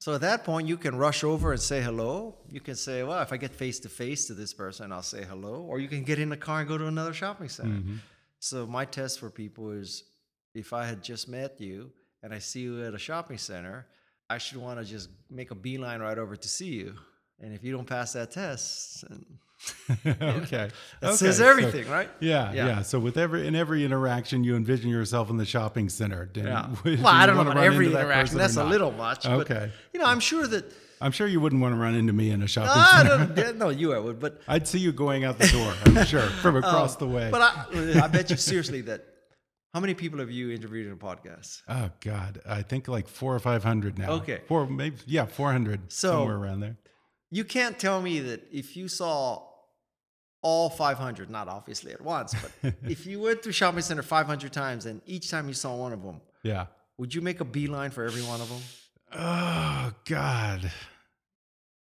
So 0.00 0.14
at 0.14 0.20
that 0.20 0.44
point, 0.44 0.68
you 0.68 0.76
can 0.76 0.96
rush 0.96 1.24
over 1.24 1.52
and 1.52 1.60
say 1.60 1.80
hello. 1.80 2.36
You 2.50 2.60
can 2.60 2.74
say, 2.74 3.02
well, 3.04 3.22
if 3.22 3.32
I 3.32 3.38
get 3.38 3.54
face 3.54 3.78
to 3.80 3.88
face 3.88 4.26
to 4.26 4.34
this 4.34 4.52
person, 4.52 4.92
I'll 4.92 5.02
say 5.02 5.24
hello. 5.24 5.62
Or 5.62 5.78
you 5.78 5.88
can 5.88 6.02
get 6.02 6.18
in 6.18 6.28
the 6.28 6.36
car 6.36 6.60
and 6.60 6.68
go 6.68 6.76
to 6.76 6.86
another 6.86 7.14
shopping 7.14 7.48
center. 7.48 7.76
Mm-hmm. 7.76 7.96
So 8.40 8.66
my 8.66 8.84
test 8.84 9.20
for 9.20 9.30
people 9.30 9.70
is 9.70 10.04
if 10.54 10.74
I 10.74 10.84
had 10.84 11.02
just 11.02 11.28
met 11.28 11.58
you 11.60 11.90
and 12.22 12.34
I 12.34 12.38
see 12.38 12.60
you 12.60 12.84
at 12.84 12.92
a 12.92 12.98
shopping 12.98 13.38
center, 13.38 13.86
I 14.28 14.38
should 14.38 14.58
want 14.58 14.78
to 14.78 14.84
just 14.84 15.08
make 15.30 15.50
a 15.52 15.54
beeline 15.54 16.00
right 16.00 16.18
over 16.18 16.36
to 16.36 16.48
see 16.48 16.72
you. 16.72 16.96
And 17.40 17.54
if 17.54 17.64
you 17.64 17.72
don't 17.72 17.86
pass 17.86 18.12
that 18.12 18.30
test, 18.30 19.04
okay. 20.06 20.68
that 21.00 21.04
Okay, 21.04 21.16
says 21.16 21.38
so- 21.38 21.48
everything, 21.48 21.88
right? 21.88 22.08
yeah, 22.20 22.52
Yeah. 22.52 22.66
yeah, 22.66 22.82
So 22.82 22.98
with 22.98 23.16
every 23.16 23.46
in 23.46 23.54
every 23.54 23.84
interaction, 23.84 24.44
you 24.44 24.56
envision 24.56 24.90
yourself 24.90 25.30
in 25.30 25.36
the 25.36 25.44
shopping 25.44 25.88
center. 25.88 26.26
Do- 26.26 26.40
Yeah. 26.42 26.68
Well, 26.84 27.06
I 27.06 27.26
don't 27.26 27.36
know 27.36 27.42
about 27.42 27.56
every 27.58 27.88
that 27.88 28.00
interaction. 28.00 28.38
That's 28.38 28.56
a 28.56 28.64
little 28.64 28.92
much. 28.92 29.26
Okay. 29.26 29.54
But, 29.54 29.70
you 29.92 30.00
know, 30.00 30.06
I'm 30.06 30.20
sure 30.20 30.46
that. 30.46 30.64
I'm 31.00 31.12
sure 31.12 31.26
you 31.26 31.40
wouldn't 31.40 31.60
want 31.60 31.74
to 31.74 31.80
run 31.80 31.94
into 31.94 32.12
me 32.14 32.30
in 32.30 32.40
a 32.42 32.46
shopping 32.46 32.70
I 32.74 33.02
center. 33.06 33.34
yeah, 33.46 33.52
no, 33.52 33.68
you 33.68 33.92
I 33.92 33.98
would, 33.98 34.20
but 34.20 34.40
I'd 34.48 34.66
see 34.66 34.78
you 34.78 34.90
going 34.92 35.24
out 35.24 35.38
the 35.38 35.48
door. 35.48 35.74
I'm 35.84 36.06
sure 36.06 36.22
from 36.22 36.56
across 36.56 36.96
the 36.96 37.06
way. 37.06 37.26
Um, 37.26 37.30
but 37.32 37.42
I, 37.42 38.04
I 38.04 38.06
bet 38.06 38.30
you 38.30 38.36
seriously 38.36 38.80
that. 38.82 39.04
How 39.74 39.80
many 39.80 39.94
people 39.94 40.20
have 40.20 40.30
you 40.30 40.50
interviewed 40.52 40.86
in 40.86 40.92
a 40.92 40.96
podcast? 40.96 41.62
oh 41.68 41.90
God, 42.00 42.40
I 42.48 42.62
think 42.62 42.86
like 42.88 43.08
four 43.08 43.34
or 43.34 43.40
five 43.40 43.64
hundred 43.64 43.98
now. 43.98 44.12
Okay. 44.12 44.42
four 44.46 44.66
maybe 44.68 44.96
yeah, 45.04 45.26
four 45.26 45.50
hundred 45.52 45.92
So- 45.92 46.10
somewhere 46.12 46.36
around 46.36 46.60
there. 46.60 46.76
You 47.30 47.42
can't 47.42 47.76
tell 47.76 48.00
me 48.00 48.20
that 48.20 48.46
if 48.52 48.76
you 48.76 48.86
saw 48.86 49.42
all 50.44 50.68
500, 50.70 51.30
not 51.30 51.48
obviously 51.48 51.90
at 51.92 52.00
once, 52.02 52.34
but 52.62 52.74
if 52.84 53.06
you 53.06 53.18
went 53.20 53.42
through 53.42 53.52
shopping 53.52 53.80
center 53.80 54.02
500 54.02 54.52
times 54.52 54.84
and 54.86 55.00
each 55.06 55.30
time 55.30 55.48
you 55.48 55.54
saw 55.54 55.74
one 55.74 55.92
of 55.92 56.02
them, 56.02 56.20
Yeah. 56.42 56.66
would 56.98 57.14
you 57.14 57.22
make 57.22 57.40
a 57.40 57.44
beeline 57.44 57.90
for 57.90 58.04
every 58.04 58.22
one 58.22 58.40
of 58.42 58.48
them? 58.50 58.60
Oh 59.16 59.92
God. 60.04 60.70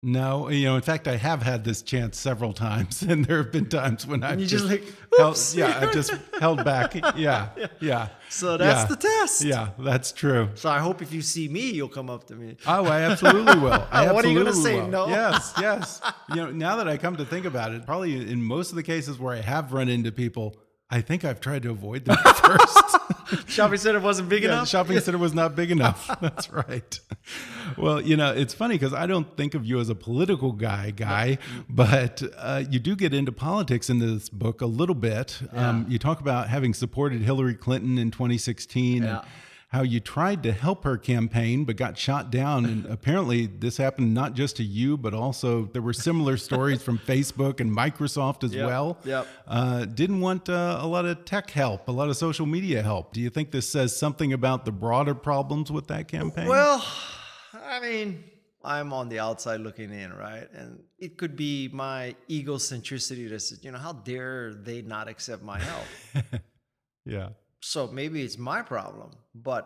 No, 0.08 0.50
you 0.50 0.66
know, 0.66 0.76
in 0.76 0.84
fact, 0.84 1.08
I 1.08 1.18
have 1.18 1.42
had 1.42 1.64
this 1.64 1.82
chance 1.82 2.20
several 2.20 2.54
times, 2.54 3.02
and 3.10 3.26
there 3.26 3.38
have 3.38 3.52
been 3.52 3.68
times 3.68 4.06
when 4.06 4.24
I've 4.24 4.40
you 4.40 4.46
just 4.46 4.66
like, 4.66 4.84
held, 5.18 5.36
yeah, 5.56 5.80
I've 5.82 5.94
just 5.94 6.14
held 6.40 6.64
back. 6.64 6.94
Yeah, 7.18 7.50
yeah. 7.80 8.10
So 8.30 8.56
that's 8.56 8.82
yeah, 8.82 8.86
the 8.86 8.96
test. 8.98 9.44
Yeah, 9.44 9.70
that's 9.80 10.12
true. 10.12 10.50
So 10.54 10.70
I 10.70 10.78
hope 10.78 11.02
if 11.02 11.12
you 11.12 11.24
see 11.24 11.48
me, 11.48 11.72
you'll 11.72 11.90
come 11.90 12.12
up 12.12 12.26
to 12.28 12.36
me. 12.36 12.56
Oh, 12.68 12.86
I 12.86 13.02
absolutely 13.02 13.58
will. 13.58 13.84
I 13.90 14.12
What 14.14 14.24
are 14.24 14.28
you 14.28 14.38
gonna 14.38 14.54
say, 14.54 14.80
will. 14.80 14.90
no? 14.90 15.08
Yes, 15.08 15.54
yes. 15.60 16.02
You 16.30 16.36
know, 16.36 16.52
now 16.52 16.76
that 16.76 16.88
I 16.88 16.98
come 16.98 17.16
to 17.16 17.26
think 17.26 17.48
about 17.48 17.74
it, 17.74 17.84
probably 17.88 18.32
in 18.32 18.44
most 18.44 18.70
of 18.70 18.76
the 18.76 18.84
cases 18.84 19.18
where 19.18 19.36
I 19.36 19.42
have 19.42 19.74
run 19.74 19.90
into 19.90 20.12
people, 20.12 20.56
I 20.88 21.02
think 21.02 21.26
I've 21.26 21.42
tried 21.42 21.64
to 21.64 21.72
avoid 21.72 22.06
them 22.06 22.18
first. 22.18 22.95
shopping 23.48 23.78
center 23.78 24.00
wasn't 24.00 24.30
big 24.30 24.44
Yeah, 24.44 24.50
enough. 24.54 24.68
shopping 24.68 25.00
center 25.00 25.18
was 25.18 25.34
not 25.34 25.56
big 25.56 25.72
enough. 25.72 26.10
That's 26.22 26.52
right. 26.52 27.00
Well, 27.78 28.00
you 28.02 28.16
know, 28.18 28.32
it's 28.34 28.54
funny 28.54 28.76
because 28.76 28.94
I 28.94 29.06
don't 29.08 29.36
think 29.38 29.54
of 29.56 29.66
you 29.66 29.80
as 29.80 29.90
a 29.90 29.96
political 29.96 30.52
guy, 30.52 30.92
guy, 30.92 31.38
but 31.70 32.22
uh, 32.38 32.64
you 32.70 32.80
do 32.80 32.96
get 32.96 33.14
into 33.14 33.32
politics 33.32 33.90
in 33.90 34.00
this 34.00 34.30
book 34.30 34.62
a 34.62 34.66
little 34.68 34.96
bit. 34.96 35.40
Um, 35.54 35.86
you 35.90 35.98
talk 36.00 36.20
about 36.22 36.50
having 36.50 36.74
supported 36.74 37.22
Hillary 37.22 37.56
Clinton 37.56 37.98
in 37.98 38.12
2016 38.12 39.04
Yeah. 39.04 39.10
and 39.20 39.28
how 39.76 39.82
you 39.82 40.00
tried 40.00 40.42
to 40.42 40.54
help 40.54 40.86
her 40.86 40.98
campaign 40.98 41.66
but 41.66 41.76
got 41.76 41.98
shot 41.98 42.32
down. 42.32 42.66
And 42.66 42.86
apparently, 42.90 43.46
this 43.46 43.76
happened 43.76 44.14
not 44.14 44.34
just 44.34 44.56
to 44.58 44.64
you, 44.64 44.96
but 44.96 45.14
also 45.14 45.66
there 45.66 45.82
were 45.82 45.92
similar 45.92 46.38
stories 46.38 46.82
from 46.82 46.98
Facebook 46.98 47.60
and 47.60 47.70
Microsoft 47.70 48.46
as 48.46 48.54
Yep, 48.54 48.66
well. 48.66 48.98
yep. 49.04 49.28
Uh, 49.46 49.84
didn't 49.84 50.22
want 50.22 50.48
uh, 50.48 50.80
a 50.82 50.88
lot 50.88 51.04
of 51.06 51.26
tech 51.26 51.52
help, 51.52 51.90
a 51.90 51.92
lot 51.92 52.08
of 52.08 52.16
social 52.16 52.46
media 52.46 52.82
help. 52.82 53.12
Do 53.14 53.20
you 53.20 53.30
think 53.30 53.52
this 53.52 53.70
says 53.70 53.94
something 53.94 54.32
about 54.32 54.64
the 54.64 54.72
broader 54.72 55.14
problems 55.14 55.70
with 55.70 55.88
that 55.88 56.08
campaign? 56.08 56.48
Well, 56.48 56.86
I 57.54 57.82
mean, 57.82 58.24
I'm 58.64 58.94
on 58.94 59.10
the 59.10 59.20
outside 59.20 59.60
looking 59.60 59.92
in, 59.92 60.14
right? 60.14 60.48
And 60.54 60.80
it 61.00 61.18
could 61.18 61.36
be 61.36 61.68
my 61.74 62.16
egocentricity 62.30 63.30
that 63.30 63.42
says, 63.42 63.60
you 63.62 63.72
know, 63.74 63.78
how 63.78 63.92
dare 63.92 64.54
they 64.54 64.82
not 64.82 65.10
accept 65.10 65.44
my 65.44 65.60
help? 65.60 65.86
yeah. 67.06 67.30
So 67.66 67.88
maybe 67.88 68.22
it's 68.22 68.38
my 68.38 68.62
problem, 68.62 69.10
but 69.34 69.64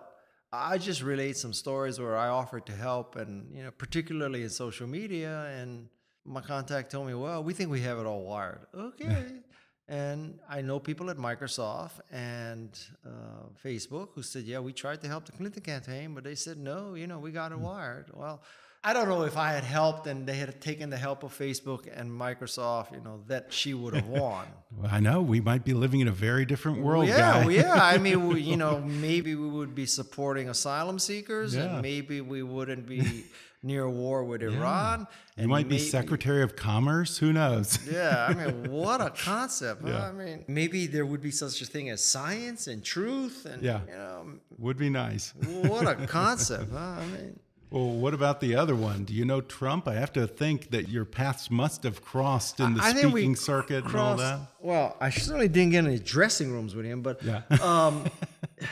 I 0.53 0.77
just 0.77 1.01
relate 1.01 1.35
some 1.35 1.51
stories 1.51 1.99
where 1.99 2.15
I 2.15 2.29
offered 2.29 2.65
to 2.67 2.71
help, 2.71 3.17
and 3.17 3.53
you 3.53 3.61
know, 3.61 3.71
particularly 3.71 4.41
in 4.43 4.49
social 4.49 4.87
media, 4.87 5.51
and 5.57 5.89
my 6.23 6.39
contact 6.39 6.91
told 6.91 7.07
me, 7.07 7.13
"Well, 7.13 7.43
we 7.43 7.53
think 7.53 7.69
we 7.69 7.81
have 7.81 7.99
it 7.99 8.05
all 8.05 8.23
wired." 8.23 8.65
Okay. 8.73 9.25
And 9.91 10.37
I 10.47 10.61
know 10.61 10.79
people 10.79 11.09
at 11.09 11.17
Microsoft 11.17 12.01
and 12.11 12.69
uh, 13.03 13.45
Facebook 13.65 14.09
who 14.13 14.21
said, 14.21 14.43
"Yeah, 14.43 14.59
we 14.59 14.71
tried 14.71 15.01
to 15.01 15.07
help 15.07 15.25
the 15.25 15.31
Clinton 15.31 15.63
campaign, 15.63 16.13
but 16.13 16.23
they 16.23 16.35
said 16.35 16.57
no. 16.59 16.93
You 16.93 17.07
know, 17.07 17.17
we 17.17 17.31
got 17.31 17.51
it 17.51 17.59
wired." 17.59 18.11
Well, 18.13 18.43
I 18.81 18.93
don't 18.93 19.09
know 19.09 19.23
if 19.23 19.35
I 19.35 19.51
had 19.51 19.65
helped 19.65 20.07
and 20.07 20.25
they 20.25 20.35
had 20.35 20.61
taken 20.61 20.89
the 20.89 20.95
help 20.97 21.23
of 21.23 21.37
Facebook 21.37 21.89
and 21.93 22.09
Microsoft, 22.09 22.93
you 22.93 23.01
know, 23.01 23.21
that 23.27 23.51
she 23.51 23.73
would 23.73 23.93
have 23.93 24.07
won. 24.07 24.45
Well, 24.71 24.89
I 24.91 24.99
know 24.99 25.21
we 25.21 25.41
might 25.41 25.65
be 25.65 25.73
living 25.73 25.99
in 25.99 26.07
a 26.07 26.11
very 26.11 26.45
different 26.45 26.77
world, 26.81 27.07
yeah, 27.07 27.39
well, 27.39 27.51
yeah. 27.51 27.73
I 27.73 27.97
mean, 27.97 28.27
we, 28.29 28.39
you 28.41 28.55
know, 28.55 28.79
maybe 28.79 29.33
we 29.33 29.47
would 29.47 29.73
be 29.73 29.87
supporting 29.87 30.47
asylum 30.47 30.99
seekers, 30.99 31.55
Yeah. 31.55 31.63
and 31.73 31.81
maybe 31.81 32.21
we 32.21 32.43
wouldn't 32.43 32.87
be 32.87 33.25
near 33.63 33.89
war 33.89 34.23
with 34.23 34.43
Iran. 34.43 34.99
you 35.35 35.41
and 35.41 35.47
might 35.49 35.67
be 35.67 35.79
Secretary 35.79 36.43
of 36.43 36.55
Commerce. 36.55 37.17
Who 37.17 37.33
knows? 37.33 37.79
Yeah, 37.91 38.27
I 38.29 38.33
mean, 38.35 38.71
what 38.71 39.01
a 39.01 39.09
concept. 39.09 39.81
huh? 39.81 39.89
Yeah. 39.89 40.07
I 40.07 40.11
mean, 40.11 40.45
maybe 40.47 40.85
there 40.85 41.05
would 41.05 41.21
be 41.21 41.31
such 41.31 41.61
a 41.61 41.65
thing 41.65 41.89
as 41.89 42.05
science 42.05 42.67
and 42.67 42.83
truth, 42.83 43.45
and 43.45 43.61
Yeah. 43.63 43.81
you 43.87 43.93
know, 43.95 44.27
Would 44.59 44.77
be 44.77 44.89
nice. 44.91 45.33
what 45.71 45.87
a 45.87 45.95
concept. 46.07 46.71
Huh? 46.71 46.77
I 46.77 47.05
mean, 47.07 47.39
Well, 47.71 47.91
what 47.91 48.15
about 48.15 48.39
the 48.41 48.55
other 48.55 48.75
one? 48.75 49.03
Do 49.03 49.13
you 49.13 49.25
know 49.25 49.41
Trump? 49.41 49.87
I 49.87 49.93
have 49.93 50.11
to 50.13 50.25
think 50.25 50.71
that 50.71 50.89
your 50.89 51.05
paths 51.05 51.51
must 51.51 51.83
have 51.83 52.01
crossed 52.03 52.59
in 52.59 52.73
the 52.73 52.81
I 52.81 52.93
speaking 52.93 53.35
circuit 53.35 53.85
and 53.85 53.95
all 53.95 54.15
crossed- 54.15 54.19
that. 54.23 54.39
Well, 54.59 54.97
I 54.99 55.11
certainly 55.11 55.47
didn't 55.49 55.71
get 55.73 55.85
any 55.85 55.99
dressing 55.99 56.51
rooms 56.51 56.73
with 56.73 56.85
him, 56.85 57.01
but 57.03 57.21
Yeah. 57.21 57.43
um, 57.61 58.05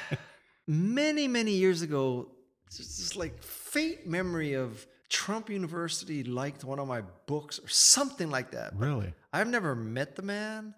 many, 0.67 1.27
many 1.27 1.51
years 1.51 1.81
ago, 1.83 2.29
just 2.75 3.15
like 3.15 3.41
faint 3.43 4.07
memory 4.07 4.53
of 4.53 4.86
Trump 5.10 5.49
University 5.49 6.23
liked 6.23 6.63
one 6.63 6.79
of 6.79 6.88
my 6.88 7.01
books 7.27 7.60
or 7.60 7.67
something 7.67 8.29
like 8.29 8.51
that. 8.51 8.77
But 8.77 8.86
really? 8.88 9.13
I've 9.31 9.47
never 9.47 9.75
met 9.75 10.15
the 10.15 10.21
man. 10.23 10.73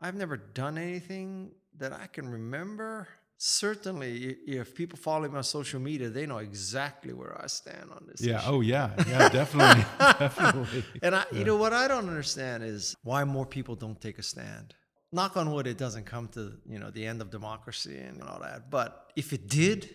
I've 0.00 0.14
never 0.14 0.36
done 0.36 0.78
anything 0.78 1.52
that 1.76 1.92
I 1.92 2.06
can 2.06 2.28
remember. 2.28 3.08
Certainly, 3.40 4.36
if 4.48 4.74
people 4.74 4.98
follow 4.98 5.28
me 5.28 5.36
on 5.36 5.44
social 5.44 5.78
media, 5.78 6.08
they 6.10 6.26
know 6.26 6.38
exactly 6.38 7.12
where 7.12 7.40
I 7.40 7.46
stand 7.46 7.90
on 7.92 8.04
this. 8.08 8.20
Yeah. 8.20 8.38
issue. 8.40 8.48
Oh, 8.50 8.60
yeah. 8.60 8.90
Yeah, 9.08 9.28
definitely. 9.28 9.84
definitely. 9.98 10.84
And 11.02 11.14
I, 11.14 11.24
you 11.32 11.44
know, 11.44 11.56
what 11.56 11.72
I 11.72 11.86
don't 11.86 12.08
understand 12.08 12.64
is 12.64 12.96
why 13.04 13.22
more 13.22 13.46
people 13.46 13.76
don't 13.76 14.00
take 14.00 14.18
a 14.18 14.24
stand. 14.24 14.74
Knock 15.12 15.36
on 15.36 15.52
wood, 15.52 15.68
it 15.68 15.78
doesn't 15.78 16.04
come 16.04 16.28
to 16.28 16.52
you 16.68 16.78
know 16.78 16.90
the 16.90 17.06
end 17.06 17.22
of 17.22 17.30
democracy 17.30 17.96
and 17.96 18.20
all 18.22 18.40
that. 18.40 18.70
But 18.70 19.12
if 19.16 19.32
it 19.32 19.48
did, 19.48 19.88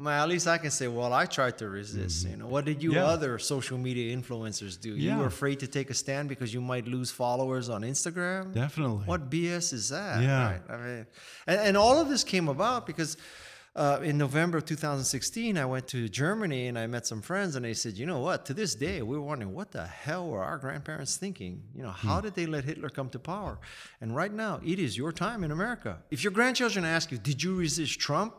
well, 0.00 0.22
at 0.22 0.28
least 0.28 0.46
I 0.46 0.58
can 0.58 0.70
say, 0.70 0.86
well, 0.88 1.12
I 1.12 1.26
tried 1.26 1.58
to 1.58 1.68
resist. 1.68 2.26
You 2.26 2.36
know, 2.36 2.46
what 2.46 2.64
did 2.64 2.82
you 2.82 2.90
Mm-hmm. 2.90 2.98
Yeah. 2.98 3.06
other 3.06 3.38
social 3.38 3.78
media 3.78 4.16
influencers 4.16 4.80
do? 4.80 4.90
You 4.96 5.16
were 5.18 5.26
afraid 5.26 5.58
to 5.60 5.66
take 5.66 5.90
a 5.90 5.94
stand 5.94 6.28
because 6.28 6.54
you 6.54 6.60
might 6.60 6.86
lose 6.86 7.10
followers 7.10 7.68
on 7.68 7.82
Instagram. 7.82 8.52
Definitely. 8.54 9.04
What 9.06 9.28
BS 9.30 9.72
is 9.72 9.88
that? 9.90 10.22
Yeah. 10.22 10.50
Right? 10.52 10.62
I 10.70 10.76
mean, 10.76 11.06
and, 11.46 11.60
and 11.60 11.76
all 11.76 11.98
of 12.00 12.08
this 12.08 12.22
came 12.24 12.48
about 12.48 12.86
because 12.86 13.16
uh, 13.76 14.00
in 14.02 14.18
November 14.18 14.58
of 14.58 14.64
2016, 14.64 15.56
I 15.56 15.64
went 15.64 15.86
to 15.88 16.08
Germany 16.08 16.66
and 16.66 16.76
I 16.76 16.86
met 16.88 17.06
some 17.06 17.22
friends, 17.22 17.54
and 17.54 17.64
they 17.64 17.74
said, 17.74 17.94
you 17.94 18.06
know 18.06 18.18
what? 18.18 18.44
To 18.46 18.54
this 18.54 18.74
day, 18.74 19.02
we're 19.02 19.20
wondering 19.20 19.54
what 19.54 19.70
the 19.70 19.86
hell 19.86 20.28
were 20.28 20.42
our 20.42 20.58
grandparents 20.58 21.16
thinking? 21.16 21.62
You 21.76 21.82
know, 21.84 21.90
how 21.90 22.20
did 22.20 22.34
they 22.34 22.46
let 22.46 22.64
Hitler 22.64 22.88
come 22.88 23.08
to 23.10 23.20
power? 23.20 23.60
And 24.00 24.16
right 24.16 24.32
now, 24.32 24.60
it 24.64 24.78
is 24.80 24.96
your 24.96 25.12
time 25.12 25.44
in 25.44 25.50
America. 25.52 25.98
If 26.10 26.24
your 26.24 26.32
grandchildren 26.32 26.84
ask 26.84 27.12
you, 27.12 27.18
did 27.18 27.40
you 27.42 27.54
resist 27.54 28.00
Trump? 28.00 28.34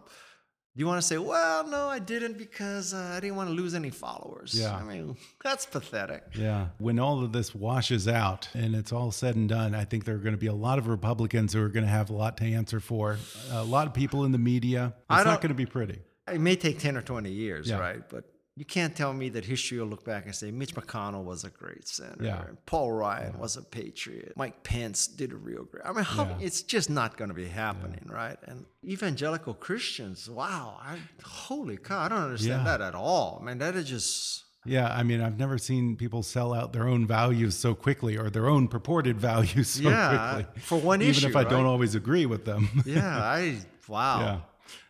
You 0.80 0.88
want 0.88 1.02
to 1.02 1.06
say, 1.06 1.18
well, 1.18 1.68
no, 1.68 1.89
I 1.89 2.00
didn't 2.00 2.38
because 2.38 2.94
uh, 2.94 3.12
I 3.18 3.20
didn't 3.20 3.36
want 3.36 3.50
to 3.50 3.54
lose 3.54 3.76
any 3.76 3.89
followers? 3.89 4.58
Yeah. 4.58 4.74
I 4.78 4.84
mean, 4.84 5.18
that's 5.44 5.65
pathetic. 5.65 6.24
Yeah. 6.36 6.68
When 6.78 7.00
all 7.00 7.22
of 7.22 7.34
this 7.34 7.54
washes 7.54 8.08
out 8.08 8.48
and 8.54 8.74
it's 8.74 8.94
all 8.94 9.12
said 9.12 9.36
and 9.36 9.50
done, 9.50 9.76
I 9.76 9.84
think 9.84 10.06
there 10.06 10.15
are 10.15 10.20
going 10.20 10.36
to 10.36 10.39
be 10.39 10.48
a 10.48 10.54
lot 10.54 10.80
of 10.80 10.88
Republicans 10.88 11.52
who 11.52 11.62
are 11.62 11.68
going 11.68 11.84
to 11.84 11.92
have 11.92 12.10
a 12.10 12.13
lot 12.13 12.38
to 12.38 12.46
answer 12.46 12.80
for. 12.80 13.18
A 13.52 13.62
lot 13.62 13.88
of 13.88 13.94
people 13.94 14.24
in 14.24 14.32
the 14.32 14.38
media. 14.38 14.94
It's 14.96 15.04
I 15.10 15.26
not 15.26 15.42
going 15.42 15.50
to 15.50 15.54
be 15.54 15.65
pretty. 15.65 16.00
It 16.32 16.39
may 16.39 16.56
take 16.56 16.80
10 16.80 16.96
or 16.96 17.02
20 17.02 17.30
years, 17.30 17.68
Yeah. 17.68 17.80
right? 17.80 18.08
But 18.08 18.24
you 18.60 18.65
can't 18.65 18.93
tell 19.02 19.13
me 19.13 19.30
that 19.30 19.45
history 19.45 19.80
will 19.80 19.88
look 19.88 20.04
back 20.04 20.26
and 20.26 20.36
say 20.36 20.52
Mitch 20.52 20.76
McConnell 20.76 21.24
was 21.24 21.45
a 21.45 21.50
great 21.50 21.88
senator, 21.88 22.24
Yeah. 22.30 22.43
Paul 22.65 22.91
Ryan 22.91 23.39
was 23.39 23.56
a 23.56 23.62
patriot, 23.62 24.34
Mike 24.36 24.63
Pence 24.63 25.08
did 25.08 25.32
a 25.32 25.38
real 25.50 25.63
great. 25.63 25.86
I 25.86 25.93
mean, 25.93 26.04
how, 26.04 26.26
Yeah. 26.26 26.38
it's 26.48 26.62
just 26.62 26.89
not 26.89 27.15
going 27.17 27.30
to 27.30 27.34
be 27.45 27.48
happening, 27.48 28.06
right? 28.22 28.38
And 28.50 28.65
evangelical 28.84 29.54
Christians, 29.54 30.30
wow, 30.30 30.78
I, 30.82 30.98
holy 31.24 31.78
cow, 31.78 32.00
I 32.00 32.08
don't 32.10 32.19
understand 32.30 32.63
Yeah. 32.65 32.78
that 32.78 32.82
at 32.89 32.95
all. 32.95 33.39
I 33.41 33.45
mean, 33.45 33.58
that 33.60 33.76
is 33.78 33.86
just. 33.88 34.43
Yeah, 34.65 34.93
I 34.93 35.04
mean, 35.04 35.22
I've 35.22 35.39
never 35.39 35.58
seen 35.58 35.95
people 35.95 36.22
sell 36.22 36.54
out 36.54 36.74
their 36.74 36.86
own 36.93 37.08
values 37.08 37.56
so 37.56 37.74
quickly 37.74 38.17
or 38.17 38.30
their 38.30 38.48
own 38.50 38.67
purported 38.67 39.17
values 39.32 39.69
so 39.69 39.84
Yeah, 39.89 40.34
quickly. 40.43 40.62
for 40.62 40.78
one 40.78 41.02
Even 41.02 41.12
issue, 41.12 41.28
if 41.30 41.36
I 41.38 41.45
don't 41.45 41.65
always 41.65 41.95
agree 41.95 42.26
with 42.26 42.43
them. 42.43 42.67
Yeah, 42.86 43.17
I 43.39 43.60
wow. 43.88 44.19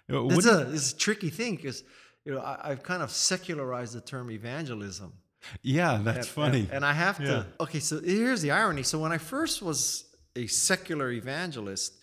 yeah. 0.10 0.18
Uh, 0.18 0.26
It's 0.30 0.48
a 0.48 0.72
it's 0.74 0.92
a 0.94 0.98
tricky 0.98 1.30
thing 1.30 1.56
because 1.58 1.84
you 2.30 2.36
know 2.36 2.42
I, 2.42 2.70
I've 2.70 2.84
kind 2.84 3.02
of 3.02 3.10
secularized 3.12 3.94
the 3.96 4.02
term 4.02 4.30
evangelism. 4.30 5.12
yeah, 5.64 6.00
that's 6.04 6.28
And- 6.28 6.28
funny. 6.28 6.60
And, 6.60 6.72
and 6.74 6.86
I 6.86 6.94
have 6.94 7.20
Yeah. 7.20 7.28
to. 7.28 7.46
Okay, 7.66 7.80
so 7.80 8.00
here's 8.02 8.42
the 8.42 8.52
irony. 8.52 8.84
So 8.84 9.00
when 9.00 9.12
I 9.12 9.18
first 9.18 9.62
was 9.70 9.80
a 10.36 10.46
secular 10.48 11.10
evangelist, 11.12 11.94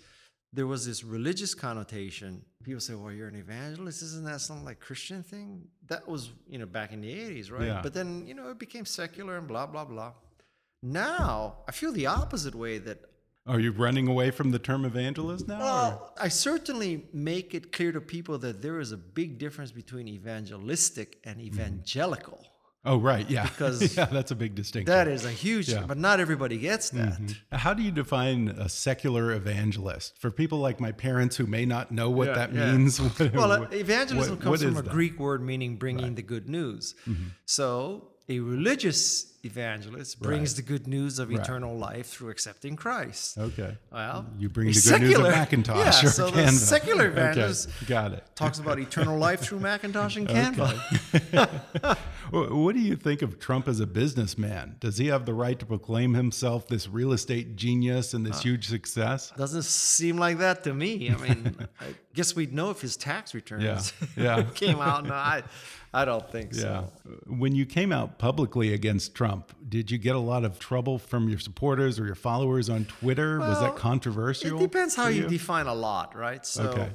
there 0.53 0.67
was 0.67 0.85
this 0.87 1.05
religious 1.05 1.55
connotation. 1.55 2.43
People 2.65 2.81
say, 2.81 2.95
"Well, 2.95 3.13
you're 3.17 3.29
an 3.29 3.37
evangelist. 3.47 4.03
Isn't 4.03 4.25
that 4.25 4.41
some 4.41 4.65
like 4.65 4.79
Christian 4.81 5.23
thing?" 5.23 5.69
That 5.91 6.03
was 6.09 6.23
you 6.53 6.59
know 6.61 6.67
back 6.67 6.93
in 6.95 7.01
the 7.07 7.13
'80s, 7.25 7.51
right? 7.53 7.69
Yeah. 7.69 7.81
But 7.87 7.93
then 7.99 8.27
you 8.29 8.35
know 8.39 8.49
it 8.55 8.59
became 8.67 8.85
secular 8.87 9.37
and 9.39 9.47
blah 9.47 9.67
blah 9.73 9.85
blah. 9.93 10.13
Now 10.83 11.59
I 11.69 11.73
feel 11.73 11.93
the 11.93 12.07
opposite 12.07 12.55
way 12.55 12.79
that 12.79 12.99
Are 13.47 13.61
you 13.61 13.71
running 13.71 14.09
away 14.09 14.31
from 14.33 14.51
the 14.51 14.59
term 14.59 14.85
evangelist 14.85 15.47
now? 15.47 15.55
or- 15.57 15.61
well, 15.61 16.13
I 16.21 16.29
certainly 16.29 17.07
make 17.13 17.55
it 17.55 17.71
clear 17.73 17.93
to 17.93 18.01
people 18.01 18.39
that 18.39 18.61
there 18.61 18.81
is 18.81 18.91
a 18.93 18.97
big 18.97 19.39
difference 19.39 19.71
between 19.73 20.09
evangelistic 20.09 21.19
and 21.25 21.41
evangelical. 21.41 22.45
Oh, 22.85 22.99
right. 22.99 23.29
Yeah. 23.29 23.45
Because 23.45 23.97
yeah, 23.97 24.05
that's 24.07 24.31
a 24.31 24.37
big 24.37 24.55
distinction. 24.55 24.87
That 24.93 25.09
is 25.09 25.25
a 25.25 25.31
huge, 25.31 25.69
Yeah. 25.69 25.85
but 25.87 25.99
not 25.99 26.21
everybody 26.21 26.57
gets 26.59 26.91
that. 26.91 27.19
How 27.53 27.75
do 27.75 27.83
you 27.83 27.91
define 27.91 28.49
a 28.49 28.69
secular 28.69 29.33
evangelist 29.33 30.19
for 30.21 30.31
people 30.31 30.59
like 30.59 30.81
my 30.81 30.93
parents 30.93 31.37
who 31.37 31.47
may 31.47 31.67
not 31.67 31.91
know 31.91 32.11
what 32.11 32.29
Yeah, 32.29 32.35
that 32.35 32.55
yeah. 32.55 32.73
means? 32.73 33.01
Well, 33.35 33.51
uh, 33.53 33.59
what- 33.61 33.75
evangelism 33.75 34.35
what- 34.37 34.41
comes 34.41 34.51
what 34.65 34.69
from 34.69 34.77
a 34.79 34.83
that? 34.83 34.91
Greek 34.93 35.19
word 35.19 35.43
meaning 35.43 35.77
bringing 35.77 36.15
the 36.15 36.23
good 36.23 36.49
news. 36.49 36.95
So, 37.45 38.13
a 38.29 38.41
religious 38.41 39.36
evangelist 39.47 40.21
brings 40.21 40.55
the 40.55 40.63
good 40.63 40.87
news 40.87 41.19
of 41.19 41.31
Right. 41.31 41.41
eternal 41.41 41.77
life 41.79 42.07
through 42.07 42.31
accepting 42.31 42.77
Christ. 42.77 43.39
Okay. 43.39 43.77
Well, 43.91 44.27
You 44.39 44.49
bring 44.49 44.69
the 44.69 44.81
good 44.81 45.01
news 45.03 45.17
of 45.17 45.23
Macintosh 45.23 46.03
Yeah, 46.03 46.09
or 46.09 46.13
so 46.13 46.31
the 46.31 46.43
Canva. 46.43 46.51
secular 46.51 47.05
Okay, 47.05 47.13
evangelist 47.13 47.69
Got 47.87 48.13
it. 48.13 48.25
talks 48.35 48.59
about 48.59 48.79
eternal 48.79 49.19
life 49.19 49.41
through 49.41 49.61
Macintosh 49.61 50.17
and 50.17 50.29
Canva. 50.29 50.77
Wh- 52.31 52.51
What 52.57 52.75
do 52.75 52.81
you 52.81 52.97
think 52.97 53.23
of 53.23 53.39
Trump 53.39 53.69
as 53.69 53.81
a 53.81 53.87
businessman? 53.87 54.77
Does 54.81 54.99
he 54.99 55.07
have 55.07 55.27
the 55.27 55.35
right 55.35 55.59
to 55.59 55.67
proclaim 55.67 56.15
himself 56.15 56.69
this 56.69 56.89
real 56.89 57.13
estate 57.13 57.57
genius 57.57 58.15
and 58.15 58.27
Uh, 58.27 58.31
this 58.31 58.43
huge 58.43 58.67
success? 58.69 59.33
Doesn't 59.37 59.65
seem 59.65 60.17
like 60.19 60.39
that 60.39 60.65
to 60.65 60.75
me. 60.75 61.11
I 61.11 61.17
mean, 61.17 61.57
I 61.81 61.95
guess 62.15 62.35
we'd 62.35 62.53
know 62.53 62.71
if 62.71 62.81
his 62.81 62.97
tax 62.97 63.35
returns 63.35 63.93
yeah. 64.17 64.43
came 64.55 64.81
out. 64.81 65.05
No, 65.07 65.15
I, 65.15 65.43
I 65.97 66.05
don't 66.05 66.31
think 66.31 66.53
so. 66.55 66.85
Yeah. 67.07 67.13
When 67.27 67.55
you 67.55 67.65
came 67.65 67.91
out 67.91 68.19
publicly 68.19 68.75
against 68.75 69.15
Trump, 69.15 69.53
did 69.69 69.91
you 69.91 69.97
get 69.99 70.15
a 70.15 70.19
lot 70.33 70.45
of 70.45 70.59
trouble 70.59 70.99
from 70.99 71.29
your 71.29 71.39
supporters 71.39 71.99
or 71.99 72.05
your 72.05 72.15
followers 72.15 72.69
on 72.69 72.85
Twitter? 72.85 73.39
Was 73.39 73.61
that 73.61 73.77
controversial? 73.77 74.59
It 74.59 74.61
depends 74.61 74.95
how 74.95 75.05
for 75.07 75.11
you 75.13 75.27
define 75.27 75.67
a 75.67 75.75
lot, 75.75 76.15
right? 76.15 76.45
So 76.45 76.65
Okay. 76.65 76.91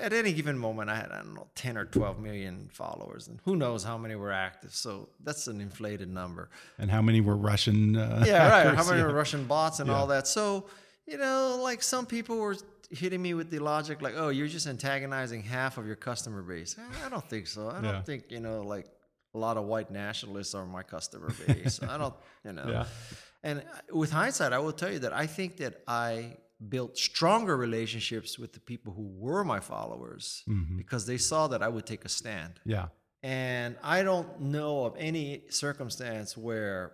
at 0.00 0.12
any 0.12 0.32
given 0.32 0.56
moment, 0.56 0.90
I 0.90 0.94
had, 0.94 1.10
I 1.10 1.16
don't 1.22 1.34
know, 1.34 1.48
10 1.56 1.76
or 1.76 1.84
12 1.86 2.20
million 2.20 2.68
followers, 2.72 3.26
and 3.26 3.40
who 3.44 3.56
knows 3.56 3.82
how 3.82 3.98
many 3.98 4.14
were 4.14 4.30
active. 4.30 4.72
So 4.74 5.08
that's 5.24 5.48
an 5.48 5.60
inflated 5.60 6.08
number. 6.08 6.50
And 6.78 6.88
how 6.88 7.02
many 7.02 7.20
were 7.20 7.36
Russian? 7.36 7.96
Uh, 7.96 8.22
Yeah, 8.24 8.48
right. 8.48 8.76
How 8.76 8.84
many 8.84 8.98
Yeah. 9.00 9.06
were 9.06 9.14
Russian 9.14 9.44
bots 9.46 9.80
and 9.80 9.90
all 9.90 10.06
that? 10.06 10.28
So 10.28 10.66
you 11.08 11.18
know, 11.18 11.58
like 11.60 11.82
some 11.82 12.06
people 12.06 12.36
were 12.38 12.56
hitting 12.92 13.22
me 13.22 13.34
with 13.34 13.50
the 13.50 13.58
logic, 13.58 14.02
like, 14.02 14.14
"Oh, 14.16 14.28
you're 14.28 14.48
just 14.48 14.66
antagonizing 14.66 15.42
half 15.42 15.78
of 15.78 15.86
your 15.86 15.96
customer 15.96 16.42
base." 16.42 16.76
Eh, 16.78 17.06
I 17.06 17.08
don't 17.08 17.28
think 17.28 17.46
so. 17.46 17.68
I 17.70 17.80
don't 17.80 18.04
think 18.06 18.30
you 18.30 18.40
know, 18.40 18.62
like 18.62 18.86
a 19.34 19.38
lot 19.38 19.56
of 19.56 19.64
white 19.64 19.90
nationalists 19.90 20.54
are 20.54 20.66
my 20.66 20.82
customer 20.82 21.30
base. 21.46 21.82
I 21.82 21.96
don't, 21.98 22.14
you 22.44 22.52
know. 22.52 22.66
Yeah. 22.68 22.84
And 23.42 23.60
uh, 23.60 23.96
with 23.96 24.10
hindsight, 24.12 24.52
I 24.52 24.58
will 24.58 24.72
tell 24.72 24.92
you 24.92 24.98
that 25.00 25.12
I 25.12 25.26
think 25.26 25.56
that 25.56 25.82
I 25.88 26.36
built 26.68 26.96
stronger 26.96 27.56
relationships 27.56 28.38
with 28.38 28.52
the 28.52 28.60
people 28.60 28.92
who 28.92 29.08
were 29.18 29.42
my 29.42 29.58
followers 29.58 30.44
Mhm. 30.48 30.76
because 30.76 31.06
they 31.06 31.18
saw 31.18 31.48
that 31.48 31.60
I 31.62 31.68
would 31.68 31.86
take 31.86 32.04
a 32.04 32.08
stand. 32.08 32.60
Yeah. 32.64 32.88
And 33.24 33.76
I 33.82 34.02
don't 34.04 34.40
know 34.40 34.84
of 34.84 34.94
any 34.96 35.44
circumstance 35.50 36.36
where 36.36 36.92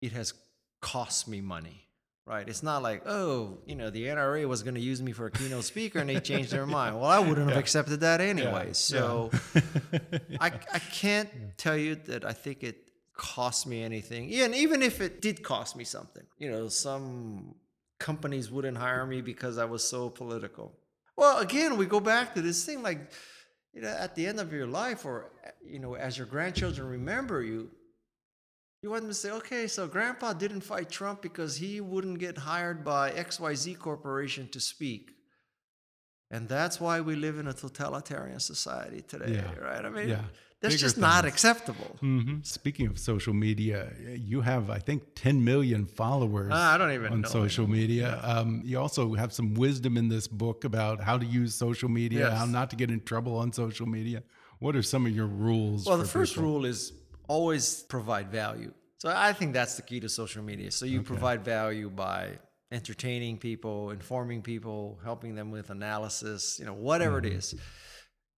it 0.00 0.12
has 0.12 0.32
cost 0.80 1.28
me 1.28 1.40
money, 1.40 1.87
right? 2.28 2.46
It's 2.46 2.62
not 2.62 2.82
like, 2.82 3.02
oh, 3.06 3.58
you 3.64 3.74
know, 3.74 3.90
the 3.90 4.04
NRA 4.04 4.46
was 4.46 4.62
going 4.62 4.74
to 4.74 4.80
use 4.80 5.00
me 5.00 5.12
for 5.12 5.26
a 5.26 5.30
keynote 5.30 5.64
speaker 5.64 5.98
and 5.98 6.08
they 6.08 6.20
changed 6.20 6.50
their 6.50 6.66
mind. 6.66 7.00
Well, 7.00 7.10
I 7.10 7.18
wouldn't 7.18 7.48
have 7.48 7.58
accepted 7.58 8.00
that 8.00 8.20
anyway. 8.20 8.72
So 8.72 9.30
I, 10.40 10.52
I 10.72 10.78
can't 10.78 11.30
tell 11.56 11.76
you 11.76 11.94
that 11.94 12.24
I 12.24 12.32
think 12.32 12.62
it 12.62 12.76
cost 13.14 13.66
me 13.66 13.82
anything. 13.82 14.28
Yeah, 14.28 14.44
and 14.44 14.54
even 14.54 14.82
if 14.82 15.00
it 15.00 15.22
did 15.22 15.42
cost 15.42 15.74
me 15.74 15.84
something, 15.84 16.24
you 16.38 16.50
know, 16.50 16.68
some 16.68 17.54
companies 17.98 18.50
wouldn't 18.50 18.76
hire 18.76 19.06
me 19.06 19.22
because 19.22 19.58
I 19.58 19.64
was 19.64 19.82
so 19.82 20.10
political. 20.10 20.72
Well, 21.16 21.38
again, 21.38 21.76
we 21.78 21.86
go 21.86 21.98
back 21.98 22.34
to 22.34 22.42
this 22.42 22.64
thing 22.64 22.82
like, 22.82 23.10
you 23.72 23.82
know, 23.82 23.88
at 23.88 24.14
the 24.14 24.26
end 24.26 24.38
of 24.38 24.52
your 24.52 24.66
life 24.66 25.04
or, 25.04 25.32
you 25.64 25.78
know, 25.78 25.94
as 25.94 26.16
your 26.16 26.26
grandchildren 26.26 26.88
remember 26.88 27.42
you, 27.42 27.70
you 28.82 28.90
want 28.90 29.02
them 29.02 29.10
to 29.10 29.14
say, 29.14 29.30
okay, 29.32 29.66
so 29.66 29.86
grandpa 29.88 30.32
didn't 30.32 30.60
fight 30.60 30.88
Trump 30.90 31.22
because 31.22 31.56
he 31.56 31.80
wouldn't 31.80 32.18
get 32.18 32.38
hired 32.38 32.84
by 32.84 33.10
XYZ 33.10 33.78
Corporation 33.78 34.48
to 34.50 34.60
speak. 34.60 35.10
And 36.30 36.48
that's 36.48 36.80
why 36.80 37.00
we 37.00 37.14
live 37.16 37.38
in 37.38 37.46
a 37.48 37.52
totalitarian 37.54 38.38
society 38.40 39.00
today, 39.02 39.32
Yeah. 39.34 39.54
right? 39.58 39.84
I 39.84 39.88
mean, 39.88 40.08
Yeah. 40.10 40.24
that's 40.60 40.74
Bigger 40.74 40.86
just 40.86 40.98
not 40.98 41.22
things. 41.24 41.32
acceptable. 41.32 41.96
hmm 42.00 42.42
Speaking 42.42 42.86
of 42.86 42.98
social 42.98 43.32
media, 43.32 43.92
you 44.14 44.42
have, 44.42 44.68
I 44.68 44.78
think, 44.78 45.02
10 45.14 45.42
million 45.42 45.86
followers 45.86 46.50
Ah, 46.52 46.74
I 46.74 46.78
don't 46.78 46.92
even 46.92 47.12
on 47.14 47.20
know 47.22 47.28
social 47.28 47.66
media. 47.66 48.20
Um, 48.22 48.60
you 48.64 48.78
also 48.78 49.14
have 49.14 49.32
some 49.32 49.54
wisdom 49.54 49.96
in 49.96 50.08
this 50.08 50.28
book 50.28 50.64
about 50.64 51.00
how 51.00 51.16
to 51.16 51.24
use 51.24 51.54
social 51.54 51.88
media, 51.88 52.28
Yes. 52.28 52.38
how 52.38 52.44
not 52.44 52.68
to 52.70 52.76
get 52.76 52.90
in 52.90 53.00
trouble 53.00 53.36
on 53.38 53.52
social 53.52 53.86
media. 53.86 54.22
What 54.60 54.76
are 54.76 54.82
some 54.82 55.06
of 55.06 55.12
your 55.16 55.26
rules? 55.26 55.86
Well, 55.86 55.96
the 55.98 56.04
first 56.04 56.34
people? 56.34 56.44
rule 56.50 56.64
is 56.66 56.92
always 57.28 57.82
provide 57.84 58.30
value. 58.30 58.72
So 58.98 59.12
I 59.14 59.32
think 59.32 59.52
that's 59.52 59.76
the 59.76 59.82
key 59.82 60.00
to 60.00 60.08
social 60.08 60.42
media. 60.42 60.70
So 60.72 60.84
you 60.84 61.02
provide 61.02 61.44
value 61.44 61.88
by 61.88 62.38
entertaining 62.72 63.38
people, 63.38 63.90
informing 63.90 64.42
people, 64.42 64.98
helping 65.04 65.34
them 65.34 65.50
with 65.50 65.70
analysis, 65.70 66.58
you 66.58 66.66
know, 66.66 66.74
whatever 66.74 67.18
Mm-hmm. 67.20 67.32
it 67.32 67.38
is. 67.38 67.54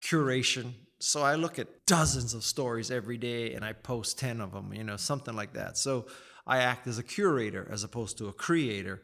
Curation. 0.05 0.73
So 1.01 1.23
I 1.23 1.35
look 1.35 1.59
at 1.59 1.69
dozens 1.87 2.35
of 2.35 2.45
stories 2.45 2.91
every 2.91 3.17
day 3.17 3.55
and 3.55 3.65
I 3.65 3.73
post 3.73 4.19
10 4.19 4.41
of 4.41 4.53
them, 4.53 4.73
you 4.75 4.85
know, 4.85 4.97
something 4.97 5.35
like 5.35 5.55
that. 5.55 5.79
So 5.79 6.07
I 6.47 6.59
act 6.59 6.87
as 6.87 6.99
a 6.99 7.03
curator 7.03 7.67
as 7.71 7.85
opposed 7.85 8.19
to 8.19 8.29
a 8.29 8.33
creator. 8.33 9.03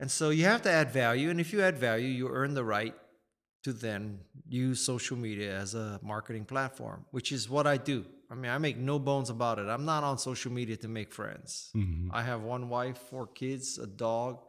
And 0.00 0.10
so 0.10 0.30
you 0.30 0.44
have 0.44 0.62
to 0.62 0.70
add 0.70 0.90
value. 0.90 1.28
And 1.28 1.40
if 1.40 1.52
you 1.52 1.60
add 1.60 1.76
value, 1.78 2.08
you 2.08 2.28
earn 2.28 2.54
the 2.54 2.64
right 2.64 2.94
to 3.64 3.72
then 3.72 4.20
use 4.48 4.80
social 4.80 5.16
media 5.16 5.54
as 5.54 5.74
a 5.74 5.98
marketing 6.02 6.44
platform, 6.44 7.04
which 7.10 7.32
is 7.32 7.48
what 7.50 7.66
I 7.66 7.76
do. 7.76 8.06
I 8.30 8.34
mean, 8.34 8.50
I 8.50 8.58
make 8.58 8.76
no 8.76 8.98
bones 8.98 9.30
about 9.30 9.58
it. 9.58 9.68
I'm 9.68 9.84
not 9.84 10.04
on 10.04 10.18
social 10.18 10.52
media 10.52 10.76
to 10.78 10.88
make 10.88 11.12
friends. 11.12 11.70
Mm-hmm. 11.74 12.10
I 12.12 12.22
have 12.22 12.42
one 12.42 12.68
wife, 12.68 12.98
four 13.10 13.26
kids, 13.26 13.78
a 13.78 13.86
dog, 13.86 14.40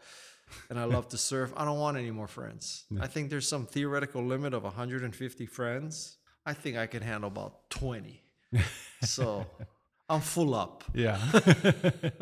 and 0.69 0.77
I 0.77 0.83
love 0.83 1.07
to 1.09 1.17
surf. 1.29 1.53
I 1.55 1.63
don't 1.63 1.79
want 1.79 1.97
any 1.97 2.11
more 2.11 2.27
friends. 2.27 2.83
I 2.99 3.07
think 3.07 3.29
there's 3.29 3.47
some 3.47 3.65
theoretical 3.65 4.23
limit 4.23 4.53
of 4.53 4.63
150 4.63 5.45
friends. 5.45 6.17
I 6.45 6.53
think 6.53 6.77
I 6.77 6.87
can 6.87 7.03
handle 7.03 7.29
about 7.29 7.69
20. 7.69 8.21
so 9.01 9.45
I'm 10.09 10.21
full 10.21 10.55
up. 10.55 10.83
Yeah. 10.93 11.19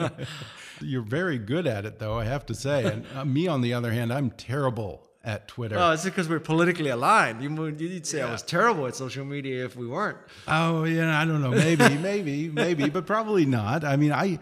You're 0.82 1.02
very 1.02 1.38
good 1.38 1.66
at 1.66 1.86
it, 1.86 1.98
though, 1.98 2.20
I 2.20 2.26
have 2.26 2.46
to 2.48 2.54
say. 2.54 2.86
And 2.86 3.06
uh, 3.16 3.26
me, 3.26 3.48
on 3.48 3.62
the 3.62 3.74
other 3.74 3.92
hand, 3.92 4.14
I'm 4.14 4.32
terrible 4.32 5.07
at 5.28 5.48
Twitter. 5.48 5.78
Oh, 5.78 5.92
it's 5.92 6.06
because 6.06 6.28
we're 6.30 6.40
politically 6.40 6.90
aligned. 6.90 7.44
You, 7.44 7.54
would- 7.56 7.80
you'd 7.82 8.08
say 8.08 8.22
I 8.22 8.32
was 8.32 8.42
terrible 8.42 8.88
at 8.88 8.96
social 8.96 9.26
media 9.26 9.64
if 9.66 9.76
we 9.76 9.86
weren't. 9.86 10.18
Oh, 10.48 10.86
yeah, 10.86 11.20
I 11.22 11.26
don't 11.26 11.42
know. 11.42 11.52
Maybe, 11.52 11.98
maybe, 12.12 12.50
maybe, 12.50 12.90
but 12.90 13.06
probably 13.06 13.46
not. 13.46 13.84
I 13.84 13.96
mean, 13.98 14.12
I 14.14 14.40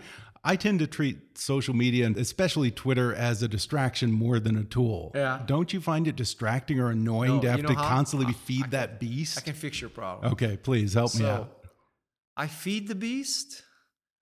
I 0.48 0.56
tend 0.56 0.78
to 0.80 0.88
treat 0.88 1.40
social 1.40 1.74
media 1.76 2.06
and 2.06 2.16
especially 2.18 2.70
Twitter 2.70 3.16
as 3.16 3.42
a 3.42 3.48
distraction 3.48 4.12
more 4.12 4.40
than 4.40 4.56
a 4.58 4.64
tool. 4.64 5.12
Yeah. 5.16 5.42
Don't 5.54 5.74
you 5.74 5.82
find 5.82 6.08
it 6.08 6.16
distracting 6.16 6.80
or 6.80 6.92
annoying 6.92 7.38
No, 7.38 7.42
to 7.42 7.50
have 7.52 7.66
to 7.66 7.74
how? 7.74 7.88
constantly 7.96 8.28
I- 8.30 8.34
feed 8.34 8.72
that 8.72 9.00
beast? 9.00 9.40
I 9.40 9.42
can 9.42 9.56
fix 9.56 9.82
your 9.82 9.90
problem. 9.90 10.34
okay, 10.34 10.56
please 10.56 10.94
help 10.94 11.16
me 11.16 11.26
out. 11.26 11.50
I 12.38 12.46
feed 12.48 12.88
the 12.88 12.96
beast. 13.08 13.64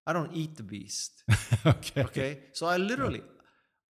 I 0.07 0.14
don't 0.14 0.32
eat 0.34 0.55
the 0.55 0.64
beast. 0.64 1.24
okay. 1.66 2.03
Okay. 2.03 2.39
So 2.53 2.68
I 2.68 2.78
literally, 2.78 3.22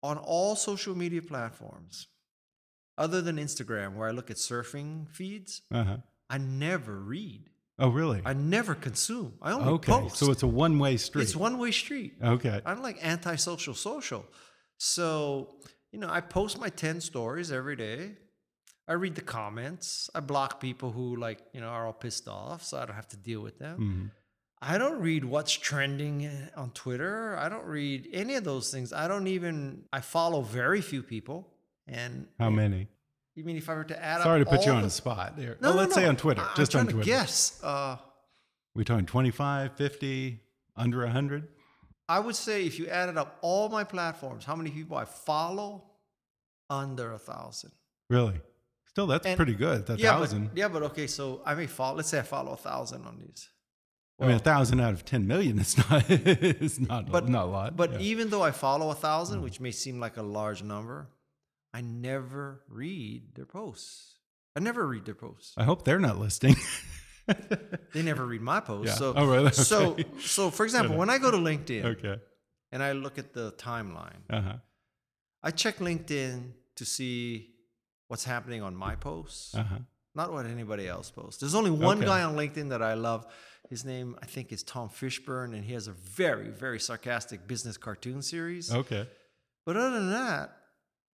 on 0.01 0.17
all 0.17 0.55
social 0.55 0.95
media 0.97 1.21
platforms, 1.21 2.07
other 2.97 3.21
than 3.21 3.37
Instagram, 3.37 3.95
where 3.95 4.07
I 4.07 4.11
look 4.11 4.29
at 4.31 4.37
surfing 4.37 5.09
feeds, 5.09 5.61
Uh-huh. 5.71 5.97
I 6.29 6.37
never 6.37 6.99
read. 6.99 7.49
Oh, 7.79 7.89
really? 7.89 8.21
I 8.25 8.33
never 8.33 8.75
consume. 8.75 9.33
I 9.41 9.51
only 9.51 9.69
okay. 9.73 9.91
post. 9.91 10.17
So 10.17 10.31
it's 10.31 10.43
a 10.43 10.47
one-way 10.47 10.97
street. 10.97 11.23
It's 11.23 11.35
one 11.35 11.57
way 11.57 11.71
street. 11.71 12.13
okay. 12.23 12.61
I'm 12.65 12.81
like 12.81 13.03
antisocial 13.03 13.73
social. 13.73 14.19
Social. 14.19 14.25
So, 14.77 15.55
you 15.91 15.99
know, 15.99 16.09
I 16.09 16.21
post 16.21 16.59
my 16.59 16.69
10 16.69 17.01
stories 17.01 17.51
every 17.51 17.75
day. 17.75 18.13
I 18.87 18.93
read 18.93 19.15
the 19.15 19.21
comments. 19.21 20.09
I 20.13 20.19
block 20.19 20.59
people 20.59 20.91
who 20.91 21.15
like, 21.15 21.39
you 21.53 21.61
know, 21.61 21.67
are 21.69 21.85
all 21.87 21.93
pissed 21.93 22.27
off 22.27 22.63
so 22.63 22.77
I 22.77 22.85
don't 22.85 22.95
have 22.95 23.07
to 23.09 23.17
deal 23.17 23.41
with 23.41 23.57
them. 23.59 23.79
Mhm. 23.79 24.11
I 24.61 24.77
don't 24.77 24.99
read 25.01 25.25
what's 25.25 25.51
trending 25.53 26.25
uh, 26.25 26.49
on 26.55 26.71
Twitter. 26.71 27.37
I 27.37 27.49
don't 27.49 27.65
read 27.65 28.07
any 28.13 28.35
of 28.35 28.43
those 28.43 28.71
things. 28.71 28.91
I 28.93 29.07
don't 29.07 29.27
even 29.27 29.83
I 29.93 30.01
follow 30.01 30.41
very 30.41 30.81
few 30.81 31.01
people. 31.03 31.52
And 31.87 32.27
How 32.39 32.49
many? 32.49 32.87
you 33.35 33.43
mean 33.43 33.57
if 33.57 33.69
I 33.69 33.73
were 33.73 33.83
to 33.85 34.03
add 34.03 34.21
Sorry 34.21 34.43
to 34.43 34.49
up 34.49 34.55
put 34.57 34.65
you 34.65 34.71
on 34.71 34.83
the- 34.83 34.89
spot 34.89 35.35
there. 35.37 35.57
No, 35.61 35.71
no, 35.71 35.77
let's 35.77 35.95
no. 35.95 36.01
say 36.01 36.07
on 36.07 36.15
Twitter, 36.15 36.41
I- 36.41 36.53
just 36.55 36.75
on 36.75 36.85
Twitter. 36.85 36.99
to 36.99 37.05
guess. 37.05 37.61
Uh, 37.63 37.97
We 38.75 38.83
talking 38.83 39.05
25, 39.05 39.75
50, 39.75 40.39
under 40.75 40.99
100? 41.03 41.47
I 42.09 42.19
would 42.19 42.35
say 42.35 42.65
if 42.65 42.79
you 42.79 42.87
added 42.87 43.17
up 43.17 43.37
all 43.41 43.69
my 43.69 43.83
platforms, 43.83 44.45
how 44.45 44.55
many 44.55 44.69
people 44.71 44.97
I 44.97 45.05
follow, 45.05 45.83
under 46.69 47.11
a 47.13 47.19
thousand. 47.19 47.71
Really? 48.09 48.39
Still, 48.85 49.07
that's 49.07 49.25
And- 49.25 49.37
pretty 49.37 49.55
good. 49.55 49.89
A 49.89 49.95
yeah, 49.97 50.11
thousand. 50.11 50.47
But, 50.49 50.57
yeah, 50.57 50.67
but 50.67 50.83
okay, 50.83 51.07
so 51.07 51.41
I 51.45 51.53
may 51.55 51.67
follow. 51.67 51.97
Let's 51.97 52.09
say 52.09 52.19
I 52.19 52.23
follow 52.23 52.53
a 52.53 52.57
thousand 52.57 53.05
on 53.05 53.19
these. 53.19 53.49
I 54.19 54.27
mean, 54.27 54.35
a 54.35 54.39
thousand 54.39 54.79
out 54.79 54.93
of 54.93 55.03
10 55.05 55.27
million 55.27 55.59
is 55.65 55.77
not, 55.77 56.05
it's 56.09 56.79
not, 56.79 57.11
but 57.11 57.27
not 57.27 57.45
a 57.45 57.49
lot. 57.49 57.75
But 57.75 57.91
yeah. 57.93 57.97
Mm. 57.97 58.01
even 58.01 58.29
though 58.29 58.43
I 58.43 58.51
follow 58.51 58.89
a 58.91 58.95
thousand, 58.95 59.41
which 59.41 59.59
may 59.59 59.71
seem 59.71 59.99
like 59.99 60.17
a 60.17 60.21
large 60.23 60.61
number, 60.63 61.09
I 61.73 61.81
never 61.81 62.61
read 62.69 63.35
their 63.35 63.45
posts. 63.45 64.15
I 64.55 64.59
never 64.59 64.85
read 64.85 65.05
their 65.05 65.15
posts. 65.15 65.53
I 65.57 65.63
hope 65.63 65.83
they're 65.85 65.99
not 65.99 66.17
listening. 66.19 66.55
They 67.93 68.01
never 68.01 68.25
read 68.25 68.41
my 68.41 68.59
posts. 68.59 68.91
Yeah. 68.93 68.95
So, 68.97 69.13
Oh, 69.15 69.25
really? 69.25 69.51
so, 69.73 69.95
so 70.19 70.49
for 70.49 70.65
example, 70.65 70.97
when 70.97 71.09
I 71.09 71.17
go 71.19 71.31
to 71.31 71.37
LinkedIn 71.37 71.85
okay. 71.85 72.17
and 72.71 72.83
I 72.83 72.91
look 72.91 73.17
at 73.17 73.33
the 73.33 73.53
timeline, 73.53 74.21
Uh 74.29 74.41
huh. 74.41 74.53
I 75.41 75.51
check 75.51 75.77
LinkedIn 75.77 76.51
to 76.75 76.85
see 76.85 77.51
what's 78.09 78.25
happening 78.25 78.61
on 78.61 78.75
my 78.75 78.95
posts, 78.95 79.55
Uh 79.55 79.63
huh. 79.63 79.77
not 80.15 80.33
what 80.33 80.45
anybody 80.45 80.85
else 80.87 81.09
posts. 81.11 81.39
There's 81.39 81.55
only 81.55 81.71
one 81.71 81.99
Okay. 81.99 82.07
guy 82.07 82.23
on 82.23 82.35
LinkedIn 82.35 82.69
that 82.69 82.81
I 82.81 82.93
love. 82.95 83.25
His 83.69 83.85
name, 83.85 84.17
I 84.21 84.25
think, 84.25 84.51
is 84.51 84.61
Tom 84.61 84.89
Fishburne, 84.89 85.53
and 85.55 85.63
he 85.63 85.73
has 85.73 85.87
a 85.87 85.93
very, 85.93 86.49
very 86.49 86.79
sarcastic 86.79 87.47
business 87.47 87.77
cartoon 87.77 88.21
series. 88.21 88.71
Okay. 88.73 89.07
But 89.65 89.77
other 89.77 89.91
than 89.91 90.11
that, 90.11 90.57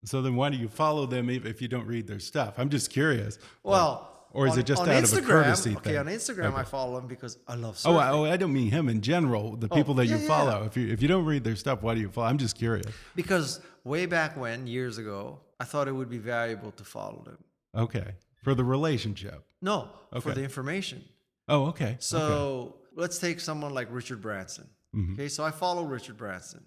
So 0.05 0.23
then 0.23 0.37
why 0.37 0.51
do 0.51 0.57
you 0.57 0.69
follow 0.69 1.07
them 1.07 1.29
if, 1.29 1.45
if 1.45 1.61
you 1.61 1.69
don't 1.69 1.87
read 1.87 2.07
their 2.07 2.21
stuff? 2.21 2.55
I'm 2.59 2.69
just 2.71 2.91
curious. 2.91 3.39
well, 3.63 4.27
Or 4.33 4.47
is 4.47 4.53
on- 4.55 4.59
it 4.61 4.67
just 4.67 4.83
out 4.83 4.89
of 4.89 4.95
a 4.95 5.01
Instagram- 5.03 5.25
courtesy 5.27 5.77
Okay, 5.77 5.91
thing? 5.91 5.99
on 5.99 6.07
Instagram, 6.07 6.55
I 6.55 6.63
follow 6.65 6.99
him 6.99 7.07
because 7.09 7.39
I 7.49 7.55
love 7.55 7.81
Oh. 7.85 7.97
I, 7.97 8.11
oh, 8.11 8.25
I 8.25 8.37
don't 8.37 8.53
mean 8.53 8.71
him 8.71 8.89
in 8.89 9.01
general. 9.01 9.57
The 9.57 9.69
Oh, 9.71 9.75
people 9.75 9.95
that 9.95 10.07
yeah, 10.07 10.17
you 10.17 10.23
yeah. 10.23 10.29
follow. 10.29 10.65
If 10.65 10.77
you 10.77 10.89
if 10.89 11.03
you 11.03 11.09
don't 11.09 11.25
read 11.25 11.45
their 11.45 11.57
stuff, 11.57 11.83
why 11.83 11.95
do 11.95 12.01
you 12.01 12.11
follow? 12.11 12.29
I'm 12.29 12.39
just 12.39 12.57
curious. 12.57 12.87
because 13.17 13.61
way 13.85 14.07
back 14.07 14.37
when, 14.37 14.67
years 14.67 14.99
ago, 14.99 15.41
I 15.59 15.65
thought 15.65 15.89
it 15.89 15.93
would 15.93 16.11
be 16.11 16.19
valuable 16.19 16.73
to 16.73 16.85
follow 16.85 17.23
them. 17.25 17.39
Okay. 17.77 18.15
For 18.45 18.55
the 18.55 18.65
relationship. 18.65 19.45
No, 19.61 19.89
for 20.21 20.33
the 20.33 20.43
information. 20.45 21.05
Oh, 21.49 21.67
okay. 21.67 21.97
So 21.99 22.19
okay. 22.21 22.75
let's 22.97 23.19
take 23.19 23.41
someone 23.41 23.73
like 23.75 23.89
Richard 23.91 24.21
Branson. 24.23 24.69
Mhm. 24.95 25.15
Okay, 25.15 25.29
so 25.29 25.43
I 25.43 25.51
follow 25.51 25.85
Richard 25.85 26.17
Branson. 26.17 26.65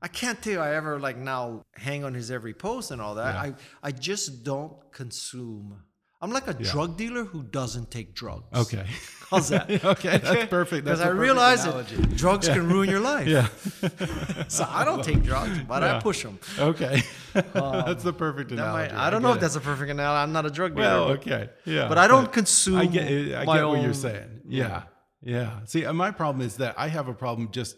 I 0.00 0.08
can't 0.08 0.40
tell 0.40 0.52
you 0.52 0.60
I 0.60 0.74
ever 0.76 0.98
like 1.00 1.16
now 1.16 1.64
hang 1.74 2.04
on 2.04 2.14
his 2.14 2.30
every 2.30 2.54
post 2.54 2.90
and 2.90 3.00
all 3.00 3.16
that. 3.16 3.34
Yeah. 3.34 3.52
I 3.82 3.88
I 3.88 3.90
just 3.90 4.44
don't 4.44 4.72
consume. 4.92 5.82
I'm 6.20 6.32
like 6.32 6.48
a 6.48 6.54
drug 6.54 6.96
dealer 6.96 7.22
who 7.24 7.44
doesn't 7.44 7.92
take 7.92 8.12
drugs. 8.12 8.44
Okay. 8.52 8.84
How's 9.30 9.50
that? 9.50 9.70
okay, 9.84 10.18
that's 10.18 10.50
perfect. 10.50 10.84
Because 10.84 11.00
I 11.00 11.08
realize 11.08 11.64
analogy. 11.64 11.96
that 11.96 12.16
drugs 12.16 12.48
can 12.48 12.68
ruin 12.68 12.88
your 12.90 12.98
life. 12.98 13.28
Yeah. 13.28 13.46
So 14.48 14.66
I 14.68 14.84
don't 14.84 15.04
take 15.04 15.22
drugs, 15.22 15.58
but 15.60 15.82
Yeah. 15.82 15.96
I 15.96 16.00
push 16.00 16.22
them. 16.24 16.38
Okay. 16.58 17.02
that's 17.34 18.02
the 18.02 18.12
perfect 18.12 18.50
That 18.50 18.56
might, 18.56 18.86
analogy. 18.86 18.96
I 18.96 19.10
don't 19.10 19.22
know 19.22 19.28
get 19.28 19.36
if 19.36 19.40
that's 19.42 19.56
a 19.56 19.60
perfect 19.60 19.90
analogy. 19.90 20.22
I'm 20.22 20.32
not 20.32 20.44
a 20.46 20.50
drug 20.50 20.74
dealer. 20.74 20.88
well. 20.88 21.04
Okay. 21.18 21.50
Yeah. 21.64 21.88
But 21.88 21.98
I 21.98 22.08
don't 22.08 22.32
consume 22.32 22.78
I 22.78 22.86
get. 22.86 23.06
I 23.06 23.44
get 23.44 23.68
what 23.68 23.82
you're 23.82 23.94
saying. 23.94 24.40
Yeah. 24.48 24.82
Yeah. 25.22 25.60
See, 25.66 25.84
uh, 25.84 25.92
my 25.92 26.10
problem 26.10 26.44
is 26.44 26.56
that 26.56 26.74
I 26.78 26.88
have 26.88 27.06
a 27.08 27.14
problem 27.14 27.50
just 27.52 27.76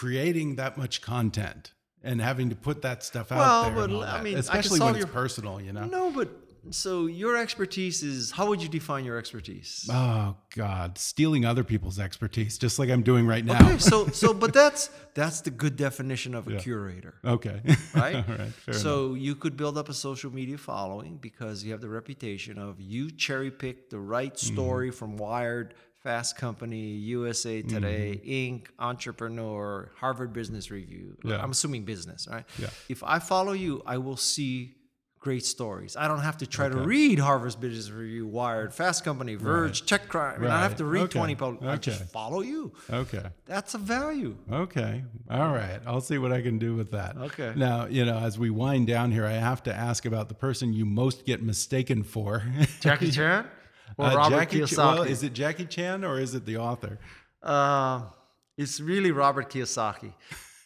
creating 0.00 0.56
that 0.56 0.76
much 0.76 1.00
content 1.00 1.72
and 2.02 2.20
having 2.20 2.50
to 2.50 2.56
put 2.56 2.82
that 2.82 3.02
stuff 3.02 3.32
out 3.32 3.38
Well, 3.38 3.62
there. 3.64 3.74
but 3.74 3.84
and 3.84 3.94
all 3.94 4.02
I 4.04 4.22
mean, 4.22 4.36
I 4.36 4.40
especially 4.40 4.78
solve 4.78 4.90
when 4.92 4.96
it's 5.00 5.06
your- 5.06 5.12
personal. 5.22 5.60
You 5.60 5.72
know. 5.72 5.86
No, 5.86 6.10
but 6.10 6.28
so 6.70 7.06
your 7.06 7.36
expertise 7.36 8.02
is 8.02 8.32
how 8.32 8.44
would 8.48 8.60
you 8.62 8.68
define 8.68 9.04
your 9.04 9.18
expertise? 9.18 9.88
Oh 9.90 10.36
God, 10.54 10.98
stealing 10.98 11.44
other 11.44 11.64
people's 11.64 11.98
expertise, 11.98 12.58
just 12.58 12.78
like 12.80 12.90
I'm 12.90 13.02
doing 13.02 13.24
right 13.26 13.44
now. 13.44 13.64
Okay, 13.68 13.78
so 13.92 14.08
so 14.08 14.34
but 14.34 14.52
that's 14.52 14.90
that's 15.14 15.40
the 15.42 15.50
good 15.50 15.76
definition 15.76 16.34
of 16.34 16.46
a 16.48 16.52
Yeah. 16.54 16.58
curator. 16.66 17.14
Okay. 17.24 17.60
Right? 17.94 18.16
All 18.16 18.36
right. 18.42 18.52
Fair 18.64 18.74
so 18.74 19.14
you 19.14 19.34
could 19.42 19.56
build 19.56 19.78
up 19.78 19.88
a 19.88 19.94
social 19.94 20.30
media 20.40 20.58
following 20.58 21.16
because 21.28 21.64
you 21.64 21.70
have 21.72 21.80
the 21.80 21.88
reputation 22.00 22.58
of 22.58 22.72
you 22.80 23.10
cherry 23.10 23.50
pick 23.50 23.88
the 23.90 23.98
right 24.16 24.34
Mm-hmm. 24.34 24.54
story 24.54 24.90
from 24.90 25.16
Wired, 25.16 25.68
Fast 26.06 26.36
Company, 26.36 26.78
USA 27.16 27.62
Today, 27.62 28.20
Inc., 28.24 28.66
Entrepreneur, 28.78 29.90
Harvard 29.96 30.32
Business 30.32 30.70
Review. 30.70 31.16
Mm-hmm. 31.18 31.30
Yeah. 31.30 31.42
I'm 31.42 31.50
assuming 31.50 31.82
business, 31.82 32.28
right? 32.30 32.44
Yeah. 32.60 32.68
If 32.88 33.02
I 33.02 33.18
follow 33.18 33.50
you, 33.50 33.82
I 33.84 33.98
will 33.98 34.16
see 34.16 34.76
great 35.18 35.44
stories. 35.44 35.96
I 35.96 36.06
don't 36.06 36.20
have 36.20 36.36
to 36.36 36.46
try 36.46 36.68
to 36.68 36.76
read 36.76 37.18
Harvard 37.18 37.60
Business 37.60 37.90
Review, 37.90 38.24
Wired, 38.24 38.72
Fast 38.72 39.02
Company, 39.02 39.34
Verge, 39.34 39.84
TechCrunch. 39.84 40.36
I 40.36 40.38
mean, 40.38 40.50
I 40.52 40.60
have 40.60 40.76
to 40.76 40.84
read 40.84 41.02
Okay. 41.06 41.18
20 41.18 41.34
public. 41.34 41.62
I 41.64 41.74
just 41.74 42.04
follow 42.12 42.40
you. 42.40 42.72
Okay. 42.88 43.24
That's 43.44 43.74
a 43.74 43.78
value. 43.78 44.36
Okay. 44.52 45.02
All 45.28 45.52
right. 45.52 45.80
I'll 45.88 46.00
see 46.00 46.18
what 46.18 46.30
I 46.32 46.40
can 46.40 46.60
do 46.60 46.76
with 46.76 46.92
that. 46.92 47.16
Okay. 47.16 47.52
Now, 47.56 47.86
you 47.86 48.04
know, 48.04 48.18
as 48.18 48.38
we 48.38 48.50
wind 48.50 48.86
down 48.86 49.10
here, 49.10 49.26
I 49.26 49.32
have 49.32 49.64
to 49.64 49.74
ask 49.74 50.06
about 50.06 50.28
the 50.28 50.34
person 50.34 50.72
you 50.72 50.86
most 50.86 51.26
get 51.26 51.42
mistaken 51.42 52.04
for. 52.04 52.44
Jackie 52.80 53.10
Chan 53.10 53.48
or 53.98 54.06
Uh, 54.06 54.14
Robert 54.16 54.36
Jackie 54.36 54.58
Ch- 54.60 54.62
Kiyosaki? 54.72 54.94
well, 54.94 55.02
is 55.02 55.22
it 55.22 55.32
Jackie 55.32 55.66
Chan 55.66 56.04
or 56.04 56.18
is 56.20 56.34
it 56.34 56.44
the 56.46 56.56
author? 56.58 56.98
Uh, 57.42 58.02
it's 58.56 58.80
really 58.80 59.10
Robert 59.10 59.50
Kiyosaki 59.50 60.12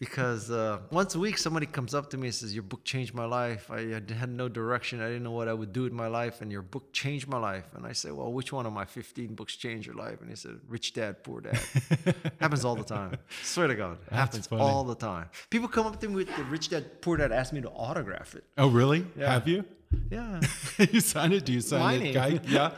because 0.01 0.51
uh, 0.51 0.78
once 0.90 1.14
a 1.14 1.18
week 1.20 1.36
somebody 1.38 1.66
comes 1.66 1.94
up 1.94 2.09
to 2.11 2.16
me 2.16 2.28
and 2.28 2.34
says, 2.34 2.55
Your 2.55 2.62
book 2.64 2.82
changed 2.84 3.14
my 3.14 3.26
life. 3.26 3.70
I 3.70 3.82
had- 3.82 4.11
had 4.11 4.30
no 4.30 4.48
direction. 4.48 5.01
I 5.01 5.07
didn't 5.09 5.22
know 5.22 5.30
what 5.30 5.46
I 5.46 5.53
would 5.53 5.72
do 5.72 5.82
with 5.82 5.92
my 5.92 6.09
life, 6.09 6.40
and 6.40 6.51
your 6.51 6.62
book 6.62 6.92
changed 6.92 7.28
my 7.28 7.38
life. 7.38 7.66
And 7.76 7.86
I 7.86 7.92
say, 7.92 8.11
Well, 8.11 8.32
which 8.32 8.51
one 8.53 8.64
of 8.66 8.72
my 8.72 8.86
15 8.86 9.34
books 9.34 9.55
changed 9.55 9.86
your 9.86 9.94
life? 9.96 10.20
And 10.22 10.30
he 10.30 10.36
said, 10.36 10.59
Rich 10.66 10.94
Dad, 10.94 11.22
Poor 11.22 11.42
Dad. 11.42 11.61
happens 12.40 12.64
all 12.64 12.74
the 12.74 12.82
time. 12.84 13.18
Swear 13.42 13.68
to 13.68 13.74
God. 13.74 13.98
happens 14.11 14.46
funny. 14.46 14.62
all 14.62 14.84
the 14.84 14.94
time. 14.96 15.28
People 15.51 15.68
come 15.68 15.86
up 15.86 16.01
to 16.01 16.09
me 16.09 16.14
with 16.16 16.34
the 16.34 16.44
Rich 16.44 16.70
Dad, 16.70 17.03
Poor 17.03 17.18
Dad, 17.18 17.30
ask 17.30 17.53
me 17.53 17.61
to 17.61 17.68
autograph 17.68 18.34
it. 18.34 18.44
Oh, 18.57 18.68
really? 18.68 19.05
Yeah. 19.16 19.32
Have 19.34 19.46
you? 19.46 19.64
Yeah. 20.11 20.40
you 20.92 21.01
sign 21.01 21.32
it? 21.32 21.44
Do 21.44 21.53
you 21.53 21.61
sign 21.61 22.01
it? 22.03 22.14
Guy? 22.14 22.40
Yeah. 22.48 22.70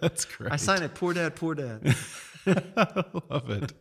That's 0.00 0.24
great. 0.24 0.50
I 0.52 0.56
sign 0.56 0.82
it, 0.82 0.94
Poor 0.94 1.12
Dad, 1.12 1.36
Poor 1.36 1.54
Dad. 1.54 1.94
Love 3.30 3.50
it. 3.50 3.72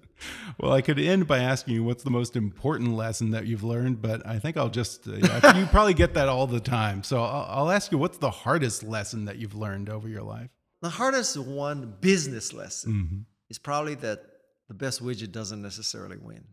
Well, 0.59 0.71
I 0.73 0.81
could 0.81 0.99
end 0.99 1.27
by 1.27 1.39
asking 1.39 1.73
you 1.75 1.83
what's 1.83 2.03
the 2.03 2.09
most 2.11 2.35
important 2.35 2.93
lesson 2.95 3.31
that 3.31 3.47
you've 3.47 3.63
learned, 3.63 4.01
but 4.01 4.25
I 4.27 4.37
think 4.39 4.57
I'll 4.57 4.69
just, 4.69 5.07
uh, 5.07 5.13
you 5.55 5.65
probably 5.67 5.93
get 5.93 6.13
that 6.15 6.27
all 6.29 6.47
the 6.47 6.59
time. 6.59 7.03
So 7.03 7.23
I'll, 7.23 7.47
I'll 7.65 7.71
ask 7.71 7.91
you 7.91 7.97
what's 7.97 8.17
the 8.17 8.29
hardest 8.31 8.83
lesson 8.83 9.25
that 9.25 9.37
you've 9.37 9.55
learned 9.55 9.89
over 9.89 10.07
your 10.07 10.23
life? 10.23 10.49
The 10.81 10.89
hardest 10.89 11.37
one 11.37 11.95
business 12.01 12.53
lesson 12.53 12.93
Mm-hmm. 12.93 13.19
is 13.49 13.57
probably 13.59 13.95
that 13.95 14.23
the 14.67 14.73
best 14.73 15.03
widget 15.03 15.31
doesn't 15.31 15.61
necessarily 15.61 16.17
win. 16.17 16.43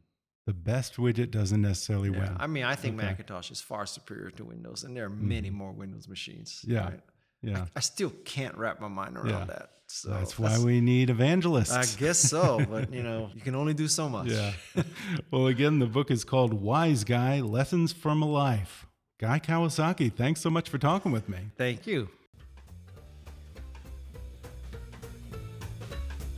The 0.46 0.54
best 0.54 0.96
widget 0.96 1.30
doesn't 1.30 1.60
necessarily 1.60 2.10
Yeah, 2.10 2.20
win. 2.20 2.36
I 2.40 2.46
mean, 2.46 2.64
I 2.64 2.74
think 2.74 2.96
Okay. 2.98 3.06
Macintosh 3.08 3.50
is 3.50 3.60
far 3.60 3.84
superior 3.86 4.30
to 4.32 4.44
Windows, 4.44 4.84
and 4.84 4.96
there 4.96 5.04
are 5.04 5.10
many 5.10 5.50
more 5.50 5.72
Windows 5.72 6.08
machines. 6.08 6.64
Yeah. 6.66 6.84
right? 6.84 7.00
Yeah. 7.42 7.66
I 7.76 7.80
still 7.80 8.10
can't 8.24 8.56
wrap 8.56 8.80
my 8.80 8.88
mind 8.88 9.16
around 9.16 9.28
Yeah. 9.28 9.44
that. 9.44 9.70
So 9.90 10.10
That's 10.10 10.38
why 10.38 10.58
we 10.58 10.80
need 10.80 11.08
evangelists. 11.08 11.72
I 11.72 11.98
guess 11.98 12.18
so, 12.18 12.64
but 12.70 12.92
you 12.92 13.02
know, 13.02 13.30
you 13.34 13.40
can 13.40 13.54
only 13.54 13.72
do 13.74 13.88
so 13.88 14.08
much. 14.08 14.26
Yeah. 14.28 14.52
well, 15.30 15.46
again, 15.46 15.78
the 15.78 15.86
book 15.86 16.10
is 16.10 16.24
called 16.24 16.52
Wise 16.52 17.04
Guy 17.04 17.40
Lessons 17.40 17.92
from 17.92 18.22
a 18.22 18.26
Life. 18.26 18.86
Guy 19.18 19.40
Kawasaki, 19.40 20.12
thanks 20.12 20.40
so 20.40 20.50
much 20.50 20.68
for 20.68 20.78
talking 20.78 21.10
with 21.10 21.28
me. 21.28 21.38
Thank 21.56 21.86
you. 21.86 22.10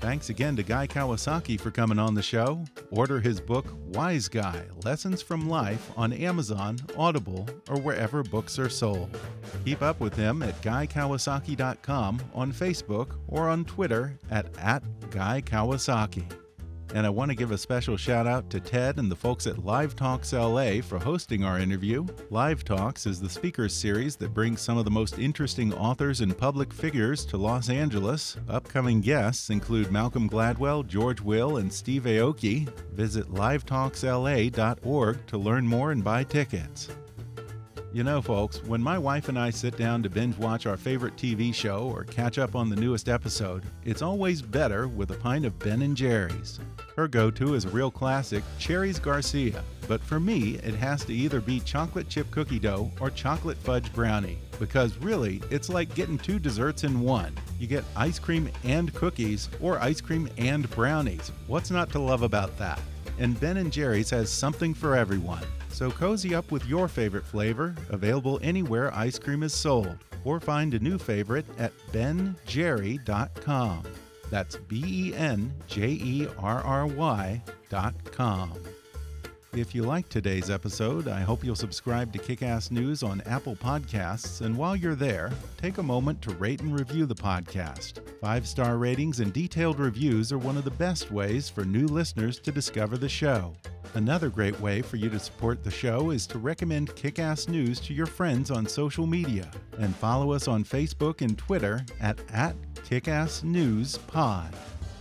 Thanks 0.01 0.30
again 0.30 0.57
to 0.57 0.62
Guy 0.62 0.86
Kawasaki 0.86 1.61
for 1.61 1.70
coming 1.70 1.98
on 1.98 2.14
the 2.14 2.22
show. 2.22 2.64
Order 2.90 3.20
his 3.20 3.38
book, 3.38 3.66
Wise 3.88 4.28
Guy 4.28 4.62
Lessons 4.82 5.20
from 5.20 5.46
Life, 5.46 5.92
on 5.94 6.14
Amazon, 6.14 6.78
Audible, 6.96 7.46
or 7.68 7.78
wherever 7.78 8.22
books 8.22 8.59
are 8.59 8.70
sold. 8.70 9.14
Keep 9.66 9.82
up 9.82 10.01
with 10.01 10.14
him 10.14 10.42
at 10.42 10.59
GuyKawasaki.com, 10.62 12.22
on 12.34 12.51
Facebook, 12.51 13.09
or 13.28 13.51
on 13.51 13.66
Twitter 13.66 14.18
at, 14.30 14.46
at 14.57 14.82
Guy 15.11 15.42
Kawasaki. 15.42 16.24
And 16.95 17.07
I 17.07 17.11
want 17.11 17.30
to 17.30 17.36
give 17.36 17.53
a 17.53 17.59
special 17.59 17.97
shout 17.97 18.26
out 18.26 18.51
to 18.51 18.59
Ted 18.59 18.99
and 18.99 19.11
the 19.11 19.16
folks 19.16 19.47
at 19.47 19.64
Live 19.64 19.95
Talks 19.95 20.32
LA 20.32 20.80
for 20.80 20.99
hosting 20.99 21.45
our 21.45 21.59
interview. 21.59 22.05
Live 22.30 22.64
Talks 22.64 23.07
is 23.07 23.20
the 23.20 23.28
speakers 23.28 23.72
series 23.72 24.16
that 24.16 24.34
brings 24.34 24.61
some 24.61 24.76
of 24.76 24.84
the 24.84 24.91
most 24.91 25.18
interesting 25.18 25.72
authors 25.74 26.20
and 26.20 26.36
public 26.36 26.72
figures 26.72 27.24
to 27.26 27.36
Los 27.36 27.68
Angeles. 27.68 28.36
Upcoming 28.49 29.01
guests 29.01 29.51
include 29.51 29.93
Malcolm 29.93 30.28
Gladwell, 30.28 30.84
George 30.86 31.20
Will, 31.20 31.59
and 31.59 31.72
Steve 31.72 32.03
Aoki. 32.05 32.68
Visit 32.93 33.32
livetalksla.org 33.32 35.26
to 35.26 35.38
learn 35.38 35.66
more 35.66 35.93
and 35.93 36.03
buy 36.03 36.24
tickets. 36.24 36.88
You 37.93 38.05
know, 38.05 38.22
folks, 38.22 38.62
when 38.62 38.80
my 38.80 38.97
wife 38.97 39.28
and 39.28 39.36
I 39.36 39.51
sit 39.51 39.76
down 39.76 40.01
to 40.05 40.09
binge 40.09 40.36
watch 40.36 40.64
our 40.64 40.76
favorite 40.76 41.16
TV 41.16 41.53
show 41.53 41.91
or 41.93 42.05
catch 42.05 42.38
up 42.38 42.55
on 42.55 42.70
the 42.70 42.76
newest 42.76 43.09
episode, 43.09 43.64
it's 43.84 44.01
always 44.01 44.41
better 44.41 44.86
with 44.86 45.11
a 45.11 45.16
pint 45.16 45.45
of 45.45 45.59
Ben 45.59 45.82
and 45.82 45.97
Jerry's. 45.97 46.61
Her 46.95 47.09
go-to 47.09 47.55
is 47.55 47.64
a 47.64 47.70
real 47.70 47.91
classic, 47.91 48.45
Cherries 48.61 49.01
Garcia, 49.01 49.64
but 49.88 50.01
for 50.01 50.20
me, 50.20 50.55
it 50.62 50.74
has 50.76 51.05
to 51.07 51.12
either 51.12 51.41
be 51.41 51.59
chocolate 51.59 52.09
chip 52.09 52.30
cookie 52.30 52.61
dough 52.61 52.93
or 53.01 53.11
chocolate 53.11 53.59
fudge 53.59 53.93
brownie, 53.93 54.38
because 54.61 54.97
really, 54.99 55.43
it's 55.51 55.68
like 55.68 55.93
getting 55.97 56.16
two 56.16 56.38
desserts 56.38 56.84
in 56.84 57.01
one. 57.01 57.36
You 57.59 57.66
get 57.66 57.82
ice 57.97 58.20
cream 58.20 58.49
and 58.62 58.95
cookies 58.95 59.49
or 59.61 59.80
ice 59.80 60.01
cream 60.01 60.28
and 60.38 60.70
brownies. 60.70 61.32
What's 61.49 61.72
not 61.72 61.91
to 61.91 61.99
love 61.99 62.22
about 62.22 62.57
that? 62.59 62.80
And 63.18 63.38
Ben 63.41 63.68
& 63.70 63.72
Jerry's 63.72 64.11
has 64.11 64.30
something 64.30 64.74
for 64.74 64.95
everyone. 64.95 65.43
So 65.81 65.91
cozy 65.91 66.35
up 66.35 66.53
with 66.53 66.66
your 66.66 66.89
favorite 66.89 67.24
flavor, 67.24 67.74
available 67.89 68.39
anywhere 68.43 68.95
ice 68.95 69.18
cream 69.18 69.43
is 69.43 69.55
sold, 69.55 69.97
or 70.26 70.39
find 70.39 70.74
a 70.74 70.78
new 70.78 70.99
favorite 70.99 71.47
at 71.57 71.72
benjerry.com. 71.91 73.85
That's 74.28 74.57
B 74.57 74.83
E 74.85 75.14
N 75.14 75.51
J 75.68 75.89
E 75.89 76.28
R 76.39 76.61
R 76.61 76.87
Y.com. 76.87 78.53
If 79.53 79.74
you 79.74 79.82
liked 79.82 80.11
today's 80.11 80.48
episode, 80.48 81.09
I 81.09 81.22
hope 81.22 81.42
you'll 81.42 81.57
subscribe 81.57 82.12
to 82.12 82.20
Kickass 82.20 82.70
News 82.70 83.03
on 83.03 83.20
Apple 83.22 83.57
Podcasts, 83.57 84.42
and 84.42 84.57
while 84.57 84.76
you're 84.76 84.94
there, 84.94 85.32
take 85.57 85.78
a 85.78 85.82
moment 85.82 86.22
to 86.22 86.30
rate 86.34 86.61
and 86.61 86.78
review 86.78 87.05
the 87.05 87.16
podcast. 87.16 87.98
Five 88.20 88.46
star 88.46 88.76
ratings 88.76 89.18
and 89.18 89.32
detailed 89.32 89.80
reviews 89.80 90.30
are 90.30 90.38
one 90.38 90.57
of 90.57 90.62
the 90.62 90.70
best 90.70 91.11
ways 91.11 91.48
for 91.48 91.64
new 91.64 91.86
listeners 91.86 92.38
to 92.38 92.53
discover 92.53 92.96
the 92.96 93.09
show. 93.09 93.53
Another 93.94 94.28
great 94.28 94.59
way 94.61 94.82
for 94.82 94.98
you 94.98 95.11
to 95.11 95.18
support 95.18 95.64
the 95.64 95.70
show 95.70 96.11
is 96.11 96.28
to 96.28 96.38
recommend 96.38 96.94
Kickass 96.94 97.48
News 97.48 97.80
to 97.80 97.92
your 97.92 98.07
friends 98.07 98.53
on 98.53 98.66
social 98.66 99.05
media 99.05 99.51
and 99.78 99.96
follow 99.96 100.30
us 100.30 100.46
on 100.46 100.62
Facebook 100.62 101.22
and 101.22 101.36
Twitter 101.36 101.84
at, 102.01 102.20
at 102.32 102.55
KickassNewsPod. 102.88 104.55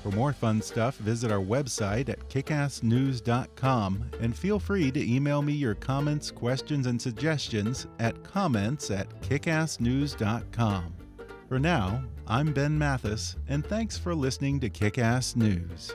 For 0.04 0.12
more 0.12 0.32
fun 0.32 0.62
stuff, 0.62 0.96
visit 0.98 1.32
our 1.32 1.40
website 1.42 2.08
at 2.10 2.30
kickassnews.com 2.30 4.12
and 4.22 4.36
feel 4.36 4.60
free 4.60 4.92
to 4.92 5.14
email 5.14 5.42
me 5.42 5.54
your 5.54 5.76
comments, 5.76 6.32
questions, 6.32 6.88
and 6.88 7.02
suggestions 7.02 7.88
at 8.00 8.24
comments 8.24 8.92
at 8.92 9.10
kickassnews.com. 9.22 10.94
For 11.50 11.60
now, 11.60 12.04
I'm 12.28 12.54
Ben 12.54 12.78
Mathis, 12.78 13.36
and 13.48 13.66
thanks 13.66 13.98
for 13.98 14.16
listening 14.16 14.60
to 14.62 14.70
Kickass 14.70 15.36
News. 15.36 15.94